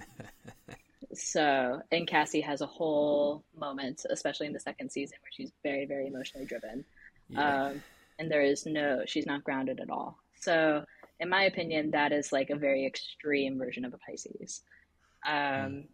so, 1.15 1.81
and 1.91 2.07
Cassie 2.07 2.41
has 2.41 2.61
a 2.61 2.67
whole 2.67 3.45
moment, 3.57 4.05
especially 4.11 4.47
in 4.47 4.53
the 4.53 4.61
second 4.61 4.91
season, 4.91 5.19
where 5.23 5.31
she's 5.33 5.53
very, 5.63 5.87
very 5.87 6.07
emotionally 6.07 6.47
driven. 6.47 6.85
yeah. 7.29 7.67
Um, 7.67 7.83
and 8.19 8.31
there 8.31 8.43
is 8.43 8.67
no, 8.67 9.03
she's 9.07 9.25
not 9.27 9.43
grounded 9.45 9.81
at 9.81 9.89
all. 9.91 10.19
So, 10.39 10.85
in 11.21 11.29
my 11.29 11.45
opinion, 11.45 11.91
that 11.93 12.13
is 12.13 12.33
like 12.33 12.51
a 12.51 12.57
very 12.57 12.87
extreme 12.87 13.59
version 13.59 13.85
of 13.85 13.95
a 13.95 13.99
Pisces. 13.99 14.63
Um, 15.27 15.85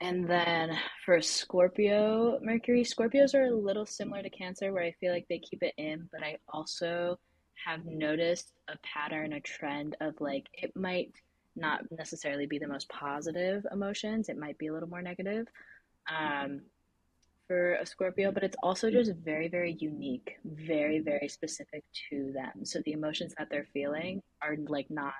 and 0.00 0.28
then 0.28 0.78
for 1.04 1.22
Scorpio, 1.22 2.38
Mercury, 2.42 2.84
Scorpios 2.84 3.34
are 3.34 3.46
a 3.46 3.54
little 3.54 3.86
similar 3.86 4.22
to 4.22 4.28
Cancer, 4.28 4.72
where 4.72 4.82
I 4.82 4.92
feel 5.00 5.12
like 5.12 5.26
they 5.28 5.38
keep 5.38 5.62
it 5.62 5.72
in, 5.78 6.08
but 6.12 6.22
I 6.22 6.36
also 6.52 7.18
have 7.66 7.86
noticed 7.86 8.52
a 8.68 8.76
pattern, 8.82 9.32
a 9.32 9.40
trend 9.40 9.96
of 10.02 10.20
like 10.20 10.46
it 10.52 10.76
might 10.76 11.12
not 11.56 11.80
necessarily 11.90 12.44
be 12.44 12.58
the 12.58 12.68
most 12.68 12.86
positive 12.90 13.66
emotions, 13.72 14.28
it 14.28 14.36
might 14.36 14.58
be 14.58 14.66
a 14.66 14.72
little 14.74 14.90
more 14.90 15.00
negative. 15.00 15.46
Um, 16.14 16.60
for 17.46 17.74
a 17.74 17.86
Scorpio, 17.86 18.32
but 18.32 18.42
it's 18.42 18.56
also 18.62 18.90
just 18.90 19.12
very, 19.12 19.48
very 19.48 19.76
unique, 19.78 20.36
very, 20.44 21.00
very 21.00 21.28
specific 21.28 21.84
to 22.10 22.32
them. 22.32 22.64
So 22.64 22.80
the 22.84 22.92
emotions 22.92 23.34
that 23.38 23.48
they're 23.50 23.68
feeling 23.72 24.22
are 24.42 24.56
like 24.68 24.90
not, 24.90 25.14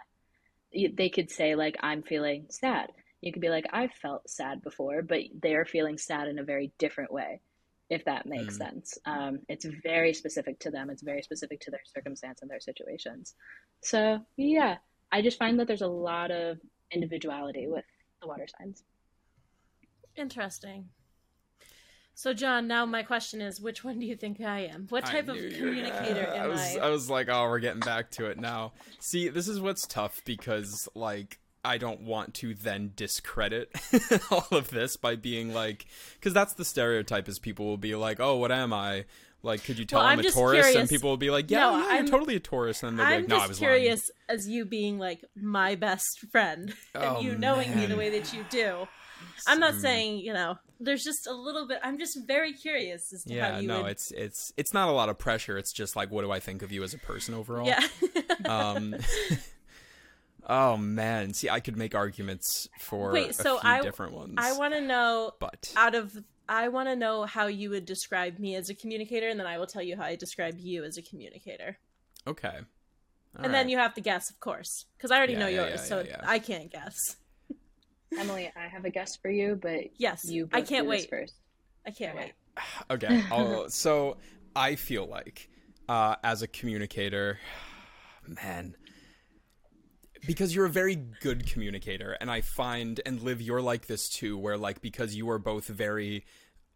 they 0.72 1.08
could 1.08 1.30
say, 1.30 1.54
like, 1.54 1.76
I'm 1.80 2.02
feeling 2.02 2.46
sad. 2.50 2.90
You 3.20 3.32
could 3.32 3.42
be 3.42 3.48
like, 3.48 3.66
I've 3.72 3.92
felt 3.92 4.28
sad 4.28 4.62
before, 4.62 5.02
but 5.02 5.20
they're 5.42 5.64
feeling 5.64 5.98
sad 5.98 6.28
in 6.28 6.38
a 6.38 6.44
very 6.44 6.72
different 6.78 7.12
way, 7.12 7.40
if 7.88 8.04
that 8.04 8.26
makes 8.26 8.54
Mm. 8.54 8.58
sense. 8.58 8.98
Um, 9.06 9.38
it's 9.48 9.64
very 9.64 10.12
specific 10.12 10.58
to 10.60 10.70
them, 10.70 10.90
it's 10.90 11.02
very 11.02 11.22
specific 11.22 11.60
to 11.60 11.70
their 11.70 11.80
circumstance 11.84 12.42
and 12.42 12.50
their 12.50 12.60
situations. 12.60 13.34
So, 13.82 14.20
yeah, 14.36 14.78
I 15.12 15.22
just 15.22 15.38
find 15.38 15.58
that 15.60 15.66
there's 15.66 15.82
a 15.82 15.86
lot 15.86 16.30
of 16.30 16.58
individuality 16.90 17.68
with 17.68 17.84
the 18.20 18.28
water 18.28 18.46
signs. 18.58 18.82
Interesting. 20.16 20.88
So, 22.18 22.32
John, 22.32 22.66
now 22.66 22.86
my 22.86 23.02
question 23.02 23.42
is, 23.42 23.60
which 23.60 23.84
one 23.84 23.98
do 24.00 24.06
you 24.06 24.16
think 24.16 24.40
I 24.40 24.60
am? 24.60 24.86
What 24.88 25.04
type 25.04 25.28
of 25.28 25.36
knew 25.36 25.42
you 25.42 25.48
were 25.64 25.68
communicator 25.68 26.24
gonna- 26.24 26.34
I 26.34 26.44
am 26.44 26.48
was, 26.48 26.60
I? 26.60 26.86
I 26.86 26.88
was 26.88 27.10
like, 27.10 27.28
oh, 27.28 27.42
we're 27.42 27.58
getting 27.58 27.80
back 27.80 28.10
to 28.12 28.24
it 28.24 28.38
now. 28.40 28.72
See, 29.00 29.28
this 29.28 29.46
is 29.48 29.60
what's 29.60 29.86
tough 29.86 30.22
because, 30.24 30.88
like, 30.94 31.38
I 31.62 31.76
don't 31.76 32.00
want 32.00 32.32
to 32.36 32.54
then 32.54 32.92
discredit 32.96 33.70
all 34.30 34.46
of 34.50 34.70
this 34.70 34.96
by 34.96 35.16
being 35.16 35.52
like, 35.52 35.84
because 36.14 36.32
that's 36.32 36.54
the 36.54 36.64
stereotype 36.64 37.28
is 37.28 37.38
people 37.38 37.66
will 37.66 37.76
be 37.76 37.94
like, 37.94 38.18
oh, 38.18 38.36
what 38.36 38.50
am 38.50 38.72
I? 38.72 39.04
Like, 39.42 39.64
could 39.64 39.78
you 39.78 39.84
tell 39.84 40.00
Well, 40.00 40.08
I'm, 40.08 40.18
I'm 40.18 40.24
a 40.24 40.30
Taurus? 40.30 40.74
And 40.74 40.88
people 40.88 41.10
will 41.10 41.18
be 41.18 41.30
like, 41.30 41.50
yeah, 41.50 41.58
No, 41.58 41.70
yeah, 41.72 41.82
you're 41.82 41.92
I'm- 41.92 42.08
totally 42.08 42.36
a 42.36 42.40
Taurus. 42.40 42.82
And 42.82 42.98
they're 42.98 43.04
I'm 43.04 43.20
like, 43.20 43.28
no, 43.28 43.36
I 43.36 43.38
just 43.40 43.48
was 43.50 43.58
curious 43.58 44.10
as 44.30 44.48
you 44.48 44.64
being 44.64 44.98
like 44.98 45.22
my 45.36 45.74
best 45.74 46.20
friend 46.32 46.72
Oh, 46.94 47.16
and 47.16 47.24
you 47.26 47.36
knowing 47.36 47.76
me 47.76 47.84
the 47.84 47.96
way 47.96 48.08
that 48.18 48.32
you 48.32 48.42
do. 48.48 48.88
I'm 49.46 49.60
not 49.60 49.74
Mm. 49.74 49.80
saying 49.80 50.18
you 50.18 50.32
know. 50.32 50.58
There's 50.78 51.02
just 51.02 51.26
a 51.26 51.32
little 51.32 51.66
bit. 51.66 51.78
I'm 51.82 51.98
just 51.98 52.18
very 52.26 52.52
curious 52.52 53.10
as 53.12 53.24
to 53.24 53.32
Yeah, 53.34 53.52
how 53.52 53.58
you 53.60 53.68
no, 53.68 53.82
would. 53.84 53.92
it's 53.92 54.10
it's 54.12 54.52
it's 54.58 54.74
not 54.74 54.88
a 54.88 54.92
lot 54.92 55.08
of 55.08 55.16
pressure. 55.18 55.56
It's 55.56 55.72
just 55.72 55.96
like, 55.96 56.10
what 56.10 56.22
do 56.22 56.30
I 56.30 56.38
think 56.40 56.60
of 56.62 56.70
you 56.70 56.82
as 56.82 56.92
a 56.92 56.98
person 56.98 57.32
overall? 57.34 57.66
yeah. 57.66 57.80
Um, 58.44 58.94
oh 60.48 60.76
man, 60.76 61.32
see, 61.34 61.48
I 61.48 61.60
could 61.60 61.76
make 61.76 61.94
arguments 61.94 62.68
for 62.80 63.12
Wait, 63.12 63.34
so 63.34 63.58
I- 63.62 63.80
different 63.80 64.12
ones. 64.12 64.34
I 64.36 64.52
want 64.52 64.74
to 64.74 64.80
know 64.80 65.32
but 65.40 65.72
out 65.76 65.94
of. 65.94 66.16
I 66.48 66.68
want 66.68 66.88
to 66.88 66.94
know 66.94 67.24
how 67.24 67.46
you 67.48 67.70
would 67.70 67.86
describe 67.86 68.38
me 68.38 68.54
as 68.54 68.70
a 68.70 68.74
communicator, 68.74 69.28
and 69.28 69.40
then 69.40 69.48
I 69.48 69.58
will 69.58 69.66
tell 69.66 69.82
you 69.82 69.96
how 69.96 70.04
I 70.04 70.14
describe 70.14 70.58
you 70.60 70.84
as 70.84 70.96
a 70.96 71.02
communicator. 71.02 71.78
okay, 72.26 72.58
and 73.34 73.52
then 73.52 73.68
you 73.68 73.78
have 73.78 73.94
to 73.94 74.00
guess, 74.00 74.30
of 74.30 74.38
course, 74.40 74.84
because 74.96 75.10
I 75.10 75.16
already 75.16 75.32
Yeah, 75.32 75.38
know 75.40 75.48
yeah, 75.48 75.60
yours, 75.68 75.80
yeah, 75.80 75.86
so 75.86 75.98
yeah, 76.00 76.06
yeah. 76.10 76.20
I 76.24 76.38
can't 76.38 76.70
guess. 76.70 77.16
Emily, 78.18 78.50
I 78.56 78.68
have 78.68 78.84
a 78.84 78.90
guest 78.90 79.20
for 79.22 79.30
you, 79.30 79.58
but 79.60 79.84
Yes, 79.98 80.22
you 80.22 80.46
I 80.52 80.62
can't 80.62 80.86
do 80.86 80.88
this 80.88 81.04
wait. 81.04 81.10
first. 81.10 81.34
I 81.86 81.90
can't 81.90 82.16
Okay. 82.16 82.16
wait. 82.16 82.34
okay. 82.90 83.20
I'll, 83.30 83.68
so 83.70 84.18
I 84.54 84.76
feel 84.76 85.06
like 85.06 85.48
uh, 85.88 86.16
as 86.24 86.42
a 86.42 86.48
communicator, 86.48 87.38
man, 88.26 88.76
because 90.24 90.54
you're 90.54 90.64
a 90.66 90.70
very 90.70 90.96
good 90.96 91.46
communicator, 91.46 92.12
and 92.20 92.30
I 92.30 92.40
find 92.40 93.00
and 93.06 93.20
Liv 93.20 93.40
you're 93.40 93.62
like 93.62 93.86
this 93.86 94.08
too, 94.08 94.36
where 94.38 94.56
like 94.56 94.80
because 94.80 95.14
you 95.14 95.28
are 95.30 95.38
both 95.38 95.66
very 95.66 96.24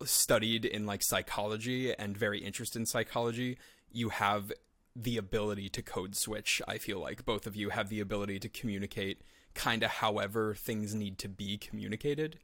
studied 0.05 0.65
in 0.65 0.87
like 0.87 1.03
psychology 1.03 1.95
and 1.95 2.17
very 2.17 2.39
interested 2.41 2.79
in 2.79 2.87
psychology, 2.87 3.59
you 3.91 4.11
have 4.11 4.53
the 4.95 5.17
ability 5.17 5.69
to 5.71 5.83
code 5.83 6.17
switch. 6.17 6.61
I 6.69 6.79
feel 6.79 7.01
like 7.01 7.25
both 7.25 7.47
of 7.47 7.57
you 7.57 7.71
have 7.71 7.89
the 7.89 8.01
ability 8.01 8.39
to 8.41 8.49
communicate 8.49 9.23
kind 9.55 9.83
of 9.83 9.91
however 9.91 10.55
things 10.55 10.95
need 10.95 11.19
to 11.19 11.29
be 11.29 11.59
communicated. 11.59 12.39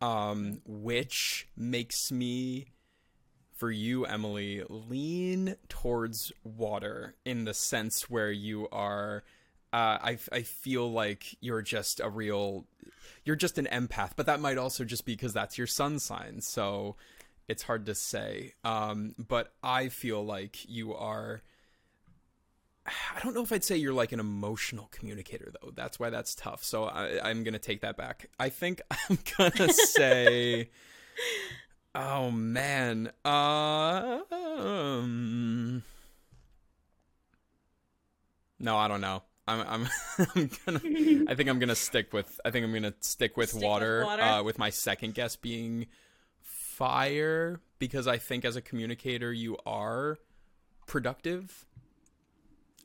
Um, 0.00 0.60
which 0.66 1.48
makes 1.56 2.12
me 2.12 2.66
for 3.54 3.70
you, 3.70 4.04
Emily, 4.04 4.62
lean 4.68 5.56
towards 5.68 6.32
water 6.42 7.14
in 7.24 7.44
the 7.44 7.54
sense 7.54 8.10
where 8.10 8.30
you 8.30 8.68
are. 8.70 9.22
Uh, 9.72 9.98
I 10.02 10.18
I 10.32 10.42
feel 10.42 10.90
like 10.90 11.36
you're 11.40 11.62
just 11.62 12.00
a 12.00 12.10
real, 12.10 12.66
you're 13.24 13.36
just 13.36 13.56
an 13.56 13.66
empath, 13.72 14.12
but 14.16 14.26
that 14.26 14.40
might 14.40 14.58
also 14.58 14.84
just 14.84 15.04
be 15.04 15.12
because 15.12 15.32
that's 15.32 15.56
your 15.56 15.66
sun 15.66 15.98
sign. 15.98 16.40
So 16.40 16.96
it's 17.48 17.62
hard 17.62 17.86
to 17.86 17.94
say. 17.94 18.54
Um, 18.64 19.14
but 19.16 19.52
I 19.62 19.88
feel 19.88 20.24
like 20.24 20.68
you 20.68 20.94
are. 20.94 21.42
I 22.86 23.20
don't 23.22 23.34
know 23.34 23.42
if 23.42 23.52
I'd 23.52 23.64
say 23.64 23.76
you're 23.76 23.94
like 23.94 24.12
an 24.12 24.20
emotional 24.20 24.88
communicator 24.90 25.50
though. 25.60 25.70
That's 25.74 25.98
why 25.98 26.10
that's 26.10 26.34
tough. 26.34 26.62
So 26.62 26.84
I, 26.84 27.18
I'm 27.28 27.42
gonna 27.42 27.58
take 27.58 27.80
that 27.80 27.96
back. 27.96 28.28
I 28.38 28.50
think 28.50 28.82
I'm 28.90 29.18
gonna 29.38 29.72
say. 29.72 30.68
Oh 31.94 32.30
man. 32.30 33.10
Um 33.24 34.22
No, 38.58 38.76
I 38.76 38.88
don't 38.88 39.00
know. 39.00 39.22
I'm 39.46 39.60
I'm 39.60 39.88
I'm 40.34 40.50
gonna 40.66 40.80
I 41.30 41.34
think 41.34 41.48
I'm 41.48 41.58
gonna 41.58 41.74
stick 41.74 42.12
with 42.12 42.40
I 42.44 42.50
think 42.50 42.64
I'm 42.64 42.72
gonna 42.72 42.94
stick 43.00 43.36
with 43.36 43.50
Stick 43.50 43.60
with 43.60 43.64
water, 43.64 44.04
water? 44.04 44.22
uh 44.22 44.42
with 44.42 44.58
my 44.58 44.70
second 44.70 45.14
guess 45.14 45.36
being 45.36 45.86
fire 46.42 47.60
because 47.78 48.06
I 48.06 48.18
think 48.18 48.44
as 48.44 48.56
a 48.56 48.62
communicator 48.62 49.32
you 49.32 49.56
are 49.66 50.18
productive. 50.86 51.66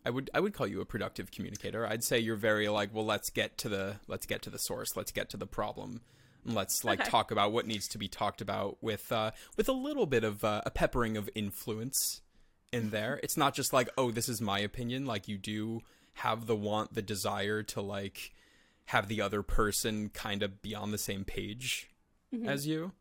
I 0.05 0.09
would 0.09 0.29
I 0.33 0.39
would 0.39 0.53
call 0.53 0.67
you 0.67 0.81
a 0.81 0.85
productive 0.85 1.31
communicator. 1.31 1.85
I'd 1.85 2.03
say 2.03 2.19
you're 2.19 2.35
very 2.35 2.69
like, 2.69 2.93
well, 2.93 3.05
let's 3.05 3.29
get 3.29 3.57
to 3.59 3.69
the 3.69 3.97
let's 4.07 4.25
get 4.25 4.41
to 4.43 4.49
the 4.49 4.59
source. 4.59 4.95
Let's 4.95 5.11
get 5.11 5.29
to 5.31 5.37
the 5.37 5.47
problem. 5.47 6.01
And 6.45 6.55
let's 6.55 6.83
like 6.85 7.01
Okay. 7.01 7.09
talk 7.09 7.31
about 7.31 7.51
what 7.51 7.67
needs 7.67 7.87
to 7.89 7.97
be 7.97 8.07
talked 8.07 8.39
about 8.41 8.77
with 8.81 9.11
uh 9.11 9.31
with 9.57 9.67
a 9.67 9.73
little 9.73 10.05
bit 10.05 10.23
of 10.23 10.43
uh, 10.43 10.61
a 10.65 10.71
peppering 10.71 11.17
of 11.17 11.29
influence 11.35 12.21
in 12.71 12.91
there. 12.91 13.19
It's 13.23 13.35
not 13.35 13.53
just 13.53 13.73
like, 13.73 13.89
oh, 13.97 14.11
this 14.11 14.29
is 14.29 14.39
my 14.39 14.59
opinion. 14.59 15.05
Like 15.05 15.27
you 15.27 15.37
do 15.37 15.81
have 16.13 16.45
the 16.45 16.55
want, 16.55 16.93
the 16.93 17.01
desire 17.01 17.61
to 17.63 17.81
like 17.81 18.31
have 18.85 19.07
the 19.09 19.21
other 19.21 19.43
person 19.43 20.09
kind 20.09 20.41
of 20.43 20.61
be 20.61 20.73
on 20.73 20.91
the 20.91 20.97
same 20.97 21.25
page 21.25 21.89
as 22.45 22.65
you. 22.67 22.93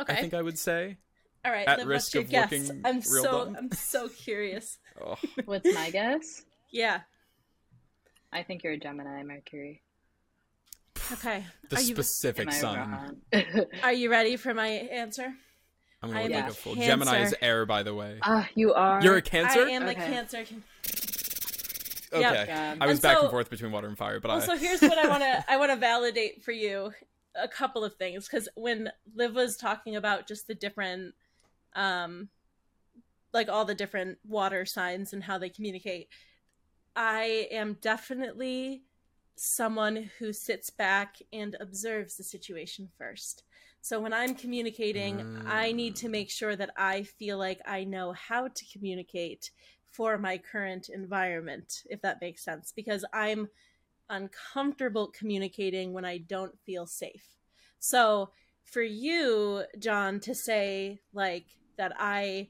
Okay. 0.00 0.12
I 0.14 0.16
think 0.20 0.34
I 0.34 0.42
would 0.42 0.58
say. 0.58 0.96
All 1.46 1.52
right. 1.52 1.66
at 1.68 1.78
then 1.78 1.86
risk 1.86 2.06
what's 2.06 2.14
your 2.14 2.22
of 2.24 2.28
guess? 2.50 2.52
looking 2.68 2.82
I'm 2.84 2.96
real 2.96 3.22
so 3.22 3.44
dumb. 3.46 3.56
I'm 3.58 3.72
so 3.72 4.08
curious. 4.08 4.78
Oh, 5.04 5.16
What's 5.44 5.74
my 5.74 5.90
guess? 5.90 6.42
Yeah. 6.70 7.00
I 8.32 8.42
think 8.42 8.64
you're 8.64 8.72
a 8.72 8.78
Gemini, 8.78 9.22
Mercury. 9.24 9.82
Okay. 11.12 11.44
the 11.68 11.76
are 11.76 11.80
you 11.82 11.94
specific 11.94 12.48
Am 12.48 12.48
I 12.48 12.52
sun. 12.52 12.90
wrong? 13.32 13.66
are 13.82 13.92
you 13.92 14.10
ready 14.10 14.36
for 14.36 14.54
my 14.54 14.66
answer? 14.68 15.34
I'm 16.02 16.08
gonna 16.10 16.20
I 16.20 16.22
look 16.24 16.32
am 16.32 16.40
like 16.40 16.48
a 16.48 16.52
a 16.52 16.54
fool. 16.54 16.74
Cancer. 16.76 16.86
Gemini 16.90 17.18
is 17.24 17.34
air, 17.42 17.66
by 17.66 17.82
the 17.82 17.94
way. 17.94 18.18
Ah, 18.22 18.48
you 18.54 18.72
are. 18.72 19.02
You're 19.02 19.16
a 19.16 19.22
Cancer. 19.22 19.66
I 19.66 19.70
am 19.72 19.82
a 19.82 19.90
Okay. 19.90 19.94
Cancer. 20.06 20.38
okay. 20.38 20.56
Yep. 22.20 22.46
Yeah. 22.48 22.74
I 22.80 22.86
was 22.86 22.96
And 22.96 23.02
back 23.02 23.16
so- 23.18 23.22
and 23.24 23.30
forth 23.30 23.50
between 23.50 23.72
water 23.72 23.88
and 23.88 23.98
fire, 23.98 24.20
but 24.20 24.28
Well, 24.30 24.38
I. 24.40 24.46
so 24.46 24.56
here's 24.56 24.80
what 24.80 24.96
I 24.98 25.08
want 25.10 25.22
to 25.22 25.44
I 25.50 25.56
want 25.58 25.70
to 25.72 25.76
validate 25.76 26.42
for 26.42 26.52
you 26.52 26.92
a 27.34 27.48
couple 27.48 27.84
of 27.84 27.94
things 27.96 28.26
because 28.26 28.48
when 28.54 28.90
Liv 29.14 29.34
was 29.34 29.56
talking 29.58 29.94
about 29.96 30.26
just 30.26 30.46
the 30.46 30.54
different, 30.54 31.14
um, 31.76 32.28
like 33.32 33.48
all 33.48 33.64
the 33.64 33.74
different 33.74 34.18
water 34.26 34.66
signs 34.66 35.12
and 35.12 35.22
how 35.22 35.38
they 35.38 35.50
communicate, 35.50 36.08
I 36.96 37.46
am 37.52 37.76
definitely 37.80 38.82
someone 39.36 40.10
who 40.18 40.32
sits 40.32 40.70
back 40.70 41.16
and 41.32 41.56
observes 41.60 42.16
the 42.16 42.24
situation 42.24 42.88
first. 42.98 43.44
So 43.82 44.00
when 44.00 44.12
I'm 44.12 44.34
communicating, 44.34 45.44
I 45.46 45.70
need 45.70 45.94
to 45.96 46.08
make 46.08 46.30
sure 46.30 46.56
that 46.56 46.70
I 46.76 47.04
feel 47.04 47.38
like 47.38 47.60
I 47.66 47.84
know 47.84 48.12
how 48.12 48.48
to 48.48 48.64
communicate 48.72 49.50
for 49.90 50.18
my 50.18 50.38
current 50.38 50.88
environment, 50.88 51.84
if 51.88 52.00
that 52.02 52.20
makes 52.20 52.42
sense, 52.42 52.72
because 52.74 53.04
I'm 53.12 53.48
uncomfortable 54.08 55.08
communicating 55.08 55.92
when 55.92 56.04
I 56.04 56.18
don't 56.18 56.58
feel 56.64 56.86
safe. 56.86 57.36
So 57.78 58.30
for 58.64 58.82
you, 58.82 59.64
John, 59.78 60.18
to 60.20 60.34
say 60.34 61.00
like 61.12 61.46
that 61.76 61.92
I 61.98 62.48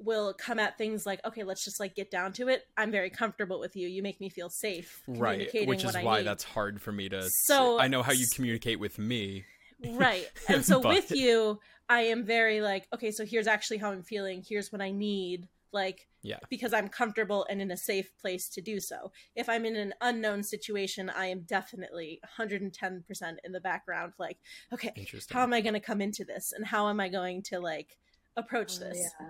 will 0.00 0.32
come 0.32 0.58
at 0.58 0.78
things 0.78 1.04
like, 1.04 1.20
okay, 1.26 1.42
let's 1.42 1.64
just 1.64 1.80
like 1.80 1.94
get 1.94 2.10
down 2.10 2.32
to 2.34 2.48
it. 2.48 2.62
I'm 2.76 2.90
very 2.90 3.10
comfortable 3.10 3.58
with 3.58 3.74
you. 3.74 3.88
You 3.88 4.02
make 4.02 4.20
me 4.20 4.28
feel 4.28 4.48
safe. 4.48 5.02
right, 5.08 5.48
which 5.66 5.84
is 5.84 5.94
why 5.96 6.22
that's 6.22 6.44
hard 6.44 6.80
for 6.80 6.92
me 6.92 7.08
to. 7.08 7.28
So- 7.30 7.78
I 7.80 7.88
know 7.88 8.02
how 8.02 8.12
you 8.12 8.26
communicate 8.34 8.78
with 8.78 8.98
me. 8.98 9.44
right 9.90 10.28
and 10.48 10.64
so 10.64 10.80
But- 10.80 10.94
with 10.94 11.12
you 11.12 11.60
i 11.88 12.00
am 12.00 12.24
very 12.24 12.60
like 12.60 12.88
okay 12.92 13.12
so 13.12 13.24
here's 13.24 13.46
actually 13.46 13.76
how 13.78 13.92
i'm 13.92 14.02
feeling 14.02 14.42
here's 14.46 14.72
what 14.72 14.82
i 14.82 14.90
need 14.90 15.46
like 15.72 16.06
Yeah. 16.22 16.38
because 16.48 16.72
i'm 16.72 16.88
comfortable 16.88 17.46
and 17.48 17.60
in 17.60 17.70
a 17.70 17.76
safe 17.76 18.10
place 18.20 18.48
to 18.50 18.60
do 18.60 18.80
so 18.80 19.12
if 19.34 19.48
i'm 19.48 19.64
in 19.64 19.76
an 19.76 19.94
unknown 20.00 20.42
situation 20.42 21.10
i 21.10 21.26
am 21.26 21.40
definitely 21.40 22.20
110% 22.38 23.36
in 23.44 23.52
the 23.52 23.60
background 23.60 24.12
like 24.18 24.38
okay 24.72 24.92
how 25.30 25.42
am 25.42 25.52
i 25.52 25.60
going 25.60 25.74
to 25.74 25.80
come 25.80 26.00
into 26.00 26.24
this 26.24 26.52
and 26.52 26.66
how 26.66 26.88
am 26.88 27.00
i 27.00 27.08
going 27.08 27.42
to 27.42 27.60
like 27.60 27.96
approach 28.36 28.74
Oh, 28.76 28.84
this 28.84 29.12
yeah. 29.20 29.26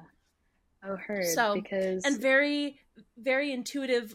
Oh, 0.84 0.96
heard. 0.96 1.26
So, 1.26 1.54
because 1.54 2.04
and 2.04 2.20
very 2.20 2.78
very 3.16 3.52
intuitive 3.52 4.14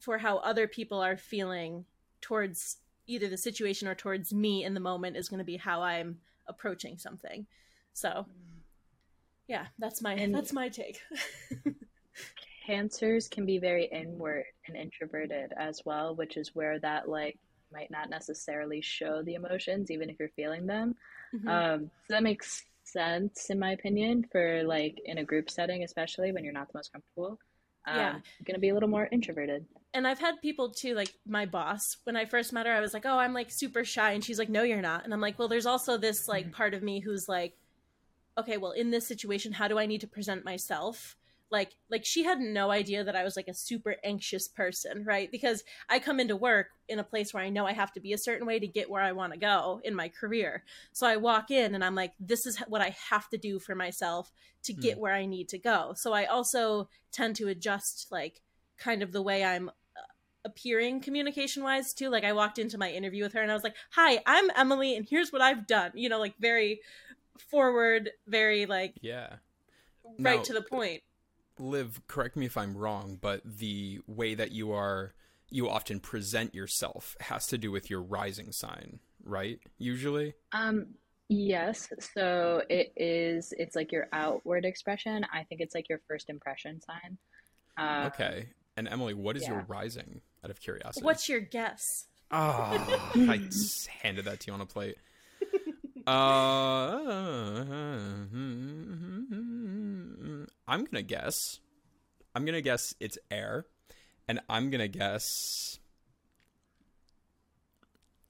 for 0.00 0.18
how 0.18 0.38
other 0.38 0.68
people 0.68 1.00
are 1.00 1.16
feeling 1.16 1.84
towards 2.20 2.76
either 3.06 3.28
the 3.28 3.36
situation 3.38 3.88
or 3.88 3.94
towards 3.94 4.32
me 4.32 4.64
in 4.64 4.74
the 4.74 4.80
moment 4.80 5.16
is 5.16 5.28
going 5.28 5.38
to 5.38 5.44
be 5.44 5.56
how 5.56 5.82
i'm 5.82 6.18
approaching 6.46 6.98
something 6.98 7.46
so 7.92 8.08
mm. 8.08 8.24
Yeah 9.48 9.66
that's 9.78 10.00
my 10.02 10.14
And- 10.14 10.34
that's 10.34 10.52
my 10.52 10.68
take 10.68 11.00
cancers 12.66 13.28
can 13.28 13.46
be 13.46 13.58
very 13.58 13.86
inward 13.86 14.44
and 14.66 14.76
introverted 14.76 15.52
as 15.58 15.80
well, 15.84 16.14
which 16.14 16.36
is 16.36 16.54
where 16.54 16.78
that 16.80 17.08
like 17.08 17.38
might 17.72 17.90
not 17.90 18.10
necessarily 18.10 18.80
show 18.80 19.22
the 19.22 19.34
emotions, 19.34 19.90
even 19.90 20.10
if 20.10 20.16
you're 20.18 20.28
feeling 20.36 20.66
them. 20.66 20.94
Mhm. 21.34 21.48
Um, 21.48 21.90
so 22.06 22.14
that 22.14 22.22
makes 22.22 22.64
sense 22.84 23.50
in 23.50 23.58
my 23.58 23.72
opinion 23.72 24.24
for 24.32 24.62
like 24.64 24.98
in 25.04 25.18
a 25.18 25.24
group 25.24 25.50
setting, 25.50 25.82
especially 25.84 26.32
when 26.32 26.44
you're 26.44 26.52
not 26.52 26.68
the 26.72 26.78
most 26.78 26.92
comfortable. 26.92 27.38
Um, 27.86 27.96
Yeah. 27.96 28.12
you're 28.14 28.44
gonna 28.46 28.58
be 28.58 28.68
a 28.70 28.74
little 28.74 28.88
more 28.88 29.08
introverted. 29.10 29.64
and 29.94 30.06
i've 30.06 30.18
had 30.18 30.34
people 30.42 30.70
too 30.70 30.94
like 30.94 31.10
my 31.26 31.46
boss 31.46 31.96
when 32.04 32.14
i 32.14 32.26
first 32.26 32.52
met 32.52 32.66
her 32.66 32.72
i 32.74 32.80
was 32.80 32.92
like 32.92 33.06
oh 33.06 33.16
i'm 33.18 33.32
like 33.32 33.50
super 33.50 33.82
shy 33.84 34.12
and 34.12 34.22
she's 34.22 34.38
like 34.38 34.50
no 34.50 34.62
you're 34.62 34.82
not 34.82 35.02
and 35.04 35.14
i'm 35.14 35.20
like 35.22 35.38
well 35.38 35.48
there's 35.48 35.64
also 35.64 35.96
this 35.96 36.28
like 36.28 36.52
part 36.52 36.74
of 36.74 36.82
me 36.82 37.00
who's 37.00 37.26
like 37.26 37.54
okay 38.38 38.56
well 38.56 38.72
in 38.72 38.90
this 38.90 39.06
situation 39.06 39.52
how 39.52 39.68
do 39.68 39.78
i 39.78 39.86
need 39.86 40.00
to 40.00 40.06
present 40.06 40.44
myself 40.44 41.16
like 41.50 41.72
like 41.90 42.04
she 42.04 42.24
had 42.24 42.40
no 42.40 42.70
idea 42.70 43.02
that 43.02 43.16
i 43.16 43.24
was 43.24 43.36
like 43.36 43.48
a 43.48 43.54
super 43.54 43.96
anxious 44.04 44.48
person 44.48 45.04
right 45.04 45.30
because 45.30 45.64
i 45.88 45.98
come 45.98 46.20
into 46.20 46.36
work 46.36 46.68
in 46.88 46.98
a 46.98 47.04
place 47.04 47.32
where 47.32 47.42
i 47.42 47.48
know 47.48 47.66
i 47.66 47.72
have 47.72 47.92
to 47.92 48.00
be 48.00 48.12
a 48.12 48.18
certain 48.18 48.46
way 48.46 48.58
to 48.58 48.66
get 48.66 48.90
where 48.90 49.02
i 49.02 49.12
want 49.12 49.32
to 49.32 49.38
go 49.38 49.80
in 49.84 49.94
my 49.94 50.08
career 50.08 50.62
so 50.92 51.06
i 51.06 51.16
walk 51.16 51.50
in 51.50 51.74
and 51.74 51.84
i'm 51.84 51.94
like 51.94 52.12
this 52.20 52.46
is 52.46 52.58
what 52.68 52.82
i 52.82 52.94
have 53.10 53.28
to 53.28 53.38
do 53.38 53.58
for 53.58 53.74
myself 53.74 54.30
to 54.62 54.72
get 54.72 54.98
where 54.98 55.14
i 55.14 55.24
need 55.24 55.48
to 55.48 55.58
go 55.58 55.92
so 55.96 56.12
i 56.12 56.24
also 56.24 56.88
tend 57.12 57.34
to 57.36 57.48
adjust 57.48 58.08
like 58.10 58.42
kind 58.78 59.02
of 59.02 59.12
the 59.12 59.22
way 59.22 59.44
i'm 59.44 59.68
uh, 59.68 60.02
appearing 60.44 61.00
communication 61.00 61.62
wise 61.62 61.92
too. 61.92 62.08
Like 62.08 62.24
I 62.24 62.32
walked 62.32 62.58
into 62.58 62.78
my 62.78 62.90
interview 62.90 63.24
with 63.24 63.32
her 63.32 63.42
and 63.42 63.50
I 63.50 63.54
was 63.54 63.64
like, 63.64 63.74
"Hi, 63.90 64.20
I'm 64.24 64.50
Emily, 64.56 64.96
and 64.96 65.06
here's 65.08 65.32
what 65.32 65.42
I've 65.42 65.66
done." 65.66 65.90
You 65.94 66.08
know, 66.08 66.20
like 66.20 66.34
very 66.38 66.80
forward, 67.40 68.10
very 68.26 68.66
like 68.66 68.94
Yeah. 69.00 69.36
right 70.18 70.38
Now- 70.38 70.42
to 70.42 70.52
the 70.52 70.62
point. 70.62 71.02
Liv, 71.58 72.00
correct 72.06 72.36
me 72.36 72.46
if 72.46 72.56
I'm 72.56 72.76
wrong, 72.76 73.16
but 73.20 73.40
the 73.44 74.00
way 74.06 74.34
that 74.34 74.52
you 74.52 74.72
are 74.72 75.14
you 75.50 75.68
often 75.68 75.98
present 75.98 76.54
yourself 76.54 77.16
has 77.20 77.46
to 77.46 77.56
do 77.56 77.70
with 77.72 77.88
your 77.88 78.02
rising 78.02 78.52
sign, 78.52 79.00
right? 79.24 79.58
Usually? 79.78 80.34
Um, 80.52 80.94
yes. 81.28 81.88
So 82.14 82.62
it 82.68 82.92
is, 82.96 83.54
it's 83.58 83.74
like 83.74 83.90
your 83.90 84.08
outward 84.12 84.66
expression. 84.66 85.24
I 85.32 85.44
think 85.44 85.62
it's 85.62 85.74
like 85.74 85.88
your 85.88 86.00
first 86.06 86.28
impression 86.28 86.80
sign. 86.82 87.16
Um, 87.78 88.06
Okay. 88.08 88.50
And 88.76 88.86
Emily, 88.88 89.14
what 89.14 89.36
is 89.38 89.48
your 89.48 89.64
rising 89.66 90.20
out 90.44 90.50
of 90.50 90.60
curiosity? 90.60 91.02
What's 91.04 91.28
your 91.30 91.40
guess? 91.40 91.82
Ah, 92.30 93.10
I 93.14 93.48
handed 94.02 94.26
that 94.26 94.40
to 94.40 94.46
you 94.48 94.52
on 94.52 94.60
a 94.60 94.66
plate. 94.66 94.98
Uh, 96.08 96.96
I'm 100.66 100.84
gonna 100.84 101.02
guess. 101.02 101.60
I'm 102.34 102.46
gonna 102.46 102.62
guess 102.62 102.94
it's 102.98 103.18
air, 103.30 103.66
and 104.26 104.40
I'm 104.48 104.70
gonna 104.70 104.88
guess 104.88 105.78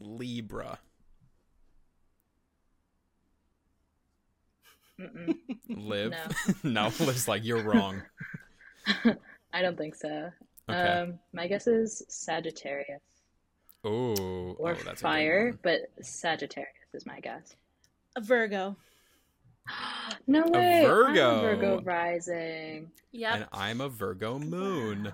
Libra. 0.01 0.81
Mm-mm. 5.01 5.37
Liv. 5.69 6.11
No. 6.11 6.27
no, 6.65 6.93
Liv's 6.99 7.29
like 7.29 7.45
you're 7.45 7.63
wrong. 7.63 8.03
I 9.53 9.63
don't 9.63 9.79
think 9.79 9.95
so. 9.95 10.33
Okay. 10.69 10.77
Um, 10.81 11.21
my 11.33 11.47
guess 11.47 11.69
is 11.69 12.03
Sagittarius 12.09 13.03
oh, 13.85 14.57
or 14.59 14.73
oh, 14.73 14.95
fire, 14.97 15.57
but 15.63 15.83
Sagittarius 16.03 16.75
is 16.93 17.07
my 17.07 17.21
guess. 17.21 17.55
A 18.17 18.21
Virgo. 18.21 18.77
No 20.27 20.43
way. 20.47 20.81
I'm 20.81 20.85
a 20.85 20.89
Virgo. 20.89 21.41
Virgo 21.41 21.81
rising. 21.83 22.91
Yep. 23.13 23.35
And 23.35 23.47
I'm 23.53 23.81
a 23.81 23.89
Virgo 23.89 24.39
moon. 24.39 25.13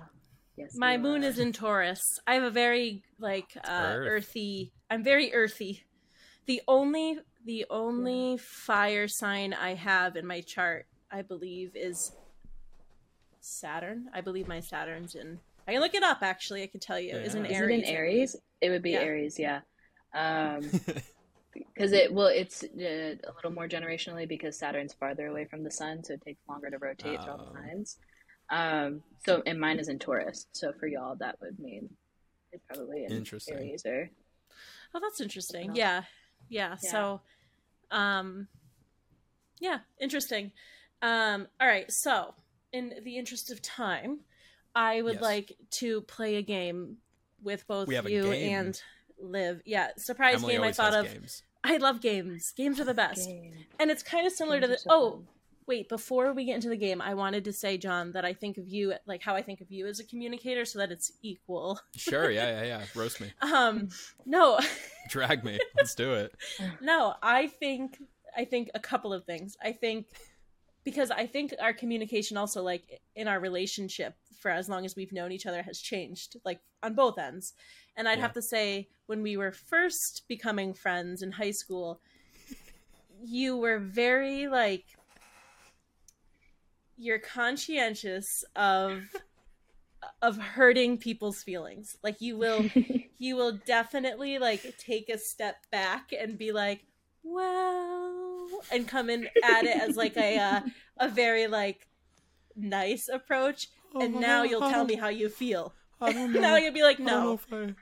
Yes, 0.57 0.75
My 0.77 0.97
moon 0.97 1.23
are. 1.23 1.27
is 1.27 1.39
in 1.39 1.51
Taurus. 1.51 2.19
I 2.25 2.35
have 2.35 2.43
a 2.43 2.51
very 2.51 3.03
like 3.19 3.51
uh, 3.57 3.69
Earth. 3.95 4.07
earthy. 4.09 4.71
I'm 4.89 5.03
very 5.03 5.33
earthy. 5.33 5.83
The 6.45 6.61
only 6.67 7.19
the 7.45 7.65
only 7.69 8.37
fire 8.37 9.07
sign 9.07 9.53
I 9.53 9.73
have 9.75 10.15
in 10.15 10.25
my 10.25 10.41
chart, 10.41 10.87
I 11.11 11.21
believe, 11.21 11.71
is 11.75 12.11
Saturn. 13.41 14.07
I 14.13 14.21
believe 14.21 14.47
my 14.47 14.59
Saturn's 14.61 15.15
in. 15.15 15.39
I 15.67 15.73
can 15.73 15.81
look 15.81 15.93
it 15.95 16.03
up. 16.03 16.19
Actually, 16.21 16.63
I 16.63 16.67
can 16.67 16.79
tell 16.79 16.99
you. 16.99 17.15
Is 17.15 17.35
in 17.35 17.43
Yeah. 17.45 17.51
Is 17.51 17.61
it 17.61 17.69
in 17.71 17.83
Aries? 17.83 18.35
It 18.61 18.69
would 18.69 18.81
be 18.81 18.91
Yeah. 18.91 18.99
Aries, 19.01 19.37
yeah. 19.37 19.59
Um, 20.13 20.61
because 21.73 21.91
it 21.93 22.13
well, 22.13 22.27
it's 22.27 22.63
uh, 22.63 22.67
a 23.23 23.31
little 23.35 23.51
more 23.51 23.67
generationally 23.67 24.27
because 24.27 24.57
Saturn's 24.57 24.93
farther 24.93 25.27
away 25.27 25.45
from 25.45 25.63
the 25.63 25.71
sun, 25.71 26.03
so 26.03 26.13
it 26.13 26.21
takes 26.23 26.41
longer 26.49 26.69
to 26.69 26.77
rotate 26.77 27.21
through 27.23 27.31
all 27.33 27.39
Oh. 27.41 27.45
the 27.53 27.59
signs. 27.59 27.97
Um, 28.51 29.01
so 29.25 29.41
and 29.45 29.59
mine 29.59 29.79
is 29.79 29.87
in 29.89 29.97
Taurus, 29.99 30.47
so 30.51 30.71
for 30.79 30.87
y'all 30.87 31.15
that 31.17 31.39
would 31.41 31.57
mean 31.59 31.89
it's 32.51 32.63
probably 32.67 33.05
in 33.05 33.11
Interesting. 33.11 33.55
Aries 33.55 33.85
or 33.85 34.09
Oh, 34.93 34.99
that's 35.01 35.19
interesting. 35.19 35.75
Yeah. 35.75 36.03
yeah. 36.47 36.75
Yeah. 36.81 36.89
So, 36.91 37.21
um, 37.91 38.47
yeah, 39.59 39.79
interesting. 39.99 40.51
Um, 41.01 41.47
all 41.59 41.67
right. 41.67 41.91
So, 41.91 42.33
in 42.71 42.93
the 43.03 43.17
interest 43.17 43.51
of 43.51 43.61
time, 43.61 44.19
I 44.73 45.01
would 45.01 45.15
Yes. 45.15 45.21
like 45.21 45.57
to 45.71 46.01
play 46.01 46.35
a 46.35 46.41
game 46.41 46.97
with 47.41 47.67
both 47.67 47.87
We 47.87 47.95
have 47.95 48.05
a 48.05 48.11
you 48.11 48.23
game. 48.23 48.53
and 48.53 48.81
Liv. 49.19 49.61
Yeah, 49.65 49.89
surprise 49.97 50.35
Emily 50.37 50.53
game. 50.55 50.63
I 50.63 50.71
thought 50.71 50.93
of. 50.93 51.05
games. 51.11 51.43
I 51.63 51.77
love 51.77 52.01
games. 52.01 52.53
Games 52.55 52.79
are 52.79 52.85
the 52.85 52.93
best, 52.93 53.27
game. 53.27 53.53
and 53.79 53.89
it's 53.89 54.03
kind 54.03 54.27
of 54.27 54.33
similar 54.33 54.61
to 54.61 54.67
the. 54.67 54.77
so 54.77 54.89
Oh, 54.91 55.11
fun. 55.11 55.27
wait! 55.67 55.89
Before 55.89 56.31
we 56.33 56.45
get 56.45 56.55
into 56.55 56.69
the 56.69 56.77
game, 56.77 57.01
I 57.01 57.13
wanted 57.15 57.43
to 57.45 57.53
say, 57.53 57.77
John, 57.77 58.11
that 58.11 58.23
I 58.23 58.33
think 58.33 58.57
of 58.57 58.67
you 58.67 58.93
like 59.07 59.21
how 59.23 59.35
I 59.35 59.41
think 59.41 59.61
of 59.61 59.71
you 59.71 59.87
as 59.87 59.99
a 59.99 60.03
communicator, 60.03 60.63
so 60.65 60.79
that 60.79 60.91
it's 60.91 61.11
equal. 61.23 61.79
Sure, 61.95 62.29
yeah, 62.29 62.61
yeah, 62.61 62.63
yeah. 62.65 62.81
Roast 62.93 63.19
me. 63.21 63.31
Um, 63.41 63.89
no. 64.25 64.59
Drag 65.09 65.43
me. 65.43 65.59
Let's 65.77 65.95
do 65.95 66.13
it. 66.13 66.35
No, 66.81 67.15
I 67.23 67.47
think 67.47 67.97
I 68.37 68.45
think 68.45 68.69
a 68.75 68.79
couple 68.79 69.11
of 69.13 69.23
things. 69.25 69.57
I 69.63 69.71
think 69.71 70.07
because 70.83 71.09
I 71.09 71.25
think 71.25 71.53
our 71.59 71.73
communication 71.73 72.37
also 72.37 72.61
like 72.61 73.01
in 73.15 73.27
our 73.27 73.39
relationship 73.39 74.15
for 74.39 74.51
as 74.51 74.69
long 74.69 74.85
as 74.85 74.95
we've 74.95 75.11
known 75.11 75.31
each 75.31 75.47
other 75.47 75.63
has 75.63 75.79
changed 75.79 76.37
like 76.45 76.59
on 76.83 76.93
both 76.93 77.17
ends. 77.17 77.53
And 77.95 78.07
I'd 78.07 78.19
Yeah. 78.19 78.19
have 78.19 78.33
to 78.33 78.41
say 78.41 78.89
when 79.07 79.21
we 79.21 79.37
were 79.37 79.51
first 79.51 80.23
becoming 80.27 80.73
friends 80.73 81.21
in 81.21 81.31
high 81.33 81.51
school, 81.51 82.01
you 83.23 83.57
were 83.57 83.79
very 83.79 84.47
like 84.47 84.85
you're 86.97 87.19
conscientious 87.19 88.43
of 88.55 89.23
of 90.21 90.37
hurting 90.37 90.97
people's 90.97 91.43
feelings. 91.43 91.97
Like 92.03 92.21
you 92.21 92.37
will 92.37 92.69
you 93.17 93.35
will 93.35 93.59
definitely 93.65 94.39
like 94.39 94.75
take 94.77 95.09
a 95.09 95.17
step 95.17 95.55
back 95.71 96.11
and 96.17 96.37
be 96.37 96.51
like, 96.51 96.85
well, 97.23 98.65
and 98.71 98.87
come 98.87 99.09
in 99.09 99.29
at 99.41 99.65
it 99.65 99.77
as 99.79 99.95
like 99.95 100.17
a 100.17 100.37
uh, 100.37 100.61
a 100.99 101.09
very 101.09 101.47
like 101.47 101.87
nice 102.55 103.09
approach. 103.09 103.69
And 103.99 104.19
now 104.19 104.43
you'll 104.43 104.63
tell 104.63 104.85
me 104.85 104.95
how 104.95 105.09
you 105.09 105.29
feel. 105.29 105.75
I 106.01 106.11
don't 106.11 106.33
now 106.41 106.55
you'd 106.55 106.73
be 106.73 106.83
like, 106.83 106.99
I 106.99 107.03
don't 107.03 107.05
know 107.05 107.39
no. 107.51 107.65
if 107.65 107.75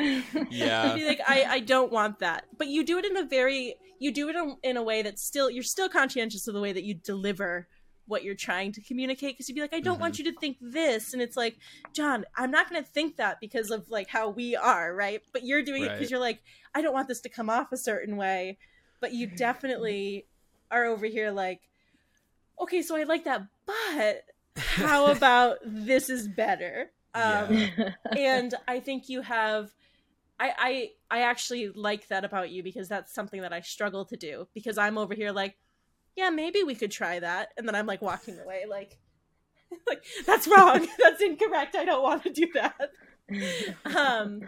I- 0.00 0.46
yeah. 0.50 0.86
You'll 0.86 0.94
be 0.96 1.06
like, 1.06 1.20
I, 1.26 1.44
I 1.44 1.60
don't 1.60 1.90
want 1.90 2.20
that. 2.20 2.44
But 2.56 2.68
you 2.68 2.84
do 2.84 2.98
it 2.98 3.04
in 3.04 3.16
a 3.16 3.24
very 3.24 3.74
you 3.98 4.12
do 4.12 4.28
it 4.28 4.36
in, 4.36 4.56
in 4.62 4.76
a 4.76 4.82
way 4.82 5.02
that's 5.02 5.22
still 5.22 5.50
you're 5.50 5.62
still 5.62 5.88
conscientious 5.88 6.46
of 6.46 6.54
the 6.54 6.60
way 6.60 6.72
that 6.72 6.84
you 6.84 6.94
deliver 6.94 7.68
what 8.06 8.22
you're 8.22 8.34
trying 8.34 8.72
to 8.72 8.82
communicate 8.82 9.34
because 9.34 9.48
you'd 9.48 9.54
be 9.54 9.60
like, 9.60 9.74
I 9.74 9.80
don't 9.80 9.98
want 9.98 10.14
mm-hmm. 10.14 10.26
you 10.26 10.32
to 10.32 10.38
think 10.38 10.58
this, 10.60 11.14
and 11.14 11.22
it's 11.22 11.36
like, 11.36 11.56
John, 11.92 12.24
I'm 12.36 12.50
not 12.50 12.68
going 12.68 12.82
to 12.82 12.88
think 12.88 13.16
that 13.16 13.40
because 13.40 13.70
of 13.70 13.90
like 13.90 14.08
how 14.08 14.28
we 14.28 14.54
are, 14.56 14.94
right? 14.94 15.22
But 15.32 15.44
you're 15.44 15.62
doing 15.62 15.84
it 15.84 15.92
because 15.92 16.10
you're 16.10 16.20
like, 16.20 16.40
I 16.74 16.82
don't 16.82 16.92
want 16.92 17.08
this 17.08 17.20
to 17.22 17.28
come 17.28 17.48
off 17.48 17.72
a 17.72 17.76
certain 17.76 18.16
way, 18.16 18.58
but 19.00 19.12
you 19.12 19.26
mm-hmm. 19.26 19.36
definitely 19.36 20.26
are 20.70 20.84
over 20.84 21.06
here 21.06 21.30
like, 21.30 21.60
okay, 22.60 22.82
so 22.82 22.96
I 22.96 23.04
like 23.04 23.24
that, 23.24 23.46
but 23.66 24.24
how 24.56 25.06
about 25.10 25.58
this 25.64 26.10
is 26.10 26.28
better? 26.28 26.90
Um, 27.14 27.68
and 28.16 28.54
I 28.66 28.80
think 28.80 29.08
you 29.08 29.22
have 29.22 29.70
I, 30.38 30.90
I 31.10 31.18
I 31.18 31.22
actually 31.22 31.68
like 31.68 32.08
that 32.08 32.24
about 32.24 32.50
you 32.50 32.62
because 32.62 32.88
that's 32.88 33.14
something 33.14 33.40
that 33.42 33.52
I 33.52 33.60
struggle 33.60 34.04
to 34.06 34.16
do 34.16 34.48
because 34.52 34.78
I'm 34.78 34.98
over 34.98 35.14
here 35.14 35.32
like 35.32 35.56
yeah 36.16 36.30
maybe 36.30 36.62
we 36.62 36.74
could 36.74 36.90
try 36.90 37.20
that. 37.20 37.50
And 37.56 37.66
then 37.66 37.74
I'm 37.74 37.86
like 37.86 38.02
walking 38.02 38.38
away 38.38 38.64
like 38.68 38.98
like 39.88 40.04
that's 40.26 40.46
wrong. 40.46 40.86
That's 40.98 41.20
incorrect. 41.20 41.74
I 41.74 41.84
don't 41.84 42.02
want 42.02 42.22
to 42.24 42.30
do 42.30 42.48
that. 42.54 42.90
Um 43.96 44.42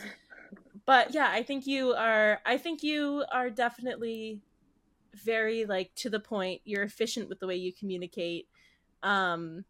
but 0.85 1.15
yeah 1.15 1.29
I 1.31 1.43
think 1.43 1.67
you 1.67 1.93
are 1.93 2.41
I 2.45 2.59
think 2.59 2.83
you 2.83 3.25
are 3.33 3.51
definitely 3.51 4.41
very 5.25 5.65
like 5.65 5.95
to 5.97 6.11
the 6.11 6.21
point. 6.21 6.63
You're 6.65 6.83
efficient 6.83 7.29
with 7.29 7.41
the 7.41 7.47
way 7.47 7.57
you 7.57 7.73
communicate. 7.73 8.49
Um 9.03 9.65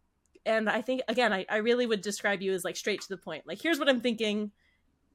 and 0.47 0.69
I 0.69 0.81
think 0.81 1.01
again, 1.07 1.31
I, 1.33 1.45
I 1.49 1.57
really 1.57 1.85
would 1.85 2.01
describe 2.01 2.41
you 2.41 2.53
as 2.53 2.63
like 2.63 2.75
straight 2.77 3.01
to 3.01 3.09
the 3.09 3.17
point. 3.17 3.45
Like, 3.45 3.61
here's 3.61 3.77
what 3.79 3.87
I'm 3.89 4.01
thinking, 4.01 4.51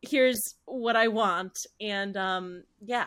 here's 0.03 0.55
what 0.66 0.95
I 0.97 1.09
want, 1.09 1.66
and 1.80 2.16
um, 2.16 2.64
yeah, 2.85 3.07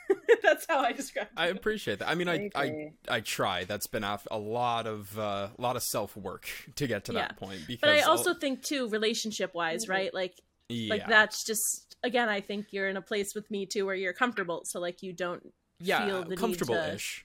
that's 0.42 0.66
how 0.68 0.80
I 0.80 0.92
describe. 0.92 1.26
It. 1.28 1.32
I 1.36 1.46
appreciate 1.48 1.98
that. 2.00 2.08
I 2.08 2.14
mean, 2.14 2.28
I, 2.28 2.50
I 2.54 2.62
I. 2.64 2.92
I 3.08 3.20
try. 3.20 3.64
That's 3.64 3.86
been 3.86 4.04
af- 4.04 4.28
a 4.30 4.38
lot 4.38 4.86
of 4.86 5.18
uh, 5.18 5.48
a 5.58 5.60
lot 5.62 5.76
of 5.76 5.82
self 5.82 6.16
work 6.16 6.48
to 6.76 6.86
get 6.86 7.04
to 7.06 7.12
Yeah. 7.12 7.22
that 7.22 7.36
point. 7.36 7.60
Because 7.66 7.80
but 7.80 7.90
I 7.90 8.00
I'll- 8.00 8.10
also 8.10 8.34
think 8.34 8.62
too, 8.62 8.88
relationship 8.88 9.54
wise, 9.54 9.88
right? 9.88 10.12
Like, 10.14 10.34
yeah, 10.68 10.94
like 10.94 11.08
that's 11.08 11.44
just 11.44 11.96
again, 12.04 12.28
I 12.28 12.40
think 12.40 12.66
you're 12.72 12.88
in 12.88 12.96
a 12.96 13.02
place 13.02 13.34
with 13.34 13.50
me 13.50 13.66
too 13.66 13.86
where 13.86 13.94
you're 13.94 14.12
comfortable, 14.12 14.62
so 14.64 14.80
like 14.80 15.02
you 15.02 15.12
don't 15.12 15.52
yeah, 15.80 16.06
feel 16.06 16.22
the 16.24 16.28
need 16.30 16.38
comfortable 16.38 16.74
to- 16.74 16.94
ish. 16.94 17.24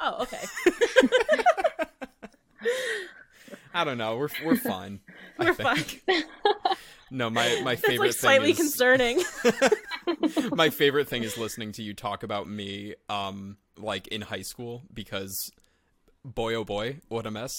Oh, 0.00 0.22
okay. 0.22 0.42
I 3.76 3.84
don't 3.84 3.98
know. 3.98 4.16
We're 4.16 4.28
we're 4.42 4.56
fine. 4.56 5.00
We're 5.38 5.52
think. 5.52 6.02
No, 7.10 7.28
my 7.28 7.60
my 7.62 7.76
favorite 7.76 8.06
like 8.08 8.16
slightly 8.16 8.54
thing 8.54 8.64
is 8.64 8.70
concerning. 8.70 9.22
my 10.52 10.70
favorite 10.70 11.10
thing 11.10 11.22
is 11.22 11.36
listening 11.36 11.72
to 11.72 11.82
you 11.82 11.92
talk 11.92 12.22
about 12.22 12.48
me 12.48 12.94
um 13.10 13.58
like 13.76 14.08
in 14.08 14.22
high 14.22 14.40
school 14.40 14.82
because 14.94 15.50
boy 16.24 16.54
oh 16.54 16.64
boy 16.64 17.00
what 17.08 17.26
a 17.26 17.30
mess 17.30 17.52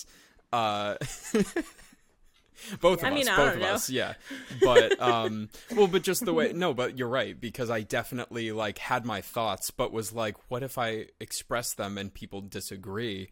uh 0.51 0.95
both 2.81 3.03
of 3.03 3.05
I 3.05 3.19
us 3.19 3.27
I 3.27 3.35
both 3.37 3.53
of 3.53 3.59
know. 3.59 3.67
us 3.67 3.89
yeah 3.89 4.13
but 4.61 4.99
um 4.99 5.49
well 5.75 5.87
but 5.87 6.01
just 6.01 6.25
the 6.25 6.33
way 6.33 6.51
no 6.53 6.73
but 6.73 6.97
you're 6.97 7.07
right 7.07 7.39
because 7.39 7.69
i 7.69 7.81
definitely 7.81 8.51
like 8.51 8.79
had 8.79 9.05
my 9.05 9.21
thoughts 9.21 9.69
but 9.69 9.91
was 9.91 10.11
like 10.13 10.35
what 10.49 10.63
if 10.63 10.77
i 10.77 11.05
express 11.19 11.75
them 11.75 11.97
and 11.97 12.13
people 12.13 12.41
disagree 12.41 13.29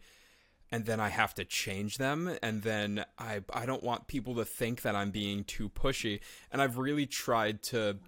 and 0.70 0.84
then 0.84 1.00
I 1.00 1.08
have 1.08 1.34
to 1.34 1.44
change 1.44 1.98
them 1.98 2.36
and 2.42 2.62
then 2.62 3.04
I 3.18 3.42
I 3.52 3.66
don't 3.66 3.82
want 3.82 4.06
people 4.06 4.34
to 4.36 4.44
think 4.44 4.82
that 4.82 4.94
I'm 4.96 5.10
being 5.10 5.44
too 5.44 5.68
pushy 5.68 6.20
and 6.50 6.60
I've 6.60 6.78
really 6.78 7.06
tried 7.06 7.62
to 7.64 7.98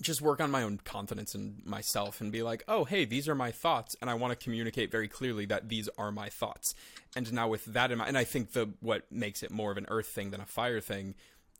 just 0.00 0.22
work 0.22 0.40
on 0.40 0.50
my 0.50 0.62
own 0.62 0.78
confidence 0.84 1.34
in 1.34 1.60
myself 1.64 2.20
and 2.20 2.30
be 2.30 2.42
like, 2.42 2.62
"Oh, 2.68 2.84
hey, 2.84 3.04
these 3.04 3.28
are 3.28 3.34
my 3.34 3.50
thoughts 3.50 3.96
and 4.00 4.08
I 4.08 4.14
want 4.14 4.38
to 4.38 4.44
communicate 4.44 4.92
very 4.92 5.08
clearly 5.08 5.44
that 5.46 5.68
these 5.68 5.88
are 5.98 6.12
my 6.12 6.28
thoughts." 6.28 6.74
And 7.16 7.32
now 7.32 7.48
with 7.48 7.64
that 7.66 7.90
in 7.90 7.98
mind, 7.98 8.08
and 8.08 8.18
I 8.18 8.24
think 8.24 8.52
the 8.52 8.70
what 8.80 9.10
makes 9.10 9.42
it 9.42 9.50
more 9.50 9.72
of 9.72 9.76
an 9.76 9.86
earth 9.88 10.08
thing 10.08 10.30
than 10.30 10.40
a 10.40 10.46
fire 10.46 10.80
thing 10.80 11.14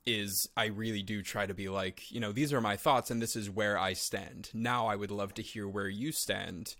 is 0.06 0.48
I 0.56 0.66
really 0.66 1.02
do 1.02 1.22
try 1.22 1.46
to 1.46 1.54
be 1.54 1.68
like, 1.68 2.10
you 2.10 2.20
know, 2.20 2.32
these 2.32 2.52
are 2.52 2.60
my 2.60 2.76
thoughts 2.76 3.10
and 3.10 3.20
this 3.20 3.36
is 3.36 3.50
where 3.50 3.78
I 3.78 3.92
stand. 3.92 4.50
Now 4.54 4.86
I 4.86 4.96
would 4.96 5.10
love 5.10 5.34
to 5.34 5.42
hear 5.42 5.68
where 5.68 5.88
you 5.88 6.12
stand. 6.12 6.76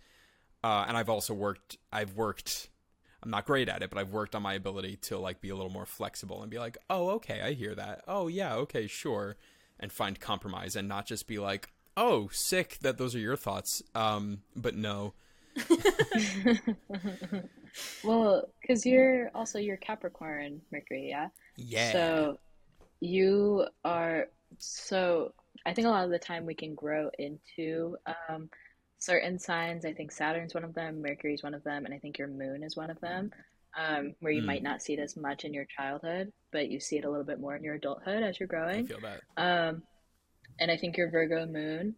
Uh, 0.65 0.87
and 0.89 0.97
I've 0.97 1.11
also 1.11 1.35
worked 1.35 1.77
I've 1.93 2.15
worked 2.15 2.69
I'm 3.23 3.31
not 3.31 3.47
great 3.47 3.69
at 3.69 3.83
it, 3.83 3.91
but 3.91 3.99
I've 3.99 4.13
worked 4.13 4.35
on 4.35 4.43
my 4.43 4.55
ability 4.55 4.97
to 5.03 5.19
like 5.19 5.41
be 5.41 5.49
a 5.51 5.57
little 5.57 5.73
more 5.73 5.87
flexible 5.87 6.43
and 6.43 6.51
be 6.51 6.59
like, 6.59 6.79
"Oh, 6.89 7.11
okay, 7.11 7.41
I 7.43 7.53
hear 7.53 7.75
that. 7.75 8.03
Oh, 8.07 8.29
yeah, 8.29 8.55
okay, 8.55 8.87
sure." 8.87 9.37
And 9.81 9.93
find 9.93 10.19
compromise 10.19 10.77
and 10.77 10.89
not 10.89 11.07
just 11.07 11.27
be 11.27 11.39
like, 11.39 11.71
"Oh, 11.97 12.29
sick 12.33 12.79
that 12.83 12.99
those 12.99 13.15
are 13.15 13.21
your 13.21 13.37
thoughts." 13.37 13.83
Um, 13.95 14.43
but 14.55 14.75
no. 14.75 15.15
Well, 18.03 18.49
because 18.61 18.87
you're 18.87 19.31
also 19.35 19.59
your 19.59 19.77
Capricorn 19.77 20.61
Mercury, 20.73 21.09
yeah? 21.09 21.29
Yeah. 21.57 21.93
So 21.93 22.39
you 23.01 23.67
are 23.85 24.29
so 24.59 25.33
I 25.67 25.75
think 25.75 25.87
a 25.87 25.91
lot 25.91 26.05
of 26.05 26.11
the 26.11 26.19
time 26.19 26.47
we 26.47 26.55
can 26.55 26.75
grow 26.75 27.11
into 27.19 27.97
um, 28.29 28.49
certain 28.99 29.39
signs. 29.39 29.85
I 29.85 29.93
think 29.93 30.13
Saturn's 30.13 30.55
one 30.55 30.65
of 30.65 30.75
them, 30.75 31.01
Mercury's 31.03 31.43
one 31.43 31.55
of 31.55 31.65
them, 31.65 31.85
and 31.85 31.95
I 31.95 31.99
think 31.99 32.19
your 32.19 32.29
moon 32.29 32.63
is 32.63 32.77
one 32.77 32.91
of 32.91 33.01
them. 33.01 33.31
Um, 33.77 34.15
where 34.21 34.33
you 34.33 34.43
Mm. 34.43 34.47
might 34.47 34.63
not 34.63 34.83
see 34.83 34.95
it 34.95 34.99
as 34.99 35.17
much 35.17 35.45
in 35.45 35.53
your 35.55 35.67
childhood, 35.67 36.33
but 36.53 36.69
you 36.69 36.81
see 36.81 36.97
it 36.99 37.05
a 37.05 37.11
little 37.11 37.25
bit 37.25 37.39
more 37.39 37.55
in 37.55 37.63
your 37.63 37.75
adulthood 37.75 38.23
as 38.23 38.41
you're 38.41 38.49
I 38.49 38.55
growing. 38.57 38.87
feel 38.87 39.01
that. 39.01 39.21
Um, 39.37 39.83
and 40.59 40.71
I 40.71 40.77
think 40.77 40.97
your 40.97 41.11
Virgo 41.11 41.47
moon 41.47 41.95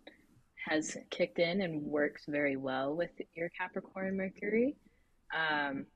has 0.67 0.97
kicked 1.11 1.39
in 1.39 1.63
and 1.63 1.81
works 1.83 2.25
very 2.27 2.57
well 2.57 2.95
with 2.97 3.13
your 3.35 3.49
Capricorn 3.51 4.17
Mercury. 4.17 4.77
Um, 5.33 5.87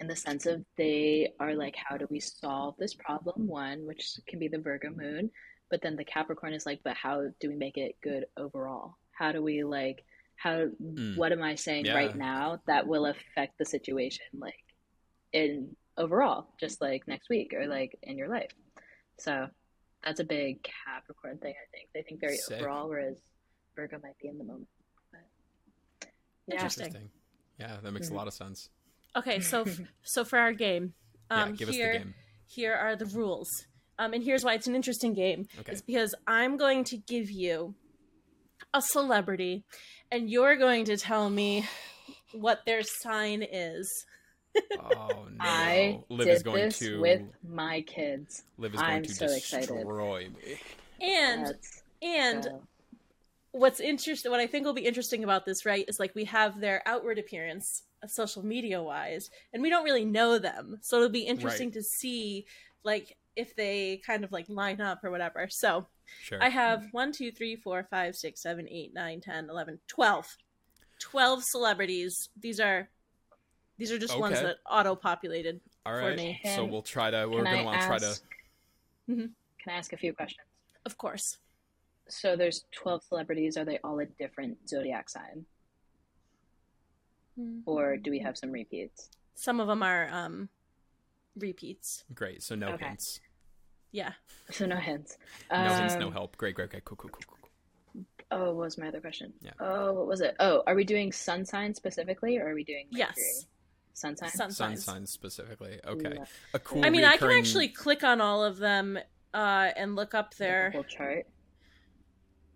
in 0.00 0.08
the 0.08 0.16
sense 0.16 0.46
of 0.46 0.64
they 0.76 1.34
are 1.38 1.54
like, 1.54 1.76
how 1.76 1.96
do 1.96 2.06
we 2.10 2.18
solve 2.18 2.74
this 2.78 2.94
problem? 2.94 3.46
One, 3.46 3.86
which 3.86 4.18
can 4.26 4.38
be 4.38 4.48
the 4.48 4.58
Virgo 4.58 4.90
moon, 4.90 5.30
but 5.70 5.82
then 5.82 5.94
the 5.94 6.04
Capricorn 6.04 6.54
is 6.54 6.64
like, 6.66 6.80
but 6.82 6.96
how 6.96 7.28
do 7.38 7.48
we 7.48 7.54
make 7.54 7.76
it 7.76 7.96
good 8.02 8.24
overall? 8.36 8.96
How 9.20 9.32
do 9.32 9.42
we 9.42 9.62
like, 9.64 10.02
how, 10.36 10.64
Mm. 10.82 11.14
what 11.18 11.30
am 11.30 11.42
I 11.42 11.54
saying 11.54 11.84
Yeah. 11.84 11.94
right 11.94 12.16
now 12.16 12.62
that 12.66 12.86
will 12.86 13.04
affect 13.04 13.58
the 13.58 13.66
situation, 13.66 14.24
like 14.32 14.64
in 15.34 15.76
overall, 15.98 16.54
just 16.58 16.80
like 16.80 17.06
next 17.06 17.28
week 17.28 17.52
or 17.52 17.66
like 17.66 17.98
in 18.02 18.16
your 18.16 18.28
life? 18.28 18.50
So 19.18 19.50
that's 20.02 20.20
a 20.20 20.24
big 20.24 20.62
Capricorn 20.62 21.36
thing, 21.38 21.52
I 21.54 21.66
think. 21.70 21.90
They 21.92 22.02
think 22.02 22.18
very 22.22 22.38
Sick. 22.38 22.56
overall, 22.62 22.88
whereas 22.88 23.20
Virgo 23.76 23.98
might 24.02 24.16
be 24.22 24.28
in 24.28 24.38
the 24.38 24.44
moment. 24.44 24.68
But 25.12 25.20
yeah, 26.46 26.54
Interesting. 26.54 26.86
Interesting. 26.86 27.10
Yeah, 27.58 27.76
that 27.82 27.92
makes 27.92 28.08
a 28.08 28.12
Mhm. 28.12 28.16
lot 28.16 28.26
of 28.26 28.32
sense. 28.32 28.70
Okay, 29.14 29.40
so 29.40 29.64
so 30.02 30.24
for 30.24 30.38
our 30.38 30.54
game, 30.54 30.94
um, 31.28 31.50
yeah, 31.50 31.56
give 31.56 31.68
here 31.68 31.88
us 31.90 31.92
the 31.92 31.98
game. 32.04 32.14
here 32.46 32.74
are 32.74 32.96
the 32.96 33.04
rules. 33.04 33.66
Um, 33.98 34.14
and 34.14 34.24
here's 34.24 34.42
why 34.44 34.54
it's 34.54 34.66
an 34.66 34.74
interesting 34.74 35.12
game. 35.12 35.46
Okay. 35.58 35.72
Is 35.72 35.82
because 35.82 36.14
I'm 36.26 36.56
going 36.56 36.84
to 36.84 36.96
give 36.96 37.28
you 37.30 37.74
a 38.74 38.82
celebrity, 38.82 39.64
and 40.10 40.28
you're 40.30 40.56
going 40.56 40.84
to 40.86 40.96
tell 40.96 41.30
me 41.30 41.66
what 42.32 42.60
their 42.66 42.82
sign 42.82 43.42
is. 43.42 43.88
Oh 44.78 45.26
no. 45.30 45.36
I 45.40 46.00
Liv 46.08 46.26
did 46.26 46.34
is 46.36 46.42
going 46.42 46.64
this 46.64 46.78
to 46.80 47.00
with 47.00 47.22
my 47.48 47.82
kids. 47.82 48.42
Liv 48.58 48.74
is 48.74 48.80
going 48.80 48.92
I'm 48.92 49.02
to 49.04 49.14
so 49.14 49.26
excited. 49.26 49.68
destroy 49.68 50.28
me. 50.28 50.56
And 51.00 51.46
That's 51.46 51.82
and 52.02 52.44
so- 52.44 52.62
what's 53.52 53.80
interesting, 53.80 54.30
what 54.30 54.40
I 54.40 54.46
think 54.46 54.64
will 54.66 54.72
be 54.74 54.86
interesting 54.86 55.24
about 55.24 55.44
this, 55.44 55.64
right, 55.66 55.84
is 55.88 55.98
like 56.00 56.14
we 56.14 56.24
have 56.26 56.60
their 56.60 56.82
outward 56.86 57.18
appearance, 57.18 57.82
uh, 58.02 58.06
social 58.06 58.44
media 58.44 58.82
wise, 58.82 59.28
and 59.52 59.62
we 59.62 59.70
don't 59.70 59.84
really 59.84 60.04
know 60.04 60.38
them, 60.38 60.78
so 60.82 60.96
it'll 60.96 61.08
be 61.08 61.20
interesting 61.26 61.68
Right. 61.68 61.74
to 61.74 61.82
see 61.82 62.44
like 62.84 63.16
if 63.36 63.54
they 63.56 64.00
kind 64.06 64.24
of 64.24 64.32
like 64.32 64.46
line 64.48 64.80
up 64.80 65.04
or 65.04 65.10
whatever. 65.10 65.46
So 65.50 65.86
Sure. 66.22 66.42
I 66.42 66.48
have 66.48 66.86
1, 66.92 67.12
2, 67.12 67.32
3, 67.32 67.56
4, 67.56 67.86
5, 67.90 68.16
6, 68.16 68.42
7, 68.42 68.68
8, 68.68 68.94
9, 68.94 69.20
10, 69.20 69.50
11, 69.50 69.78
12. 69.88 70.26
12 71.00 71.44
celebrities. 71.44 72.28
These 72.40 72.60
are 72.60 72.88
these 73.78 73.90
are 73.90 73.98
just 73.98 74.18
ones 74.18 74.38
that 74.40 74.56
auto 74.70 74.94
populated. 74.94 75.60
All 75.86 75.94
for 75.94 76.08
right. 76.08 76.16
me. 76.16 76.38
So 76.44 76.66
we'll 76.66 76.82
try 76.82 77.10
to. 77.10 77.26
We're 77.26 77.44
gonna 77.44 77.64
want 77.64 77.80
to 77.80 77.86
try 77.86 77.98
to. 77.98 78.06
ask? 78.06 78.22
Mhm. 79.08 79.30
Can 79.62 79.68
I 79.68 79.72
ask 79.72 79.92
a 79.94 79.96
few 79.96 80.12
questions? 80.12 80.46
Of 80.84 80.98
course. 80.98 81.38
So 82.08 82.36
there's 82.36 82.64
12 82.72 83.02
celebrities. 83.04 83.56
Are 83.56 83.64
they 83.64 83.78
all 83.78 83.98
a 84.00 84.04
different 84.06 84.68
zodiac 84.68 85.08
sign, 85.08 85.46
or 87.64 87.96
do 87.96 88.10
we 88.10 88.18
have 88.18 88.36
some 88.36 88.50
repeats? 88.50 89.08
Some 89.34 89.60
of 89.60 89.68
them 89.68 89.82
are 89.82 90.08
um 90.12 90.50
repeats. 91.36 92.04
Great. 92.14 92.42
So 92.42 92.54
no 92.54 92.72
Okay. 92.74 92.88
hints. 92.88 93.20
Yeah. 93.92 94.12
So 94.50 94.66
no 94.66 94.76
hints. 94.76 95.16
No 95.50 95.58
hints. 95.74 95.94
No 95.96 96.06
Um, 96.08 96.12
help. 96.12 96.36
Great. 96.36 96.54
Great. 96.54 96.70
Great. 96.70 96.84
Cool. 96.84 96.96
Cool. 96.96 97.10
Cool. 97.10 97.22
Cool. 97.26 97.36
cool. 97.40 98.04
Oh, 98.32 98.46
what 98.54 98.64
was 98.64 98.78
my 98.78 98.88
other 98.88 99.00
question? 99.00 99.32
Yeah. 99.42 99.50
Oh, 99.58 99.92
what 99.92 100.06
was 100.06 100.20
it? 100.20 100.36
Oh, 100.38 100.62
are 100.66 100.74
we 100.76 100.84
doing 100.84 101.10
sun 101.12 101.44
sign 101.44 101.74
specifically, 101.74 102.38
or 102.38 102.48
are 102.48 102.54
we 102.54 102.62
doing 102.64 102.86
Yes. 102.90 103.08
Mercury? 103.16 103.46
Sun 103.94 104.16
sign. 104.16 104.28
Sun 104.30 104.38
Sun 104.38 104.52
signs. 104.52 104.84
signs 104.84 105.10
specifically. 105.10 105.80
Okay. 105.84 106.14
Love 106.18 106.30
A 106.54 106.58
cool. 106.60 106.84
I 106.84 106.90
mean, 106.90 107.04
I 107.04 107.16
can 107.16 107.30
actually 107.32 107.68
click 107.68 108.04
on 108.04 108.20
all 108.20 108.44
of 108.44 108.58
them 108.58 108.98
uh, 109.34 109.70
and 109.76 109.96
look 109.96 110.14
up 110.14 110.32
The 110.34 110.38
their. 110.44 110.70
whole 110.70 110.84
chart. 110.84 111.26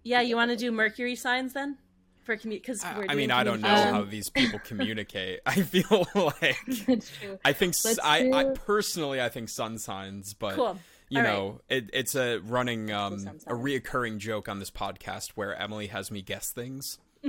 Yeah, 0.04 0.20
you 0.20 0.36
want 0.36 0.50
to 0.50 0.56
do 0.56 0.70
Mercury 0.70 1.16
signs 1.16 1.52
then 1.54 1.78
for 2.22 2.36
because 2.36 2.84
I, 2.84 2.98
we're 2.98 3.06
I 3.08 3.14
mean, 3.14 3.30
I 3.30 3.42
don't 3.44 3.60
know 3.60 3.68
communication. 3.68 3.94
how 3.94 4.02
these 4.04 4.30
people 4.30 4.58
communicate. 4.60 5.40
I 5.46 5.62
feel 5.62 6.06
like 6.14 6.56
That's 6.86 7.10
true. 7.18 7.38
I 7.44 7.52
think 7.52 7.70
s- 7.74 7.84
Let's 7.84 7.98
I, 8.02 8.30
I 8.32 8.44
personally 8.54 9.20
I 9.20 9.28
think 9.28 9.48
sun 9.48 9.78
signs, 9.78 10.34
but 10.34 10.54
Cool. 10.54 10.78
You 11.08 11.18
All 11.20 11.24
right. 11.24 11.32
know, 11.32 11.60
it, 11.68 11.90
it's 11.92 12.14
a 12.14 12.38
running 12.38 12.90
um 12.92 13.26
a 13.46 13.54
reoccurring 13.54 14.18
joke 14.18 14.48
on 14.48 14.58
this 14.58 14.70
podcast 14.70 15.30
where 15.30 15.54
Emily 15.54 15.88
has 15.88 16.10
me 16.10 16.22
guess 16.22 16.50
things. 16.50 16.98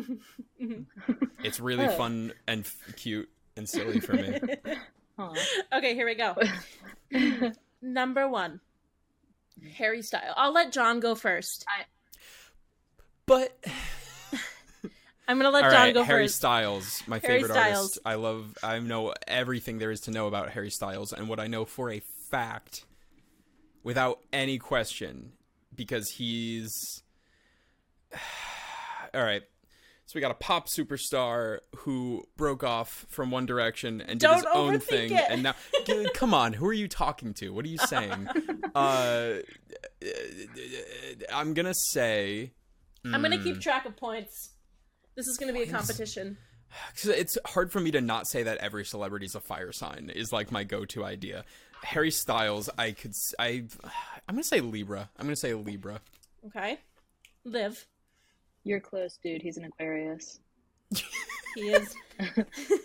It's 1.43 1.59
really 1.59 1.85
Oh. 1.85 1.91
fun 1.91 2.33
and 2.47 2.61
f- 2.65 2.95
cute 2.95 3.29
and 3.55 3.69
silly 3.69 3.99
for 3.99 4.13
me. 4.13 4.39
Okay, 5.71 5.93
here 5.95 6.05
we 6.05 6.15
go. 6.15 6.35
Number 7.81 8.27
one, 8.27 8.59
Harry 9.77 10.01
Styles. 10.01 10.33
I'll 10.35 10.51
let 10.51 10.73
John 10.73 10.99
go 10.99 11.15
first. 11.15 11.63
But 13.25 13.55
I'm 15.27 15.37
gonna 15.37 15.51
let 15.51 15.63
all 15.63 15.71
John 15.71 15.79
right, 15.79 15.93
go 15.93 16.03
Harry 16.03 16.25
first. 16.25 16.35
Styles, 16.35 17.01
my 17.07 17.19
Harry 17.19 17.35
favorite 17.41 17.53
Styles. 17.55 17.77
artist. 17.77 17.99
I 18.05 18.15
love. 18.15 18.57
I 18.61 18.79
know 18.79 19.13
everything 19.25 19.77
there 19.77 19.91
is 19.91 20.01
to 20.01 20.11
know 20.11 20.27
about 20.27 20.49
Harry 20.49 20.69
Styles, 20.69 21.13
and 21.13 21.29
what 21.29 21.39
I 21.39 21.47
know 21.47 21.63
for 21.63 21.89
a 21.91 21.99
fact, 22.01 22.83
without 23.85 24.19
any 24.33 24.57
question, 24.57 25.31
because 25.73 26.09
he's. 26.17 26.73
all 29.13 29.23
right. 29.23 29.43
So 30.07 30.11
we 30.13 30.21
got 30.21 30.29
a 30.29 30.35
pop 30.35 30.67
superstar 30.67 31.59
who 31.77 32.23
broke 32.37 32.63
off 32.63 33.07
from 33.09 33.31
One 33.31 33.47
Direction 33.47 34.01
and 34.01 34.19
did 34.19 34.27
Don't 34.27 34.35
his 34.35 34.45
own 34.53 34.79
thing, 34.79 35.11
it. 35.13 35.23
and 35.29 35.41
now, 35.41 35.55
come 36.13 36.31
on, 36.33 36.53
who 36.53 36.67
are 36.67 36.73
you 36.73 36.87
talking 36.87 37.33
to? 37.35 37.49
What 37.49 37.65
are 37.65 37.69
you 37.69 37.79
saying? 37.79 38.27
uh, 38.75 39.33
I'm 41.33 41.53
gonna 41.55 41.73
say. 41.91 42.51
I'm 43.03 43.21
gonna 43.21 43.37
mm, 43.37 43.43
keep 43.43 43.61
track 43.61 43.85
of 43.85 43.95
points. 43.95 44.51
This 45.15 45.25
is 45.27 45.37
gonna 45.37 45.53
be 45.53 45.63
a 45.63 45.67
competition. 45.67 46.37
competition. 46.37 46.37
'Cause 46.95 47.07
it's 47.07 47.37
hard 47.45 47.71
for 47.71 47.79
me 47.79 47.89
to 47.91 48.01
not 48.01 48.27
say 48.27 48.43
that 48.43 48.57
every 48.57 48.83
celebrity 48.83 49.25
is 49.27 49.33
a 49.35 49.39
fire 49.39 49.71
sign 49.71 50.11
is 50.13 50.31
like 50.33 50.51
my 50.51 50.63
go-to 50.65 51.05
idea. 51.05 51.45
Harry 51.85 52.11
Styles, 52.11 52.69
I 52.77 52.91
could, 52.91 53.15
I 53.39 53.63
I'm 54.27 54.35
gonna 54.35 54.43
say 54.43 54.59
Libra. 54.59 55.09
I'm 55.17 55.25
gonna 55.25 55.35
say 55.35 55.53
Libra. 55.53 56.01
Okay, 56.47 56.79
Liv. 57.43 57.85
You're 58.63 58.79
close, 58.79 59.17
dude. 59.21 59.41
He's 59.43 59.57
an 59.57 59.65
Aquarius. 59.65 60.39
He 61.55 61.61
is. 61.69 61.95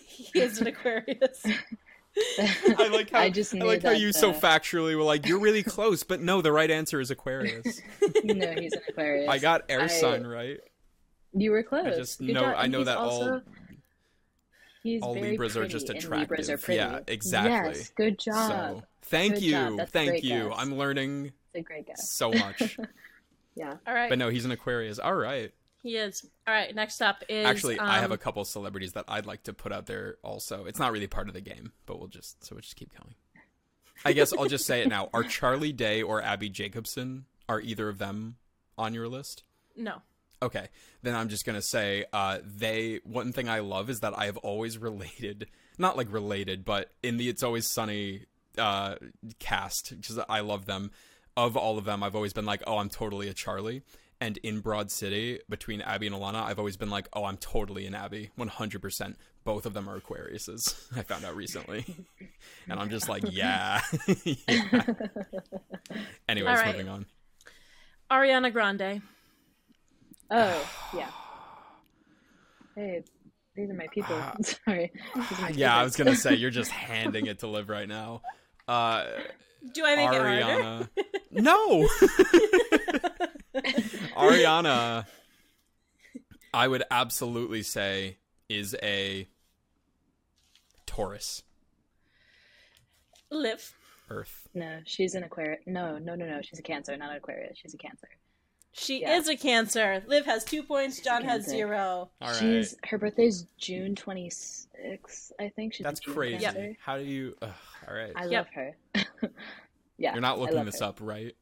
he 0.06 0.38
is 0.38 0.60
an 0.60 0.66
Aquarius. 0.66 1.44
I 2.38 2.88
like 2.92 3.10
how 3.10 3.20
I 3.20 3.30
just 3.30 3.54
I 3.54 3.58
like 3.58 3.82
how 3.82 3.90
that, 3.90 4.00
you 4.00 4.12
so 4.12 4.30
uh, 4.32 4.34
factually 4.38 4.96
were 4.96 5.02
like, 5.02 5.26
you're 5.26 5.38
really 5.40 5.62
close, 5.62 6.02
but 6.02 6.20
no, 6.20 6.42
the 6.42 6.52
right 6.52 6.70
answer 6.70 7.00
is 7.00 7.10
Aquarius. 7.10 7.80
no, 8.24 8.52
he's 8.52 8.72
an 8.74 8.82
Aquarius. 8.88 9.28
I 9.30 9.38
got 9.38 9.62
air 9.68 9.82
I- 9.82 9.86
sign 9.86 10.26
right. 10.26 10.58
You 11.32 11.52
were 11.52 11.62
close. 11.62 11.86
I 11.86 11.90
just 11.96 12.18
Good 12.18 12.34
know- 12.34 12.40
job. 12.40 12.54
I 12.58 12.66
know 12.66 12.78
he's 12.78 12.86
that 12.86 12.96
all- 12.98 13.40
He's 14.82 15.02
all 15.02 15.14
very 15.14 15.32
Libras 15.32 15.56
are 15.56 15.68
just 15.68 15.90
and 15.90 16.02
Libras 16.02 16.48
are 16.48 16.54
attractive. 16.54 16.62
pretty. 16.64 16.78
Yeah, 16.78 17.00
exactly. 17.06 17.78
Yes, 17.78 17.90
good 17.90 18.18
job. 18.18 18.50
So 18.50 18.82
thank 19.10 19.34
Good 19.34 19.42
you, 19.42 19.50
job. 19.52 19.76
That's 19.76 19.90
a 19.90 19.92
thank 19.92 20.24
you. 20.24 20.48
guess. 20.48 20.56
I'm 20.58 20.76
learning 20.76 21.26
It's 21.26 21.60
a 21.60 21.60
great 21.62 21.86
guess. 21.86 22.10
so 22.10 22.32
much. 22.32 22.78
Yeah. 23.56 23.74
All 23.86 23.92
right. 23.92 24.08
but 24.08 24.16
no, 24.16 24.28
he's 24.28 24.44
an 24.44 24.52
Aquarius. 24.52 24.98
All 25.00 25.14
right. 25.14 25.52
He 25.82 25.96
is. 25.96 26.24
All 26.46 26.54
right, 26.54 26.74
next 26.74 27.02
up 27.02 27.24
is 27.28 27.44
Actually, 27.44 27.78
I 27.78 27.96
have 27.96 28.06
um, 28.10 28.12
a 28.12 28.16
couple 28.16 28.44
celebrities 28.44 28.92
that 28.92 29.04
I'd 29.08 29.26
like 29.26 29.42
to 29.44 29.52
put 29.52 29.72
out 29.72 29.86
there 29.86 30.16
also. 30.22 30.66
It's 30.66 30.78
not 30.78 30.92
really 30.92 31.08
part 31.08 31.28
of 31.28 31.34
the 31.34 31.40
game, 31.40 31.72
but 31.84 31.98
we'll 31.98 32.08
just 32.08 32.42
so 32.44 32.54
we'll 32.54 32.60
just 32.62 32.76
keep 32.76 32.90
going. 32.96 33.14
I 34.04 34.12
guess 34.12 34.32
I'll 34.32 34.46
just 34.46 34.66
say 34.66 34.82
it 34.82 34.88
now. 34.88 35.10
Are 35.12 35.24
Charlie 35.24 35.72
Day 35.72 36.00
or 36.02 36.22
Abbi 36.22 36.48
Jacobson 36.48 37.24
are 37.48 37.60
either 37.60 37.88
of 37.88 37.98
them 37.98 38.36
on 38.78 38.94
your 38.94 39.08
list? 39.08 39.42
No. 39.76 40.02
Okay, 40.42 40.68
then 41.02 41.14
I'm 41.14 41.28
just 41.28 41.44
gonna 41.44 41.60
say 41.62 42.04
uh, 42.12 42.38
they. 42.44 43.00
One 43.04 43.32
thing 43.32 43.48
I 43.48 43.60
love 43.60 43.90
is 43.90 44.00
that 44.00 44.16
I 44.18 44.26
have 44.26 44.36
always 44.38 44.78
related, 44.88 45.48
not 45.76 45.96
like 45.96 46.12
related, 46.12 46.64
but 46.64 46.92
in 47.02 47.16
the 47.16 47.28
It's 47.28 47.42
Always 47.42 47.66
Sunny 47.66 48.26
uh, 48.60 48.96
cast 49.38 49.90
because 49.90 50.20
I 50.28 50.40
love 50.40 50.66
them. 50.66 50.90
Of 51.36 51.56
all 51.56 51.78
of 51.78 51.84
them, 51.84 52.02
I've 52.02 52.14
always 52.14 52.32
been 52.32 52.44
like, 52.44 52.62
oh, 52.66 52.78
I'm 52.78 52.88
totally 52.90 53.28
a 53.28 53.32
Charlie. 53.34 53.82
And 54.20 54.36
in 54.38 54.60
Broad 54.60 54.90
City, 54.90 55.40
between 55.48 55.80
Abbi 55.80 56.06
and 56.06 56.14
Ilana, 56.14 56.42
I've 56.42 56.58
always 56.58 56.76
been 56.76 56.90
like, 56.90 57.08
oh, 57.14 57.24
I'm 57.24 57.38
totally 57.38 57.86
an 57.86 57.94
Abbi, 57.94 58.26
100%. 58.38 59.14
Both 59.44 59.64
of 59.64 59.72
them 59.72 59.88
are 59.88 59.98
Aquariuses. 59.98 60.74
I 60.96 61.02
found 61.02 61.24
out 61.24 61.34
recently, 61.34 61.86
and 62.68 62.78
I'm 62.78 62.90
just 62.90 63.08
like, 63.08 63.22
yeah. 63.30 63.80
yeah. 64.24 64.82
Anyways, 66.28 66.48
All 66.50 66.64
right. 66.64 66.76
moving 66.76 66.88
on. 66.88 67.06
Ariana 68.10 68.52
Grande. 68.52 69.00
Oh, 70.30 70.70
yeah. 70.94 71.10
Hey, 72.74 73.02
these 73.56 73.70
are 73.70 73.74
my 73.74 73.88
people. 73.88 74.16
Ah. 74.20 74.34
Sorry. 74.42 74.92
My 75.14 75.50
Yeah, 75.50 75.76
I 75.76 75.82
was 75.82 75.96
gonna 75.96 76.16
say 76.16 76.34
you're 76.34 76.50
just 76.50 76.70
handing 76.70 77.26
it 77.26 77.40
to 77.40 77.46
Liv 77.46 77.68
right 77.68 77.88
now. 77.88 78.22
Uh, 78.70 79.04
Do 79.74 79.84
I 79.84 79.96
make 79.96 80.12
it 80.12 80.22
harder? 80.22 80.28
Ariana. 80.28 80.88
no. 81.32 81.88
Ariana, 84.16 85.06
I 86.54 86.68
would 86.68 86.84
absolutely 86.88 87.64
say 87.64 88.18
is 88.48 88.76
a 88.80 89.28
Taurus 90.86 91.42
Liv. 93.32 93.74
Earth. 94.08 94.48
No, 94.54 94.78
she's 94.86 95.16
an 95.16 95.24
Aquarius. 95.24 95.62
No, 95.66 95.98
no, 95.98 96.14
no, 96.14 96.26
no. 96.26 96.40
She's 96.40 96.60
a 96.60 96.62
Cancer, 96.62 96.96
not 96.96 97.10
an 97.10 97.16
Aquarius. 97.16 97.58
She's 97.58 97.74
a 97.74 97.78
Cancer. 97.78 98.08
She 98.72 99.00
Yeah. 99.02 99.16
is 99.16 99.28
a 99.28 99.36
Cancer. 99.36 100.02
Liv 100.06 100.26
has 100.26 100.44
two 100.44 100.62
points. 100.62 101.00
John 101.00 101.24
has 101.24 101.44
zero. 101.44 102.10
All 102.20 102.28
right. 102.28 102.36
She's 102.36 102.76
her 102.84 102.98
birthday's 102.98 103.46
June 103.58 103.94
26th, 103.96 105.32
I 105.40 105.48
think. 105.48 105.74
She's 105.74 105.84
That's 105.84 106.00
June 106.00 106.14
crazy. 106.14 106.38
Cancer. 106.44 106.76
How 106.80 106.96
do 106.96 107.04
you? 107.04 107.36
Ugh, 107.42 107.50
all 107.88 107.94
right. 107.94 108.12
I 108.14 108.26
Yep. 108.26 108.32
love 108.32 108.46
her. 108.54 108.76
yeah. 109.98 110.12
You're 110.12 110.20
not 110.20 110.38
looking 110.38 110.64
this 110.64 110.78
her. 110.80 110.86
up, 110.86 110.98
right? 111.00 111.34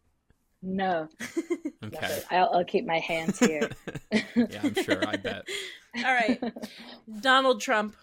No, 0.62 1.09
Okay. 1.85 2.22
I'll, 2.33 2.51
I'll 2.53 2.64
keep 2.64 2.85
my 2.85 2.99
hands 2.99 3.39
here. 3.47 3.68
yeah, 4.11 4.61
I'm 4.64 4.74
sure. 4.74 5.07
I 5.07 5.16
bet. 5.16 5.47
All 5.97 6.03
right. 6.03 6.43
Donald 7.20 7.61
Trump. 7.61 7.95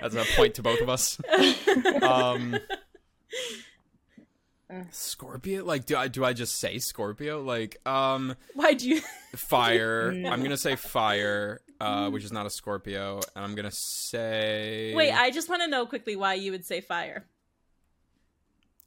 That's 0.00 0.14
a 0.14 0.24
point 0.36 0.54
to 0.54 0.62
both 0.62 0.80
of 0.80 0.88
us. 0.88 1.20
Um, 2.02 2.56
Scorpio, 4.90 5.64
like, 5.64 5.86
do 5.86 5.96
I 5.96 6.08
do 6.08 6.24
I 6.24 6.34
just 6.34 6.58
say 6.58 6.78
Scorpio? 6.78 7.42
Like, 7.42 7.78
um, 7.86 8.36
Why 8.54 8.74
do 8.74 8.88
you? 8.88 9.00
fire. 9.36 10.10
I'm 10.10 10.42
gonna 10.42 10.58
say 10.58 10.76
fire, 10.76 11.62
uh, 11.80 12.10
which 12.10 12.24
is 12.24 12.32
not 12.32 12.44
a 12.44 12.50
Scorpio, 12.50 13.20
and 13.34 13.44
I'm 13.44 13.54
gonna 13.54 13.72
say. 13.72 14.92
Wait, 14.94 15.12
I 15.12 15.30
just 15.30 15.48
want 15.48 15.62
to 15.62 15.68
know 15.68 15.86
quickly 15.86 16.16
why 16.16 16.34
you 16.34 16.52
would 16.52 16.66
say 16.66 16.80
fire. 16.82 17.24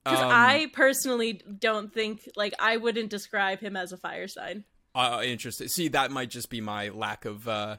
Because 0.04 0.22
um, 0.22 0.32
I 0.32 0.70
personally 0.74 1.42
don't 1.60 1.94
think, 1.94 2.28
like, 2.36 2.54
I 2.60 2.78
wouldn't 2.78 3.10
describe 3.10 3.60
him 3.60 3.76
as 3.76 3.92
a 3.92 3.98
fire 3.98 4.28
sign. 4.28 4.64
uh, 4.96 5.22
interested. 5.24 5.70
See, 5.70 5.90
that 5.90 6.12
might 6.12 6.30
just 6.30 6.50
be 6.50 6.60
my 6.60 6.90
lack 6.90 7.26
of 7.26 7.48
uh, 7.48 7.78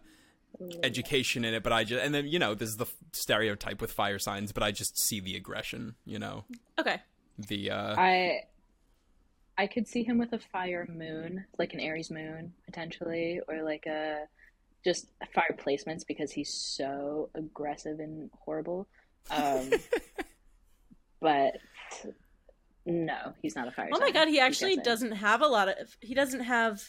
education 0.83 1.45
in 1.45 1.55
it, 1.55 1.63
but 1.63 1.73
I 1.73 1.85
just 1.85 2.05
and 2.05 2.15
then 2.15 2.27
you 2.27 2.39
know 2.39 2.55
this 2.55 2.69
is 2.69 2.77
the 2.77 2.87
stereotype 3.13 3.81
with 3.81 3.93
fire 3.93 4.19
signs, 4.19 4.53
but 4.53 4.63
I 4.63 4.71
just 4.73 4.99
see 4.99 5.21
the 5.21 5.37
aggression. 5.37 5.95
You 6.05 6.19
know, 6.19 6.45
Okay. 6.79 7.01
the 7.39 7.71
uh, 7.71 7.95
I 7.99 8.41
I 9.59 9.67
could 9.67 9.87
see 9.87 10.03
him 10.03 10.19
with 10.19 10.33
a 10.33 10.39
fire 10.39 10.87
moon, 10.89 11.45
like 11.59 11.75
an 11.75 11.81
Aries 11.81 12.11
moon 12.11 12.53
potentially, 12.65 13.41
or 13.49 13.63
like 13.63 13.87
a 13.87 14.25
just 14.85 15.07
fire 15.35 15.57
placements 15.59 16.07
because 16.07 16.33
he's 16.33 16.53
so 16.53 17.31
aggressive 17.35 18.01
and 18.01 18.31
horrible. 18.45 18.89
Um, 19.31 19.71
but 21.21 21.55
no, 22.85 23.33
he's 23.41 23.55
not 23.55 23.69
a 23.69 23.71
fire. 23.71 23.89
Oh 23.93 24.01
my 24.01 24.11
god, 24.11 24.29
he 24.29 24.41
actually 24.41 24.77
guessing. 24.77 24.85
doesn't 24.91 25.13
have 25.13 25.41
a 25.43 25.47
lot 25.47 25.69
of. 25.69 25.77
He 26.01 26.15
doesn't 26.15 26.41
have. 26.41 26.83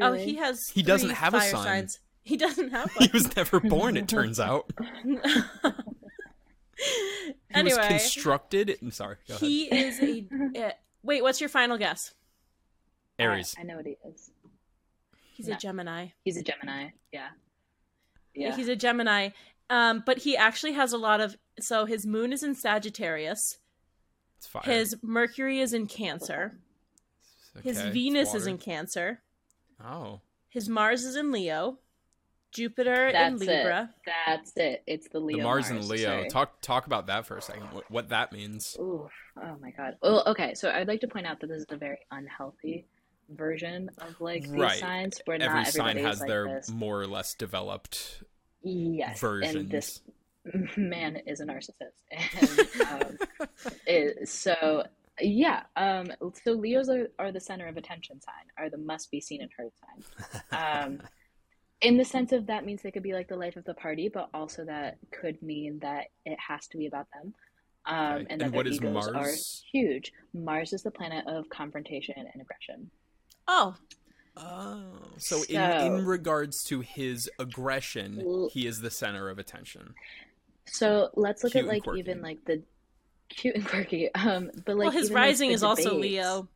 Oh, 0.00 0.14
he 0.14 0.36
has. 0.36 0.58
He 0.72 0.82
doesn't 0.82 1.08
three 1.10 1.16
have 1.16 1.34
a 1.34 1.40
fire 1.40 1.50
sign. 1.50 1.64
signs. 1.64 1.98
He 2.22 2.36
doesn't 2.36 2.70
have 2.70 2.90
he 2.98 3.08
was 3.12 3.34
never 3.36 3.58
born. 3.60 3.96
It 3.96 4.08
turns 4.08 4.38
out 4.40 4.70
he 7.54 7.62
was 7.62 7.78
constructed. 7.78 8.76
I'm 8.82 8.90
sorry. 8.90 9.16
Go 9.28 9.34
ahead. 9.34 9.40
he 9.48 9.64
is 9.64 10.00
a. 10.00 10.26
uh, 10.66 10.70
wait, 11.02 11.22
what's 11.22 11.40
your 11.40 11.48
final 11.48 11.78
guess? 11.78 12.14
Aries. 13.18 13.54
I, 13.58 13.62
I 13.62 13.64
know 13.64 13.76
what 13.76 13.86
he 13.86 13.96
is. 14.08 14.30
He's 15.34 15.48
No. 15.48 15.54
a 15.54 15.58
Gemini. 15.58 16.08
He's 16.24 16.36
a 16.36 16.42
Gemini. 16.42 16.90
Yeah. 17.12 17.28
Yeah. 18.34 18.56
He's 18.56 18.68
a 18.68 18.76
Gemini. 18.76 19.30
Um, 19.70 20.02
but 20.04 20.18
he 20.18 20.36
actually 20.36 20.72
has 20.72 20.92
a 20.92 20.98
lot 20.98 21.20
of. 21.20 21.36
So 21.60 21.84
his 21.86 22.06
moon 22.06 22.32
is 22.32 22.42
in 22.42 22.54
Sagittarius. 22.54 23.58
It's 24.38 24.46
fire. 24.46 24.62
His 24.64 24.96
Mercury 25.02 25.60
is 25.60 25.72
in 25.72 25.86
Cancer. 25.86 26.52
His 27.62 27.78
Okay, 27.78 27.86
it's 27.88 27.94
Venus 27.94 28.34
is 28.34 28.46
in 28.46 28.56
Cancer. 28.58 29.20
Oh, 29.84 30.20
His 30.48 30.68
Mars 30.68 31.04
is 31.04 31.16
in 31.16 31.30
Leo. 31.30 31.78
Jupiter 32.52 33.06
in 33.08 33.12
That's 33.12 33.40
Libra. 33.40 33.90
it. 34.06 34.12
That's 34.26 34.52
it. 34.56 34.82
It's 34.86 35.08
the 35.08 35.18
Leo. 35.20 35.38
the 35.38 35.42
Mars, 35.42 35.70
and 35.70 35.84
Leo. 35.84 36.04
sorry. 36.04 36.28
Talk 36.28 36.60
talk 36.60 36.86
about 36.86 37.06
that 37.08 37.26
for 37.26 37.36
a 37.36 37.42
second. 37.42 37.64
What, 37.72 37.90
what 37.90 38.08
that 38.10 38.32
means? 38.32 38.76
Ooh, 38.78 39.08
oh 39.42 39.56
my 39.60 39.70
god. 39.70 39.96
Well, 40.02 40.22
okay, 40.26 40.54
so 40.54 40.70
I'd 40.70 40.88
like 40.88 41.00
to 41.00 41.08
point 41.08 41.26
out 41.26 41.40
that 41.40 41.48
this 41.48 41.60
is 41.62 41.66
a 41.70 41.76
very 41.76 41.98
unhealthy 42.10 42.86
version 43.30 43.88
of 43.98 44.20
like 44.20 44.42
these 44.42 44.52
Right. 44.52 44.78
signs 44.78 45.20
where 45.24 45.40
Every 45.40 45.60
not 45.60 45.66
sign 45.68 45.96
has 45.96 46.20
like 46.20 46.28
their 46.28 46.46
this. 46.48 46.70
more 46.70 47.00
or 47.00 47.06
less 47.06 47.34
developed 47.34 48.22
yes, 48.62 49.18
versions. 49.20 49.54
and 49.54 49.70
this 49.70 50.00
man 50.76 51.16
is 51.26 51.40
a 51.40 51.44
narcissist, 51.46 52.02
and 52.10 53.02
um, 53.02 53.18
it, 53.86 54.28
so 54.28 54.84
yeah. 55.20 55.62
Um, 55.76 56.08
so 56.44 56.52
Leos 56.52 56.88
are, 56.88 57.08
are 57.18 57.30
the 57.32 57.40
center 57.40 57.68
of 57.68 57.76
attention 57.76 58.20
sign, 58.20 58.34
are 58.58 58.68
the 58.68 58.76
must 58.78 59.10
be 59.10 59.20
seen 59.20 59.40
and 59.40 59.50
heard 59.56 59.70
sign. 59.80 60.42
Um, 60.92 61.00
in 61.82 61.96
the 61.96 62.04
sense 62.04 62.32
of 62.32 62.46
that 62.46 62.64
means 62.64 62.80
they 62.82 62.90
could 62.90 63.02
be 63.02 63.12
like 63.12 63.28
the 63.28 63.36
life 63.36 63.56
of 63.56 63.64
the 63.64 63.74
party, 63.74 64.08
but 64.08 64.28
also 64.32 64.64
that 64.64 64.98
could 65.10 65.40
mean 65.42 65.78
that 65.80 66.06
it 66.24 66.38
has 66.38 66.66
to 66.68 66.78
be 66.78 66.86
about 66.86 67.06
them. 67.12 67.34
Um, 67.84 67.96
Okay. 67.96 68.20
and 68.30 68.30
And 68.30 68.40
that 68.40 68.52
what 68.52 68.64
their 68.64 68.72
is 68.72 68.78
egos 68.78 69.08
are 69.08 69.12
Mars? 69.12 69.64
huge. 69.72 70.12
Mars 70.32 70.72
is 70.72 70.82
the 70.82 70.90
planet 70.92 71.26
of 71.26 71.48
confrontation 71.48 72.14
and 72.18 72.40
aggression. 72.40 72.90
Oh, 73.48 73.74
Oh, 74.34 75.10
so, 75.18 75.42
in 75.42 75.56
So- 75.56 75.96
in 75.98 76.06
regards 76.06 76.64
to 76.64 76.80
his 76.80 77.28
aggression, 77.38 78.18
L- 78.22 78.48
he 78.50 78.66
is 78.66 78.80
the 78.80 78.90
center 78.90 79.28
of 79.28 79.38
attention. 79.38 79.94
So 80.64 81.10
let's 81.14 81.44
look 81.44 81.52
Cute 81.52 81.64
at 81.66 81.68
like 81.68 81.82
even 81.98 82.22
like 82.22 82.42
the 82.46 82.62
cute 83.28 83.56
and 83.56 83.66
quirky. 83.66 84.08
Um, 84.14 84.50
but 84.64 84.76
like 84.78 84.86
well, 84.86 84.90
his 84.92 85.10
even, 85.10 85.14
like, 85.16 85.22
rising 85.22 85.48
the 85.50 85.54
is 85.56 85.62
also. 85.62 85.98
Leo. 85.98 86.48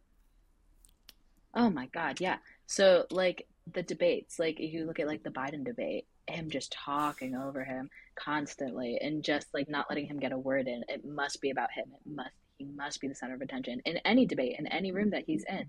Oh 1.55 1.69
my 1.69 1.85
God, 1.87 2.19
yeah. 2.21 2.39
So 2.67 3.07
like 3.11 3.47
the 3.73 3.83
debates, 3.83 4.39
like 4.39 4.61
if 4.61 4.73
you 4.73 4.87
look 4.87 5.01
at 5.01 5.07
like 5.07 5.23
the 5.23 5.31
Biden 5.31 5.65
debate, 5.65 6.07
him 6.29 6.51
just 6.51 6.73
talking 6.73 7.35
over 7.35 7.65
him 7.65 7.91
constantly 8.17 8.99
and 9.01 9.23
just 9.23 9.47
like 9.55 9.69
not 9.69 9.87
letting 9.89 10.07
him 10.07 10.19
get 10.19 10.33
a 10.33 10.39
word 10.39 10.67
in. 10.67 10.85
It 10.89 11.05
must 11.05 11.41
be 11.41 11.51
about 11.51 11.73
him. 11.73 11.87
It 11.95 12.15
must 12.15 12.31
he 12.59 12.65
must 12.65 13.01
be 13.01 13.09
the 13.09 13.15
center 13.15 13.35
of 13.35 13.43
attention 13.43 13.83
in 13.85 13.99
any 13.99 14.25
debate, 14.27 14.57
in 14.59 14.67
any 14.69 14.91
room 14.93 15.11
that 15.11 15.25
he's 15.27 15.45
in. 15.49 15.67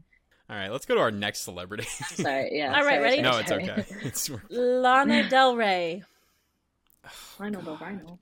All 0.50 0.56
right, 0.56 0.72
let's 0.72 0.86
go 0.86 0.96
to 0.96 1.02
our 1.02 1.12
next 1.12 1.42
celebrity. 1.42 1.84
Sorry, 1.84 2.58
yeah. 2.58 2.68
All 2.78 2.86
right, 2.86 3.02
sorry, 3.02 3.04
ready? 3.04 3.24
sorry, 3.24 3.34
no, 3.34 3.38
it's 3.40 3.52
okay. 3.52 3.86
It's 4.04 4.32
Lana 4.50 5.30
Del 5.30 5.58
Rey. 5.58 6.04
Rhino, 7.38 7.62
the 7.62 7.76
Rhino. 7.76 8.20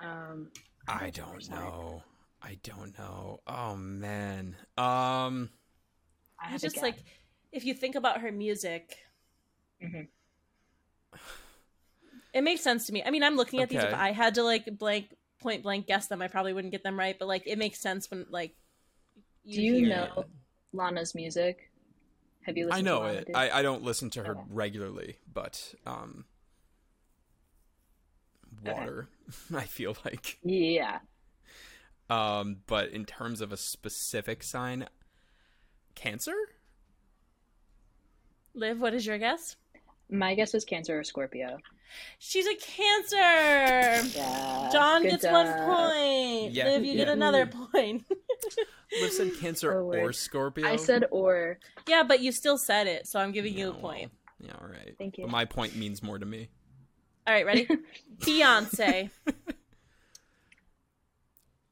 Um, 0.00 0.48
I 0.88 1.10
don't 1.10 1.48
know. 1.50 2.02
I 2.42 2.58
don't 2.62 2.96
know. 2.98 3.40
Oh 3.46 3.76
man. 3.76 4.56
Um. 4.78 5.50
I 6.42 6.54
I 6.54 6.56
just 6.56 6.76
guess. 6.76 6.82
like, 6.82 6.96
if 7.52 7.64
you 7.64 7.74
think 7.74 7.94
about 7.94 8.20
her 8.20 8.30
music, 8.32 8.98
Mhm. 9.82 10.08
it 12.32 12.42
makes 12.42 12.60
sense 12.62 12.86
to 12.86 12.92
me. 12.92 13.02
I 13.04 13.10
mean, 13.10 13.22
I'm 13.22 13.36
looking 13.36 13.60
at 13.60 13.68
these. 13.68 13.82
If 13.82 13.94
I 13.94 14.12
had 14.12 14.34
to 14.36 14.42
like 14.42 14.66
blank 14.78 15.14
point 15.40 15.62
blank 15.62 15.86
guess 15.86 16.06
them, 16.08 16.22
I 16.22 16.28
probably 16.28 16.52
wouldn't 16.52 16.72
get 16.72 16.82
them 16.82 16.98
right. 16.98 17.18
But 17.18 17.28
like, 17.28 17.46
it 17.46 17.58
makes 17.58 17.80
sense 17.80 18.10
when 18.10 18.26
like. 18.30 18.54
Do 19.46 19.60
you 19.62 19.88
know 19.88 20.08
it. 20.18 20.26
Lana's 20.72 21.14
music? 21.14 21.70
Have 22.42 22.56
you 22.56 22.66
listened 22.66 22.86
to 22.86 22.90
the 22.90 22.90
I 22.90 22.98
know 22.98 23.06
Lana, 23.06 23.18
it. 23.20 23.30
I, 23.34 23.58
I 23.58 23.62
don't 23.62 23.82
listen 23.82 24.10
to 24.10 24.22
her 24.24 24.32
Okay. 24.32 24.40
regularly, 24.50 25.18
but 25.32 25.74
um. 25.86 26.24
Okay. 28.66 28.72
Water. 28.78 29.08
I 29.54 29.64
feel 29.64 29.96
like. 30.04 30.38
Yeah. 30.44 30.98
Um, 32.10 32.58
but 32.66 32.90
in 32.90 33.04
terms 33.06 33.40
of 33.40 33.52
a 33.52 33.56
specific 33.56 34.42
sign, 34.42 34.86
Cancer. 35.94 36.34
Liv, 38.54 38.80
what 38.80 38.94
is 38.94 39.06
your 39.06 39.18
guess? 39.18 39.56
My 40.10 40.34
guess 40.34 40.52
was 40.52 40.64
Cancer 40.64 40.98
or 40.98 41.04
Scorpio. 41.04 41.58
She's 42.18 42.46
a 42.46 42.54
Cancer. 42.56 44.08
Yeah. 44.16 44.68
John 44.72 45.02
good 45.02 45.10
gets 45.20 45.24
one 45.26 45.46
point. 45.46 46.52
Yeah, 46.52 46.66
Liv, 46.66 46.84
you 46.84 46.94
get 46.96 47.08
another 47.08 47.46
point. 47.46 48.04
Liv 49.00 49.12
said 49.12 49.32
Cancer 49.40 49.72
Oh, 49.80 49.86
or 49.92 50.12
Scorpio. 50.12 50.66
I 50.66 50.76
said 50.76 51.04
or. 51.10 51.58
yeah, 51.88 52.02
but 52.02 52.20
you 52.20 52.32
still 52.32 52.58
said 52.58 52.86
it, 52.86 53.06
so 53.06 53.18
I'm 53.20 53.32
giving 53.32 53.54
you 53.56 53.70
a 53.70 53.74
point. 53.74 54.10
Yeah, 54.40 54.52
all 54.60 54.68
right. 54.68 54.94
Thank 54.98 55.18
you. 55.18 55.24
But 55.24 55.30
my 55.32 55.44
point 55.44 55.76
means 55.76 56.02
more 56.02 56.18
to 56.18 56.26
me. 56.26 56.48
All 57.26 57.34
right, 57.34 57.44
ready? 57.46 57.68
Beyonce. 58.20 59.10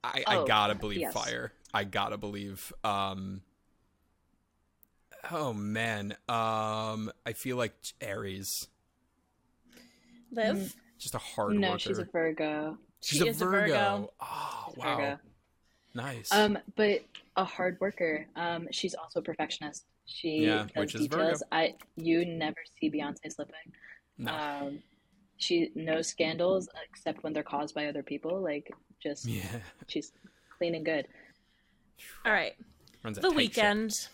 I, 0.05 0.23
I 0.27 0.37
Oh, 0.37 0.47
gotta 0.47 0.75
believe 0.75 1.01
yes. 1.01 1.13
fire. 1.13 1.53
I 1.75 1.85
gotta 1.85 2.17
believe. 2.17 2.73
Um. 2.85 3.43
Oh 5.31 5.53
man. 5.53 6.17
Um. 6.29 7.11
I 7.27 7.33
feel 7.35 7.57
like 7.57 7.73
Aries. 8.01 8.69
Liv. 10.31 10.75
Just 10.99 11.15
a 11.15 11.19
hard 11.19 11.55
no, 11.55 11.71
worker. 11.71 11.79
she's 11.79 11.99
a 11.99 12.05
Virgo. 12.05 12.77
She 13.03 13.19
She's 13.19 13.37
is 13.37 13.43
a 13.43 13.47
Virgo. 13.47 14.11
Oh 14.21 14.65
She's 14.69 14.77
wow. 14.77 14.97
Virgo. 14.97 15.19
Nice. 15.95 16.33
Um, 16.33 16.59
but 16.77 17.01
a 17.37 17.45
hard 17.45 17.79
worker. 17.81 18.27
Um, 18.37 18.69
she's 18.71 18.95
also 18.95 19.21
a 19.21 19.23
perfectionist. 19.23 19.85
She 20.07 20.45
Yeah, 20.45 20.65
does 20.65 20.71
which 20.75 20.95
is 20.95 21.03
details. 21.03 21.43
I 21.53 21.75
you 21.97 22.25
never 22.25 22.57
see 22.81 22.91
Beyonce 22.91 23.31
slipping. 23.33 23.55
no. 24.19 24.33
Um, 24.33 24.79
she 25.37 25.71
no 25.77 26.03
scandals 26.03 26.69
except 26.91 27.23
when 27.23 27.33
they're 27.33 27.43
caused 27.45 27.75
by 27.75 27.87
other 27.87 28.03
people. 28.03 28.41
Like 28.41 28.71
just 29.03 29.25
yeah. 29.27 29.43
she's 29.87 30.13
clean 30.59 30.75
and 30.75 30.85
good. 30.85 31.07
All 32.27 32.33
right. 32.33 32.55
Runs 33.05 33.19
The 33.19 33.31
Weeknd. 33.31 34.01
ship. 34.03 34.11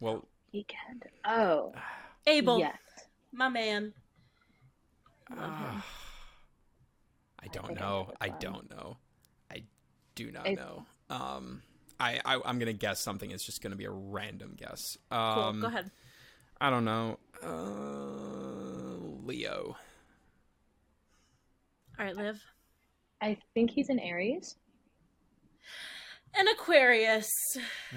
Well, 0.00 0.26
Weeknd. 0.54 1.02
Oh, 1.24 1.72
Abel. 2.26 2.58
yes. 2.58 2.76
My 3.32 3.48
man. 3.48 3.92
ah, 5.36 5.84
I 7.42 7.46
don't 7.48 7.70
I 7.70 7.74
know. 7.74 7.80
know 7.80 8.12
I 8.20 8.28
don't 8.30 8.70
know. 8.70 8.96
I 9.50 9.62
do 10.14 10.30
not 10.30 10.46
I- 10.48 10.54
know. 10.54 10.86
Um. 11.10 11.62
I, 11.98 12.20
I 12.26 12.38
I'm 12.44 12.58
gonna 12.58 12.74
guess 12.74 13.00
something. 13.00 13.30
It's 13.30 13.44
just 13.46 13.62
gonna 13.62 13.74
be 13.76 13.86
a 13.86 13.90
random 13.90 14.52
guess. 14.54 14.98
Cool. 15.10 15.18
Um, 15.18 15.60
Go 15.62 15.68
ahead. 15.68 15.90
I 16.60 16.68
don't 16.68 16.84
know. 16.84 17.18
Uh, 17.42 19.26
Leo. 19.26 19.76
All 21.98 22.04
right, 22.04 22.14
Liv. 22.14 22.38
I 23.22 23.38
think 23.54 23.70
he's 23.70 23.88
an 23.88 23.98
Aries. 23.98 24.56
An 26.38 26.48
Aquarius. 26.48 27.30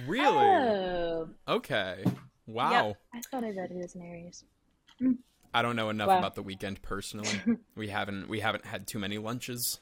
Really? 0.08 0.26
Oh, 0.28 1.30
Okay. 1.48 2.04
Wow. 2.48 2.96
I 3.14 3.22
thought 3.30 3.44
I 3.44 3.52
read 3.52 3.70
he 3.72 3.78
was 3.78 3.94
an 3.96 4.02
Aries. 4.02 4.44
I 5.54 5.62
don't 5.62 5.76
know 5.76 5.90
enough 5.90 6.08
Wow. 6.08 6.18
about 6.20 6.36
the 6.36 6.44
Weeknd 6.44 6.82
personally. 6.82 7.30
we 7.76 7.90
haven't 7.90 8.28
we 8.30 8.40
haven't 8.40 8.66
had 8.66 8.88
too 8.88 8.98
many 9.00 9.18
lunches. 9.18 9.80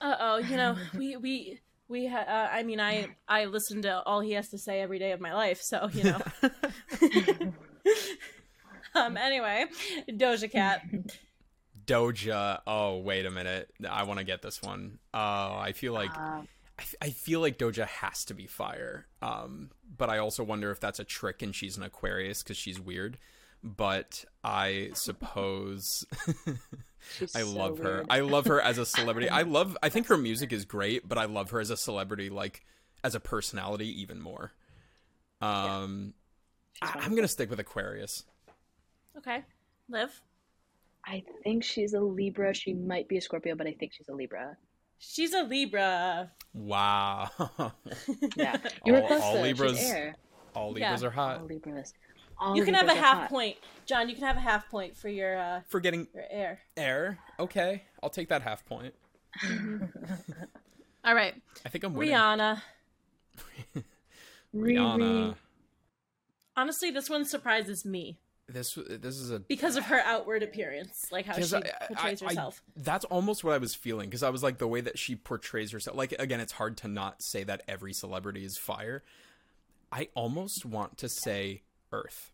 Uh 0.00 0.16
oh. 0.18 0.36
You 0.38 0.56
know, 0.56 0.76
we 0.96 1.16
we 1.16 1.60
we. 1.88 2.06
Ha- 2.06 2.24
uh, 2.26 2.48
I 2.52 2.62
mean, 2.62 2.80
I 2.80 3.08
I 3.28 3.44
listen 3.46 3.82
to 3.82 4.02
all 4.04 4.20
he 4.20 4.32
has 4.32 4.48
to 4.50 4.58
say 4.58 4.80
every 4.80 4.98
day 4.98 5.12
of 5.12 5.20
my 5.20 5.34
life. 5.34 5.60
So 5.60 5.88
you 5.92 6.04
know. 6.04 6.20
um. 8.94 9.16
Anyway, 9.16 9.66
Doja 10.10 10.50
Cat. 10.50 10.82
Doja. 11.86 12.60
Oh, 12.66 12.98
wait 12.98 13.26
a 13.26 13.30
minute. 13.30 13.70
I 13.88 14.02
want 14.04 14.18
to 14.18 14.24
get 14.24 14.42
this 14.42 14.62
one. 14.62 14.98
Oh, 15.14 15.18
I 15.58 15.72
feel 15.74 15.92
like 15.92 16.10
Uh, 16.16 16.42
I, 16.78 16.82
f- 16.82 16.94
I 17.02 17.10
feel 17.10 17.40
like 17.40 17.58
Doja 17.58 17.86
has 17.86 18.24
to 18.26 18.34
be 18.34 18.46
fire. 18.46 19.06
Um, 19.20 19.70
but 19.96 20.08
I 20.08 20.18
also 20.18 20.44
wonder 20.44 20.70
if 20.70 20.80
that's 20.80 21.00
a 21.00 21.04
trick 21.04 21.42
and 21.42 21.54
she's 21.54 21.76
an 21.76 21.82
Aquarius 21.82 22.42
because 22.42 22.56
she's 22.56 22.80
weird. 22.80 23.18
But 23.64 24.24
I 24.44 24.90
suppose 24.94 26.06
she's 27.18 27.34
I 27.34 27.40
so 27.40 27.50
love 27.50 27.78
her. 27.78 28.04
I 28.08 28.20
love 28.20 28.46
her 28.46 28.60
as 28.60 28.78
a 28.78 28.86
celebrity. 28.86 29.28
I 29.28 29.42
love. 29.42 29.76
I 29.82 29.88
think 29.88 30.06
her 30.06 30.16
music 30.16 30.52
is 30.52 30.64
great, 30.64 31.08
but 31.08 31.18
I 31.18 31.24
love 31.24 31.50
her 31.50 31.58
as 31.58 31.70
a 31.70 31.76
celebrity, 31.76 32.30
like 32.30 32.64
as 33.02 33.16
a 33.16 33.20
personality, 33.20 34.00
even 34.00 34.20
more. 34.20 34.52
Um, 35.40 36.14
She's 36.74 36.88
I, 36.94 37.00
I'm 37.00 37.16
gonna 37.16 37.26
stick 37.26 37.50
with 37.50 37.58
Aquarius. 37.58 38.24
Okay. 39.16 39.42
Liv. 39.88 40.10
I 41.04 41.24
think 41.42 41.64
she's 41.64 41.94
a 41.94 42.00
Libra. 42.00 42.54
She 42.54 42.74
might 42.74 43.08
be 43.08 43.16
a 43.16 43.20
Scorpio, 43.20 43.56
but 43.56 43.66
I 43.66 43.72
think 43.72 43.92
she's 43.92 44.08
a 44.08 44.14
Libra. 44.14 44.56
She's 44.98 45.32
a 45.32 45.42
Libra. 45.42 46.30
Wow. 46.54 47.30
Yeah, 48.36 48.56
you 48.84 48.92
were 48.94 49.02
All- 49.02 49.22
all 49.22 49.34
though. 49.34 49.42
Libras- 49.42 49.78
She's 49.78 49.90
air. 49.90 50.14
All 50.54 50.72
Libras 50.72 51.02
Yeah. 51.02 51.08
are 51.08 51.10
hot 51.10 51.40
All 51.40 51.46
Libras. 51.46 51.92
All 52.40 52.56
you 52.56 52.64
can 52.64 52.74
have 52.74 52.88
a 52.88 52.94
half 52.94 53.18
hot. 53.22 53.30
point, 53.30 53.56
John. 53.86 54.08
You 54.08 54.14
can 54.14 54.24
have 54.24 54.36
a 54.36 54.40
half 54.40 54.68
point 54.70 54.96
for 54.96 55.08
your 55.08 55.36
uh 55.38 55.60
for 55.68 55.80
getting 55.80 56.06
your 56.14 56.24
air. 56.30 56.60
air. 56.76 57.18
Okay, 57.40 57.82
I'll 58.02 58.10
take 58.10 58.28
that 58.28 58.42
half 58.42 58.64
point. 58.66 58.94
All 61.04 61.14
right, 61.14 61.34
I 61.64 61.68
think 61.68 61.84
I'm 61.84 61.94
winning. 61.94 62.14
Rihanna. 62.14 62.62
Rihanna. 64.54 65.34
Honestly, 66.56 66.90
this 66.90 67.08
one 67.10 67.24
surprises 67.24 67.84
me 67.84 68.18
This 68.48 68.74
this 68.88 69.16
is 69.18 69.30
a 69.30 69.40
because 69.40 69.76
of 69.76 69.84
her 69.84 70.00
outward 70.04 70.42
appearance, 70.42 71.06
like 71.12 71.26
how 71.26 71.34
she 71.34 71.54
I- 71.54 71.60
portrays 71.86 72.22
I- 72.22 72.26
I- 72.26 72.28
herself. 72.30 72.62
that's 72.76 73.04
almost 73.06 73.44
what 73.44 73.52
I 73.52 73.58
was 73.58 73.74
feeling 73.74 74.08
because 74.08 74.22
I 74.22 74.30
was 74.30 74.42
like 74.42 74.56
the 74.56 74.66
way 74.66 74.80
that 74.80 74.98
she 74.98 75.16
portrays 75.16 75.70
herself. 75.70 75.96
Like 75.96 76.12
again, 76.18 76.40
it's 76.40 76.52
hard 76.52 76.78
to 76.78 76.88
not 76.88 77.20
say 77.22 77.44
that 77.44 77.62
every 77.68 77.92
celebrity 77.92 78.44
is 78.46 78.56
fire. 78.56 79.02
I 79.92 80.08
almost 80.14 80.64
want 80.64 80.96
to 80.98 81.08
say 81.10 81.62
Earth. 81.92 82.32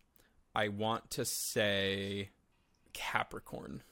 I 0.55 0.69
want 0.69 1.09
to 1.11 1.25
say 1.25 2.29
Capricorn. 2.93 3.83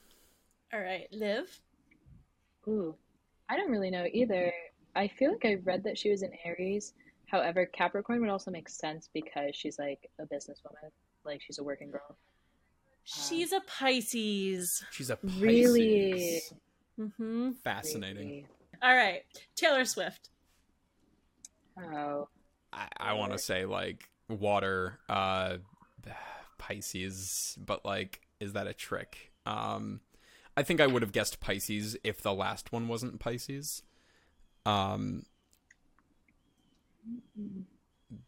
All 0.72 0.80
right, 0.80 1.06
Liv. 1.12 1.60
Ooh, 2.66 2.94
I 3.50 3.56
don't 3.56 3.70
really 3.70 3.90
know 3.90 4.06
either. 4.12 4.50
I 4.96 5.08
feel 5.08 5.32
like 5.32 5.44
I 5.44 5.54
read 5.62 5.84
that 5.84 5.98
she 5.98 6.10
was 6.10 6.22
an 6.22 6.32
Aries. 6.44 6.94
However, 7.26 7.66
Capricorn 7.66 8.20
would 8.20 8.30
also 8.30 8.50
make 8.50 8.68
sense 8.68 9.10
because 9.12 9.54
she's 9.54 9.78
like 9.78 10.08
a 10.18 10.24
businesswoman, 10.24 10.90
like 11.24 11.42
she's 11.42 11.58
a 11.58 11.64
working 11.64 11.90
girl. 11.90 12.16
She's 13.04 13.52
a 13.52 13.60
Pisces. 13.60 14.82
She's 14.90 15.10
a 15.10 15.16
Pisces. 15.16 15.40
Really? 15.40 16.40
Mm-hmm. 16.98 17.50
Fascinating. 17.62 18.28
Really. 18.28 18.46
All 18.82 18.94
right, 18.94 19.22
Taylor 19.56 19.84
Swift. 19.84 20.30
Oh, 21.78 22.28
I, 22.72 22.88
I 22.98 23.12
want 23.14 23.32
to 23.32 23.38
say 23.38 23.64
like 23.64 24.08
water, 24.28 24.98
uh, 25.08 25.56
Pisces, 26.58 27.58
but 27.64 27.84
like, 27.84 28.20
is 28.40 28.52
that 28.54 28.66
a 28.66 28.72
trick? 28.72 29.32
Um, 29.44 30.00
I 30.56 30.62
think 30.62 30.80
I 30.80 30.86
would 30.86 31.02
have 31.02 31.12
guessed 31.12 31.40
Pisces 31.40 31.96
if 32.04 32.22
the 32.22 32.32
last 32.32 32.72
one 32.72 32.88
wasn't 32.88 33.18
Pisces. 33.18 33.82
Um, 34.64 35.24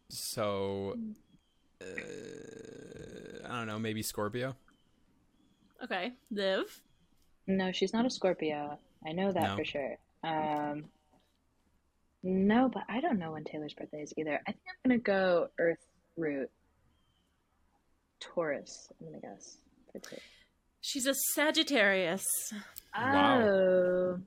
so 0.09 0.97
uh, 1.81 3.47
I 3.49 3.57
don't 3.57 3.67
know, 3.67 3.79
maybe 3.79 4.01
Scorpio. 4.03 4.55
Okay, 5.83 6.13
Liv. 6.31 6.81
no, 7.45 7.71
she's 7.71 7.93
not 7.93 8.05
a 8.05 8.09
Scorpio. 8.09 8.77
I 9.05 9.11
know 9.11 9.31
that 9.31 9.43
No. 9.43 9.55
for 9.57 9.65
sure. 9.65 9.97
Um, 10.23 10.85
no, 12.23 12.67
but 12.67 12.83
I 12.89 12.99
don't 12.99 13.19
know 13.19 13.31
when 13.33 13.43
Taylor's 13.43 13.73
birthday 13.73 14.01
is 14.01 14.13
either. 14.17 14.41
I 14.47 14.51
think 14.51 14.63
I'm 14.83 14.89
gonna 14.89 14.99
go 15.01 15.49
Earth 15.59 15.85
root. 16.17 16.49
Taurus, 18.19 18.89
I'm 18.99 19.07
gonna 19.07 19.19
guess. 19.19 19.57
She's 20.81 21.05
a 21.05 21.13
Sagittarius. 21.33 22.23
Wow. 22.95 23.41
Oh, 23.41 24.19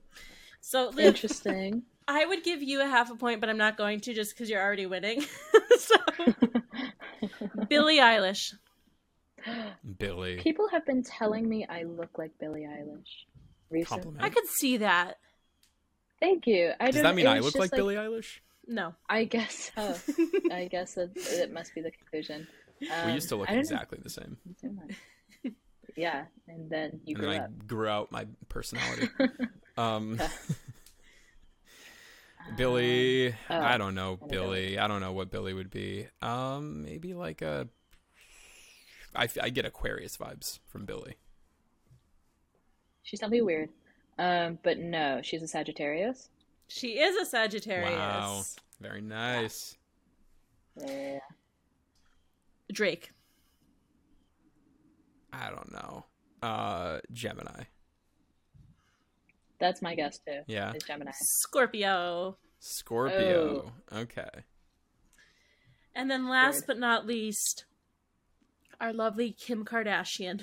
So 0.61 0.89
Liv, 0.89 1.07
interesting. 1.07 1.83
I 2.07 2.25
would 2.25 2.43
give 2.43 2.61
you 2.63 2.81
a 2.81 2.85
half 2.87 3.09
a 3.11 3.15
point, 3.15 3.39
but 3.41 3.49
I'm 3.49 3.57
not 3.57 3.77
going 3.77 3.99
to 4.01 4.13
just 4.13 4.33
because 4.33 4.49
you're 4.49 4.61
already 4.61 4.85
winning. 4.85 5.21
so 5.77 5.95
Billie 7.69 7.97
Eilish. 7.99 8.53
Billie. 9.97 10.37
People 10.37 10.67
have 10.69 10.85
been 10.85 11.03
telling 11.03 11.47
me 11.47 11.65
I 11.67 11.83
look 11.83 12.17
like 12.17 12.37
Billie 12.39 12.61
Eilish 12.61 13.25
recently. 13.69 14.03
Compliment. 14.03 14.23
I 14.23 14.29
could 14.29 14.47
see 14.47 14.77
that. 14.77 15.17
Thank 16.19 16.45
you. 16.45 16.71
I 16.79 16.91
Does 16.91 17.01
that 17.01 17.15
mean 17.15 17.25
I 17.27 17.39
look 17.39 17.53
just 17.53 17.59
like 17.59 17.71
Billie 17.71 17.95
Eilish? 17.95 18.39
No. 18.67 18.93
I 19.09 19.23
guess 19.23 19.71
so. 19.75 19.95
I 20.51 20.67
guess 20.67 20.93
that 20.93 21.11
it 21.15 21.51
must 21.51 21.73
be 21.73 21.81
the 21.81 21.91
conclusion. 21.91 22.47
we 22.79 22.87
Um, 22.89 23.09
used 23.11 23.29
to 23.29 23.35
look 23.35 23.49
I 23.49 23.53
don't 23.53 23.57
know. 23.57 23.61
exactly 23.61 23.99
the 24.01 24.09
same. 24.09 24.37
Yeah, 25.97 26.25
and 26.47 26.69
then 26.69 27.01
you 27.05 27.15
and 27.15 27.23
grew 27.23 27.31
then 27.31 27.41
I 27.41 27.63
grew 27.65 27.87
out 27.87 28.11
my 28.11 28.25
personality. 28.47 29.09
um, 29.77 30.13
Okay. 30.21 30.27
Billie, 32.55 33.35
oh, 33.49 33.59
I 33.59 33.77
don't 33.77 33.95
know 33.95 34.19
I 34.21 34.25
know 34.25 34.27
Billie. 34.27 34.79
I 34.79 34.87
don't 34.87 35.01
know 35.01 35.13
what 35.13 35.31
Billie 35.31 35.53
would 35.53 35.69
be. 35.69 36.07
Um, 36.21 36.83
maybe 36.83 37.13
like 37.13 37.41
a. 37.41 37.67
I, 39.15 39.25
f- 39.25 39.37
I 39.41 39.49
get 39.49 39.65
Aquarius 39.65 40.17
vibes 40.17 40.59
from 40.67 40.85
Billie. 40.85 41.15
She's 43.03 43.19
something 43.19 43.43
weird. 43.43 43.69
Um, 44.17 44.59
but 44.63 44.77
no, 44.77 45.21
she's 45.23 45.41
a 45.41 45.47
Sagittarius. 45.47 46.29
She 46.67 46.99
is 46.99 47.15
a 47.15 47.25
Sagittarius. 47.25 47.91
Wow. 47.91 48.43
Very 48.79 49.01
nice. 49.01 49.77
Yeah. 50.79 51.19
Drake. 52.71 53.11
I 55.33 55.49
don't 55.49 55.71
know. 55.71 56.05
Uh, 56.41 56.99
Gemini. 57.11 57.63
That's 59.61 59.81
my 59.81 59.95
guess 59.95 60.19
too. 60.19 60.41
Yeah. 60.47 60.73
Is 60.73 60.83
Gemini. 60.83 61.11
Scorpio. 61.13 62.37
Scorpio. 62.59 63.71
Okay. 63.95 64.29
And 65.95 66.09
then 66.11 66.27
last 66.27 66.55
Weird. 66.55 66.67
but 66.67 66.79
not 66.79 67.05
least, 67.07 67.65
our 68.79 68.91
lovely 68.93 69.31
Kim 69.31 69.63
Kardashian. 69.63 70.41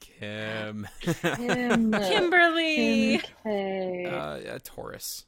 Kim. 0.00 0.86
Kim. 1.00 1.92
Kimberly. 1.92 3.18
Kim 3.18 3.26
K. 3.44 4.06
uh, 4.06 4.36
yeah, 4.36 4.58
Taurus. 4.64 5.26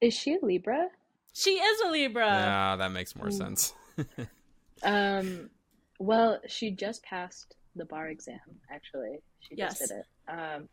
Is 0.00 0.14
she 0.14 0.34
a 0.34 0.38
Libra? 0.44 0.88
She 1.32 1.50
is 1.52 1.80
a 1.82 1.90
Libra. 1.90 2.26
yeah, 2.26 2.76
that 2.76 2.92
makes 2.92 3.16
more 3.16 3.28
Ooh. 3.28 3.32
sense. 3.32 3.74
Um, 4.82 5.48
well, 5.98 6.38
she 6.46 6.70
just 6.70 7.02
passed 7.02 7.54
the 7.76 7.86
bar 7.86 8.08
exam. 8.08 8.38
Actually, 8.70 9.20
she 9.40 9.54
Yes. 9.56 9.78
just 9.78 9.90
did 9.90 9.98
it. 10.00 10.06
Um, 10.30 10.68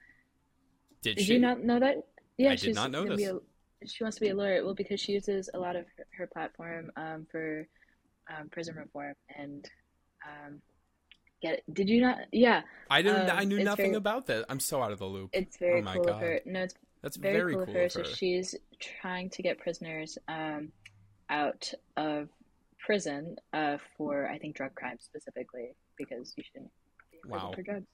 Did 1.03 1.17
did 1.17 1.25
she? 1.25 1.33
you 1.33 1.39
not 1.39 1.63
know 1.63 1.79
that? 1.79 1.97
Yeah, 2.37 2.47
I 2.49 2.51
did 2.51 2.59
she's 2.61 2.75
not 2.75 2.89
know 2.91 3.05
this. 3.05 3.21
a- 3.29 3.39
she 3.85 4.03
wants 4.03 4.15
to 4.17 4.21
be 4.21 4.29
a 4.29 4.35
lawyer. 4.35 4.63
Well, 4.63 4.73
because 4.73 4.99
she 4.99 5.11
uses 5.11 5.49
a 5.53 5.59
lot 5.59 5.75
of 5.75 5.85
her, 5.97 6.05
her 6.17 6.27
platform 6.27 6.89
um, 6.95 7.27
for 7.29 7.67
um, 8.35 8.47
prison 8.49 8.75
reform 8.75 9.13
and 9.37 9.69
um, 10.25 10.61
get. 11.41 11.61
Did 11.73 11.89
you 11.89 11.99
not? 12.01 12.19
Yeah, 12.31 12.61
I 12.89 13.01
didn't. 13.01 13.29
um, 13.29 13.37
I 13.37 13.43
knew 13.43 13.61
nothing 13.63 13.87
very- 13.87 13.95
about 13.97 14.25
that. 14.27 14.45
I'm 14.49 14.61
so 14.61 14.81
out 14.81 14.91
of 14.93 14.99
the 14.99 15.05
loop. 15.05 15.29
it's 15.33 15.57
very 15.57 15.81
Oh 15.81 15.83
my 15.83 15.95
cool 15.95 16.05
God. 16.05 16.13
of 16.15 16.19
her. 16.21 16.39
No, 16.45 16.61
it's 16.63 16.75
That's 17.01 17.17
very, 17.17 17.35
very, 17.35 17.53
cool, 17.55 17.65
cool 17.65 17.75
of 17.75 17.75
her. 17.75 17.85
of 17.87 17.93
her. 17.93 18.03
So 18.05 18.15
she's 18.15 18.55
trying 18.79 19.29
to 19.31 19.41
get 19.43 19.59
prisoners 19.59 20.17
um, 20.29 20.71
out 21.29 21.73
of 21.97 22.29
prison 22.79 23.35
uh, 23.51 23.77
for, 23.97 24.27
I 24.29 24.37
think, 24.39 24.55
drug 24.55 24.75
crimes 24.75 25.01
specifically, 25.03 25.75
because 25.97 26.33
you 26.37 26.43
shouldn't 26.43 26.71
be 27.11 27.17
in 27.17 27.29
prison 27.29 27.47
Wow. 27.49 27.53
for 27.53 27.61
drugs. 27.63 27.85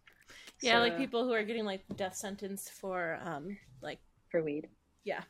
Yeah, 0.62 0.80
like 0.80 0.98
people 0.98 1.24
who 1.24 1.32
are 1.34 1.44
getting 1.44 1.66
like 1.66 1.82
death 1.96 2.16
sentence 2.16 2.70
for 2.70 3.18
um 3.24 3.58
like 3.82 4.00
for 4.30 4.44
weed. 4.44 4.68
yeah. 5.04 5.22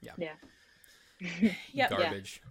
Yeah. 0.00 0.12
Yeah. 0.18 1.50
Yep. 1.72 1.90
Garbage. 1.90 2.42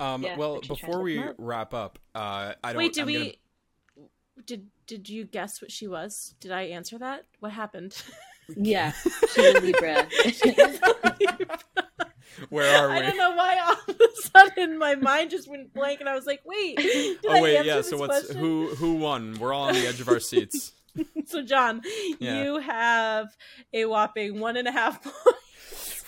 Um, 0.00 0.22
Yeah, 0.22 0.36
well, 0.36 0.56
but 0.56 0.64
she's 0.66 0.78
trying 0.78 0.90
before 0.90 1.02
we 1.02 1.18
up. 1.18 1.34
wrap 1.38 1.74
up, 1.74 1.98
uh, 2.14 2.54
I 2.62 2.72
don't. 2.72 2.76
Wait, 2.78 2.92
did 2.92 3.00
I'm 3.02 3.06
we 3.06 3.14
gonna- 3.18 4.08
did 4.46 4.66
did 4.86 5.08
you 5.08 5.24
guess 5.24 5.62
what 5.62 5.70
she 5.72 5.86
was? 5.88 6.34
Did 6.40 6.50
I 6.52 6.62
answer 6.62 6.98
that? 6.98 7.24
What 7.40 7.52
happened? 7.52 8.00
Yeah, 8.56 8.92
she's 9.32 9.38
a 9.56 9.60
Libra. 9.60 10.06
Where 12.50 12.76
are 12.76 12.88
we? 12.90 12.96
I 12.96 13.02
don't 13.02 13.16
know 13.16 13.34
why 13.36 13.58
all 13.58 13.72
of 13.88 14.00
a 14.00 14.22
sudden 14.38 14.78
my 14.78 14.96
mind 14.96 15.30
just 15.30 15.48
went 15.48 15.72
blank 15.72 16.00
and 16.00 16.08
I 16.08 16.14
was 16.14 16.26
like, 16.26 16.40
wait. 16.44 16.76
Did 16.76 17.18
I 17.30 17.38
Oh 17.38 17.42
wait, 17.42 17.56
answer 17.56 17.68
yeah. 17.68 17.76
this 17.76 17.90
So 17.90 17.96
what's 17.96 18.26
question? 18.26 18.36
who 18.38 18.68
who 18.74 18.94
won? 18.94 19.38
We're 19.38 19.52
all 19.52 19.64
on 19.68 19.74
the 19.74 19.86
edge 19.86 20.00
of 20.00 20.08
our 20.08 20.20
seats. 20.20 20.72
So 21.26 21.42
John, 21.42 21.82
Yeah. 22.20 22.42
you 22.44 22.58
have 22.58 23.36
a 23.72 23.84
whopping 23.86 24.38
one 24.40 24.56
and 24.56 24.68
a 24.68 24.72
half 24.72 25.02
points. 25.02 26.04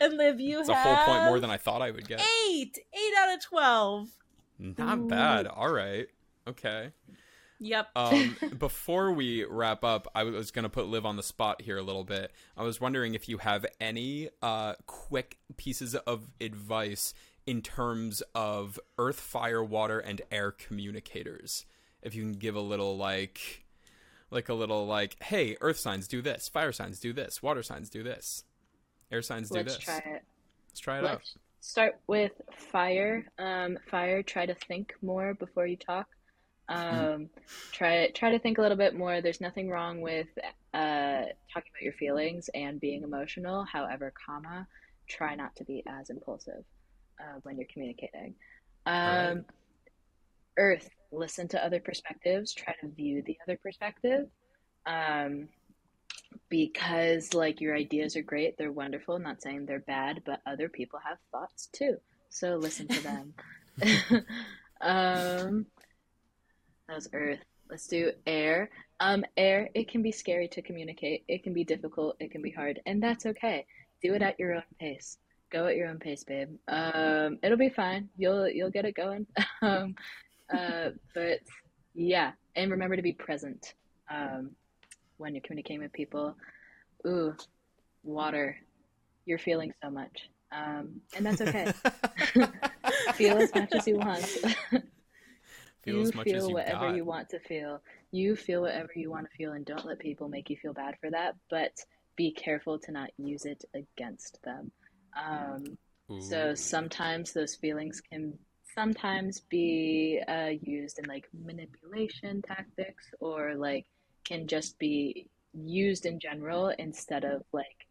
And 0.00 0.16
Liv, 0.16 0.40
you 0.40 0.60
It's 0.60 0.68
a 0.68 0.74
have 0.74 0.96
whole 0.96 1.06
point 1.14 1.24
more 1.24 1.40
than 1.40 1.50
I 1.50 1.56
thought 1.56 1.82
I 1.82 1.90
would 1.90 2.06
get. 2.06 2.20
eight. 2.48 2.78
Eight 2.92 3.12
out 3.18 3.34
of 3.34 3.42
twelve. 3.42 4.08
Not 4.58 5.08
bad. 5.08 5.46
All 5.46 5.70
right. 5.72 6.06
Okay. 6.46 6.90
Yep. 7.60 7.88
Um, 7.96 8.36
before 8.58 9.12
we 9.12 9.44
wrap 9.44 9.82
up, 9.84 10.06
I 10.14 10.24
was 10.24 10.50
going 10.50 10.62
to 10.64 10.68
put 10.68 10.86
Liv 10.86 11.04
on 11.06 11.16
the 11.16 11.22
spot 11.22 11.62
here 11.62 11.76
a 11.78 11.82
little 11.82 12.04
bit. 12.04 12.32
I 12.56 12.62
was 12.62 12.80
wondering 12.80 13.14
if 13.14 13.28
you 13.28 13.38
have 13.38 13.64
any 13.80 14.28
uh, 14.42 14.74
quick 14.86 15.38
pieces 15.56 15.94
of 15.94 16.28
advice 16.40 17.14
in 17.46 17.62
terms 17.62 18.22
of 18.34 18.78
earth, 18.98 19.18
fire, 19.18 19.64
water, 19.64 19.98
and 19.98 20.20
air 20.30 20.50
communicators. 20.52 21.64
If 22.02 22.14
you 22.14 22.22
can 22.22 22.34
give 22.34 22.54
a 22.54 22.60
little 22.60 22.96
like, 22.96 23.64
like 24.30 24.48
a 24.48 24.54
little 24.54 24.86
like, 24.86 25.22
hey, 25.22 25.56
earth 25.60 25.78
signs 25.78 26.08
do 26.08 26.22
this, 26.22 26.48
fire 26.48 26.72
signs 26.72 27.00
do 27.00 27.12
this, 27.12 27.42
water 27.42 27.62
signs 27.62 27.90
do 27.90 28.02
this, 28.02 28.44
air 29.10 29.22
signs 29.22 29.50
do 29.50 29.62
this. 29.62 29.74
Let's 29.74 29.76
this. 29.76 29.84
try 29.84 30.12
it. 30.12 30.22
Let's 30.68 30.80
try 30.80 30.98
it 30.98 31.04
out. 31.04 31.10
Let's 31.10 31.34
start 31.60 32.00
with 32.06 32.32
fire. 32.56 33.26
Um, 33.38 33.78
fire. 33.90 34.22
Try 34.22 34.46
to 34.46 34.54
think 34.54 34.94
more 35.02 35.34
before 35.34 35.66
you 35.66 35.76
talk. 35.76 36.06
Um, 36.68 37.30
try 37.72 38.10
try 38.10 38.30
to 38.30 38.38
think 38.38 38.58
a 38.58 38.62
little 38.62 38.76
bit 38.76 38.94
more. 38.94 39.20
There's 39.20 39.40
nothing 39.40 39.68
wrong 39.68 40.00
with 40.00 40.28
uh, 40.74 41.22
talking 41.52 41.72
about 41.72 41.82
your 41.82 41.94
feelings 41.94 42.50
and 42.54 42.80
being 42.80 43.02
emotional. 43.02 43.64
However, 43.64 44.12
comma, 44.26 44.66
try 45.08 45.34
not 45.34 45.56
to 45.56 45.64
be 45.64 45.82
as 45.86 46.10
impulsive 46.10 46.64
uh, 47.20 47.40
when 47.42 47.56
you're 47.56 47.68
communicating. 47.72 48.34
Um, 48.86 48.94
Alright. 48.94 49.44
Earth. 50.58 50.90
Listen 51.10 51.48
to 51.48 51.64
other 51.64 51.80
perspectives. 51.80 52.52
Try 52.52 52.74
to 52.80 52.88
view 52.88 53.22
the 53.22 53.38
other 53.46 53.56
perspective. 53.56 54.28
Um, 54.86 55.48
because 56.48 57.34
like 57.34 57.60
your 57.60 57.74
ideas 57.74 58.16
are 58.16 58.22
great, 58.22 58.56
they're 58.56 58.72
wonderful. 58.72 59.18
Not 59.18 59.42
saying 59.42 59.66
they're 59.66 59.80
bad, 59.80 60.22
but 60.24 60.40
other 60.46 60.68
people 60.68 60.98
have 61.04 61.18
thoughts 61.32 61.68
too. 61.72 61.96
So 62.30 62.56
listen 62.56 62.88
to 62.88 63.02
them. 63.02 63.34
um, 64.80 65.66
that 66.88 66.94
was 66.94 67.08
Earth. 67.12 67.40
Let's 67.70 67.86
do 67.86 68.12
air. 68.26 68.70
Um, 69.00 69.24
air. 69.36 69.68
It 69.74 69.90
can 69.90 70.02
be 70.02 70.12
scary 70.12 70.48
to 70.48 70.62
communicate. 70.62 71.24
It 71.28 71.42
can 71.42 71.52
be 71.52 71.64
difficult. 71.64 72.16
It 72.18 72.30
can 72.30 72.42
be 72.42 72.50
hard, 72.50 72.80
and 72.86 73.02
that's 73.02 73.26
okay. 73.26 73.66
Do 74.02 74.14
it 74.14 74.22
at 74.22 74.38
your 74.38 74.54
own 74.54 74.62
pace. 74.80 75.18
Go 75.50 75.66
at 75.66 75.76
your 75.76 75.88
own 75.88 75.98
pace, 75.98 76.24
babe. 76.24 76.48
Um, 76.66 77.38
it'll 77.42 77.58
be 77.58 77.68
fine. 77.68 78.08
You'll 78.16 78.48
you'll 78.48 78.70
get 78.70 78.84
it 78.84 78.94
going. 78.94 79.26
um, 79.62 79.94
uh, 80.52 80.90
but 81.14 81.40
yeah, 81.94 82.32
and 82.56 82.70
remember 82.70 82.96
to 82.96 83.02
be 83.02 83.12
present. 83.12 83.74
Um, 84.10 84.50
when 85.18 85.34
you're 85.34 85.42
communicating 85.42 85.82
with 85.82 85.92
people. 85.92 86.34
Ooh, 87.06 87.34
water. 88.02 88.56
You're 89.26 89.38
feeling 89.38 89.72
so 89.82 89.90
much. 89.90 90.30
Um, 90.50 91.02
and 91.14 91.26
that's 91.26 91.42
okay. 91.42 91.72
feel 93.14 93.36
as 93.36 93.54
much 93.54 93.72
as 93.72 93.86
you 93.86 93.96
want. 93.98 94.24
Feel 95.84 95.94
you 95.94 96.02
as 96.02 96.14
much 96.14 96.24
feel 96.24 96.36
as 96.36 96.48
you 96.48 96.54
whatever 96.54 96.88
got. 96.88 96.96
you 96.96 97.04
want 97.04 97.28
to 97.30 97.38
feel. 97.38 97.80
You 98.10 98.34
feel 98.34 98.62
whatever 98.62 98.90
you 98.96 99.10
want 99.10 99.30
to 99.30 99.36
feel, 99.36 99.52
and 99.52 99.64
don't 99.64 99.86
let 99.86 100.00
people 100.00 100.28
make 100.28 100.50
you 100.50 100.56
feel 100.56 100.72
bad 100.72 100.96
for 101.00 101.08
that. 101.08 101.36
But 101.48 101.72
be 102.16 102.32
careful 102.32 102.80
to 102.80 102.90
not 102.90 103.10
use 103.16 103.44
it 103.44 103.64
against 103.74 104.42
them. 104.42 104.72
Um, 105.16 105.78
so 106.20 106.54
sometimes 106.56 107.32
those 107.32 107.54
feelings 107.54 108.00
can 108.00 108.36
sometimes 108.78 109.40
be 109.40 110.20
uh, 110.28 110.50
used 110.62 111.00
in 111.00 111.04
like 111.06 111.28
manipulation 111.44 112.40
tactics 112.42 113.06
or 113.18 113.56
like 113.56 113.86
can 114.24 114.46
just 114.46 114.78
be 114.78 115.28
used 115.52 116.06
in 116.06 116.20
general 116.20 116.68
instead 116.78 117.24
of 117.24 117.42
like 117.52 117.86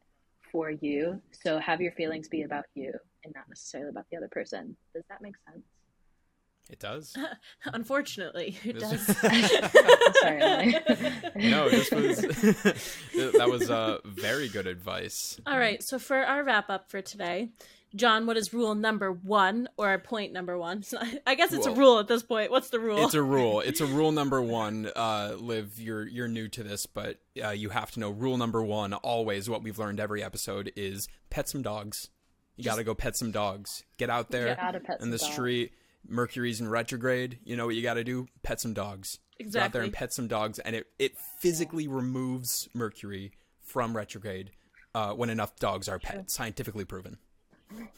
for 0.50 0.72
you. 0.72 1.22
So 1.44 1.60
have 1.60 1.82
your 1.82 1.92
feelings 1.92 2.30
be 2.30 2.44
about 2.44 2.64
you 2.74 2.94
and 3.26 3.34
not 3.36 3.50
necessarily 3.50 3.90
about 3.90 4.06
the 4.10 4.16
other 4.16 4.30
person. 4.30 4.78
Does 4.94 5.04
that 5.10 5.22
make 5.22 5.36
sense? 5.52 5.66
It 6.70 6.80
does. 6.80 7.16
Unfortunately, 7.66 8.58
it 8.64 8.80
This- 8.80 9.08
does. 9.08 9.18
Sorry, 10.22 10.76
no, 11.36 11.70
this 11.70 11.92
was 11.92 12.18
that 12.22 13.48
was 13.50 13.70
uh, 13.70 14.00
very 14.06 14.48
good 14.50 14.68
advice. 14.68 15.40
All 15.46 15.60
right, 15.60 15.82
so 15.84 16.00
for 16.00 16.18
our 16.18 16.44
wrap 16.44 16.70
up 16.70 16.90
for 16.90 17.02
today, 17.02 17.50
John, 17.96 18.26
what 18.26 18.38
is 18.38 18.54
rule 18.54 18.76
number 18.76 19.12
one 19.12 19.70
or 19.78 19.98
point 19.98 20.34
number 20.34 20.58
one? 20.58 20.84
Not- 20.92 21.08
I 21.28 21.36
guess 21.36 21.54
it's 21.54 21.66
a 21.68 21.72
rule 21.72 22.00
at 22.00 22.08
this 22.08 22.22
point. 22.24 22.52
What's 22.52 22.70
the 22.70 22.80
rule? 22.80 23.04
It's 23.06 23.14
a 23.14 23.22
rule. 23.24 23.60
It's 23.66 23.82
a 23.82 23.86
rule 23.86 24.12
number 24.12 24.42
one. 24.42 24.90
Uh, 24.96 25.36
Liv, 25.40 25.80
you're 25.80 26.06
you're 26.08 26.28
new 26.28 26.48
to 26.50 26.64
this, 26.64 26.86
but 26.86 27.18
uh, 27.44 27.50
you 27.52 27.70
have 27.70 27.92
to 27.92 28.00
know 28.00 28.10
rule 28.10 28.38
number 28.38 28.62
one. 28.64 28.94
Always, 28.94 29.50
what 29.50 29.64
we've 29.64 29.80
learned 29.80 30.00
every 30.00 30.22
episode 30.24 30.72
is 30.76 31.08
pet 31.30 31.48
some 31.50 31.62
dogs. 31.62 32.10
You 32.56 32.64
got 32.64 32.76
to 32.78 32.84
go 32.84 32.94
pet 32.96 33.16
some 33.16 33.32
dogs. 33.32 33.84
Get 33.98 34.10
out 34.10 34.32
there 34.32 34.56
Gotta 34.56 34.80
pet 34.80 35.00
in 35.02 35.12
the 35.12 35.20
some 35.20 35.28
dogs. 35.28 35.34
street. 35.34 35.72
Mercury's 36.08 36.60
in 36.62 36.68
retrograde. 36.70 37.40
You 37.44 37.56
know 37.56 37.66
what 37.68 37.76
you 37.76 37.82
got 37.84 37.96
to 37.96 38.04
do? 38.04 38.28
Pet 38.44 38.60
some 38.60 38.74
dogs. 38.74 39.20
Go 39.40 39.46
out 39.60 39.72
there 39.72 39.82
and 39.84 39.90
Exactly. 39.90 39.90
pet 39.92 40.14
some 40.14 40.28
dogs, 40.28 40.58
and 40.60 40.76
it 40.76 40.88
it 40.98 41.18
physically 41.40 41.88
removes 41.88 42.68
Mercury 42.74 43.32
from 43.62 43.96
retrograde 43.96 44.52
uh, 44.96 45.14
when 45.14 45.30
enough 45.30 45.56
dogs 45.58 45.88
are 45.88 46.00
pet. 46.00 46.32
Scientifically 46.32 46.86
proven. 46.86 47.18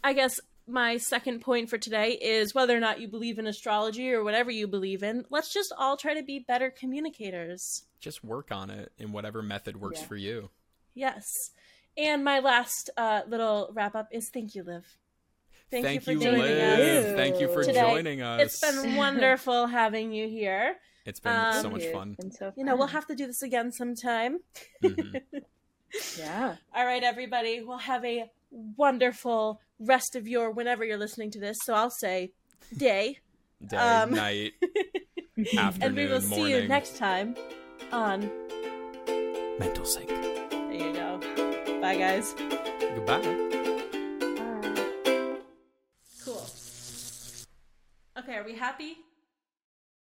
I 0.04 0.14
guess 0.14 0.40
my 0.68 0.98
second 0.98 1.42
point 1.42 1.70
for 1.70 1.78
today 1.78 2.12
is 2.14 2.54
whether 2.54 2.76
or 2.76 2.80
not 2.80 3.00
you 3.00 3.08
believe 3.08 3.40
in 3.40 3.48
astrology 3.48 4.12
or 4.12 4.24
whatever 4.24 4.52
you 4.52 4.68
believe 4.68 5.02
in, 5.04 5.26
let's 5.30 5.52
just 5.54 5.74
all 5.78 5.98
try 5.98 6.14
to 6.14 6.24
be 6.24 6.40
better 6.40 6.70
communicators. 6.70 7.84
Just 8.00 8.24
work 8.24 8.52
on 8.52 8.70
it 8.70 8.92
in 8.98 9.12
whatever 9.12 9.42
method 9.42 9.82
works 9.82 10.02
Yeah. 10.02 10.08
for 10.08 10.16
you. 10.16 10.50
Yes. 10.94 11.26
And 11.98 12.24
my 12.24 12.40
last 12.40 12.90
uh, 12.98 13.22
little 13.28 13.72
wrap 13.74 13.96
up 13.96 14.08
is 14.12 14.30
thank 14.30 14.54
you, 14.56 14.64
Liv. 14.64 14.86
Thank, 15.72 15.86
you 15.94 16.00
for 16.00 16.14
joining 16.14 16.42
Liv. 16.42 17.06
us. 17.06 17.16
Thank 17.16 17.40
you 17.40 17.48
for 17.54 17.64
Today. 17.64 17.82
joining 17.82 18.22
us. 18.22 18.42
It's 18.42 18.60
been 18.62 18.96
wonderful 18.96 19.68
having 19.68 20.12
you 20.12 20.28
here. 20.28 20.76
It's 21.06 21.20
been 21.20 21.36
Um, 21.36 21.62
so 21.62 21.70
much 21.70 21.86
fun. 21.88 22.16
been 22.20 22.32
so 22.32 22.54
You 22.56 22.64
know, 22.64 22.76
we'll 22.76 22.88
have 22.88 23.06
to 23.08 23.16
do 23.16 23.28
this 23.28 23.42
again 23.44 23.72
sometime. 23.72 24.40
Mhm. 24.84 25.22
Yeah. 26.18 26.56
All 26.76 26.86
right, 26.86 27.04
everybody. 27.04 27.62
We'll 27.64 27.78
have 27.78 28.04
a 28.06 28.30
wonderful 28.52 29.62
rest 29.80 30.16
of 30.16 30.28
your 30.28 30.52
whenever 30.52 30.84
you're 30.84 30.98
listening 30.98 31.32
to 31.32 31.40
this. 31.40 31.60
So 31.64 31.74
I'll 31.74 31.90
say 31.90 32.32
day. 32.76 33.20
Day, 33.66 33.78
Um, 33.78 34.12
night, 34.14 34.54
afternoon, 35.58 35.68
and 35.82 35.96
we 35.96 36.06
will 36.08 36.22
see 36.22 36.50
you 36.50 36.68
next 36.68 36.98
time 36.98 37.36
on 37.92 38.30
Mental 39.60 39.84
sync. 39.86 40.08
There 40.08 40.74
you 40.74 40.94
go. 40.94 41.20
Bye, 41.82 41.98
guys. 41.98 42.34
Goodbye. 42.80 43.20
Cool. 46.24 46.46
Okay, 48.18 48.36
are 48.36 48.44
we 48.46 48.56
happy? 48.56 48.98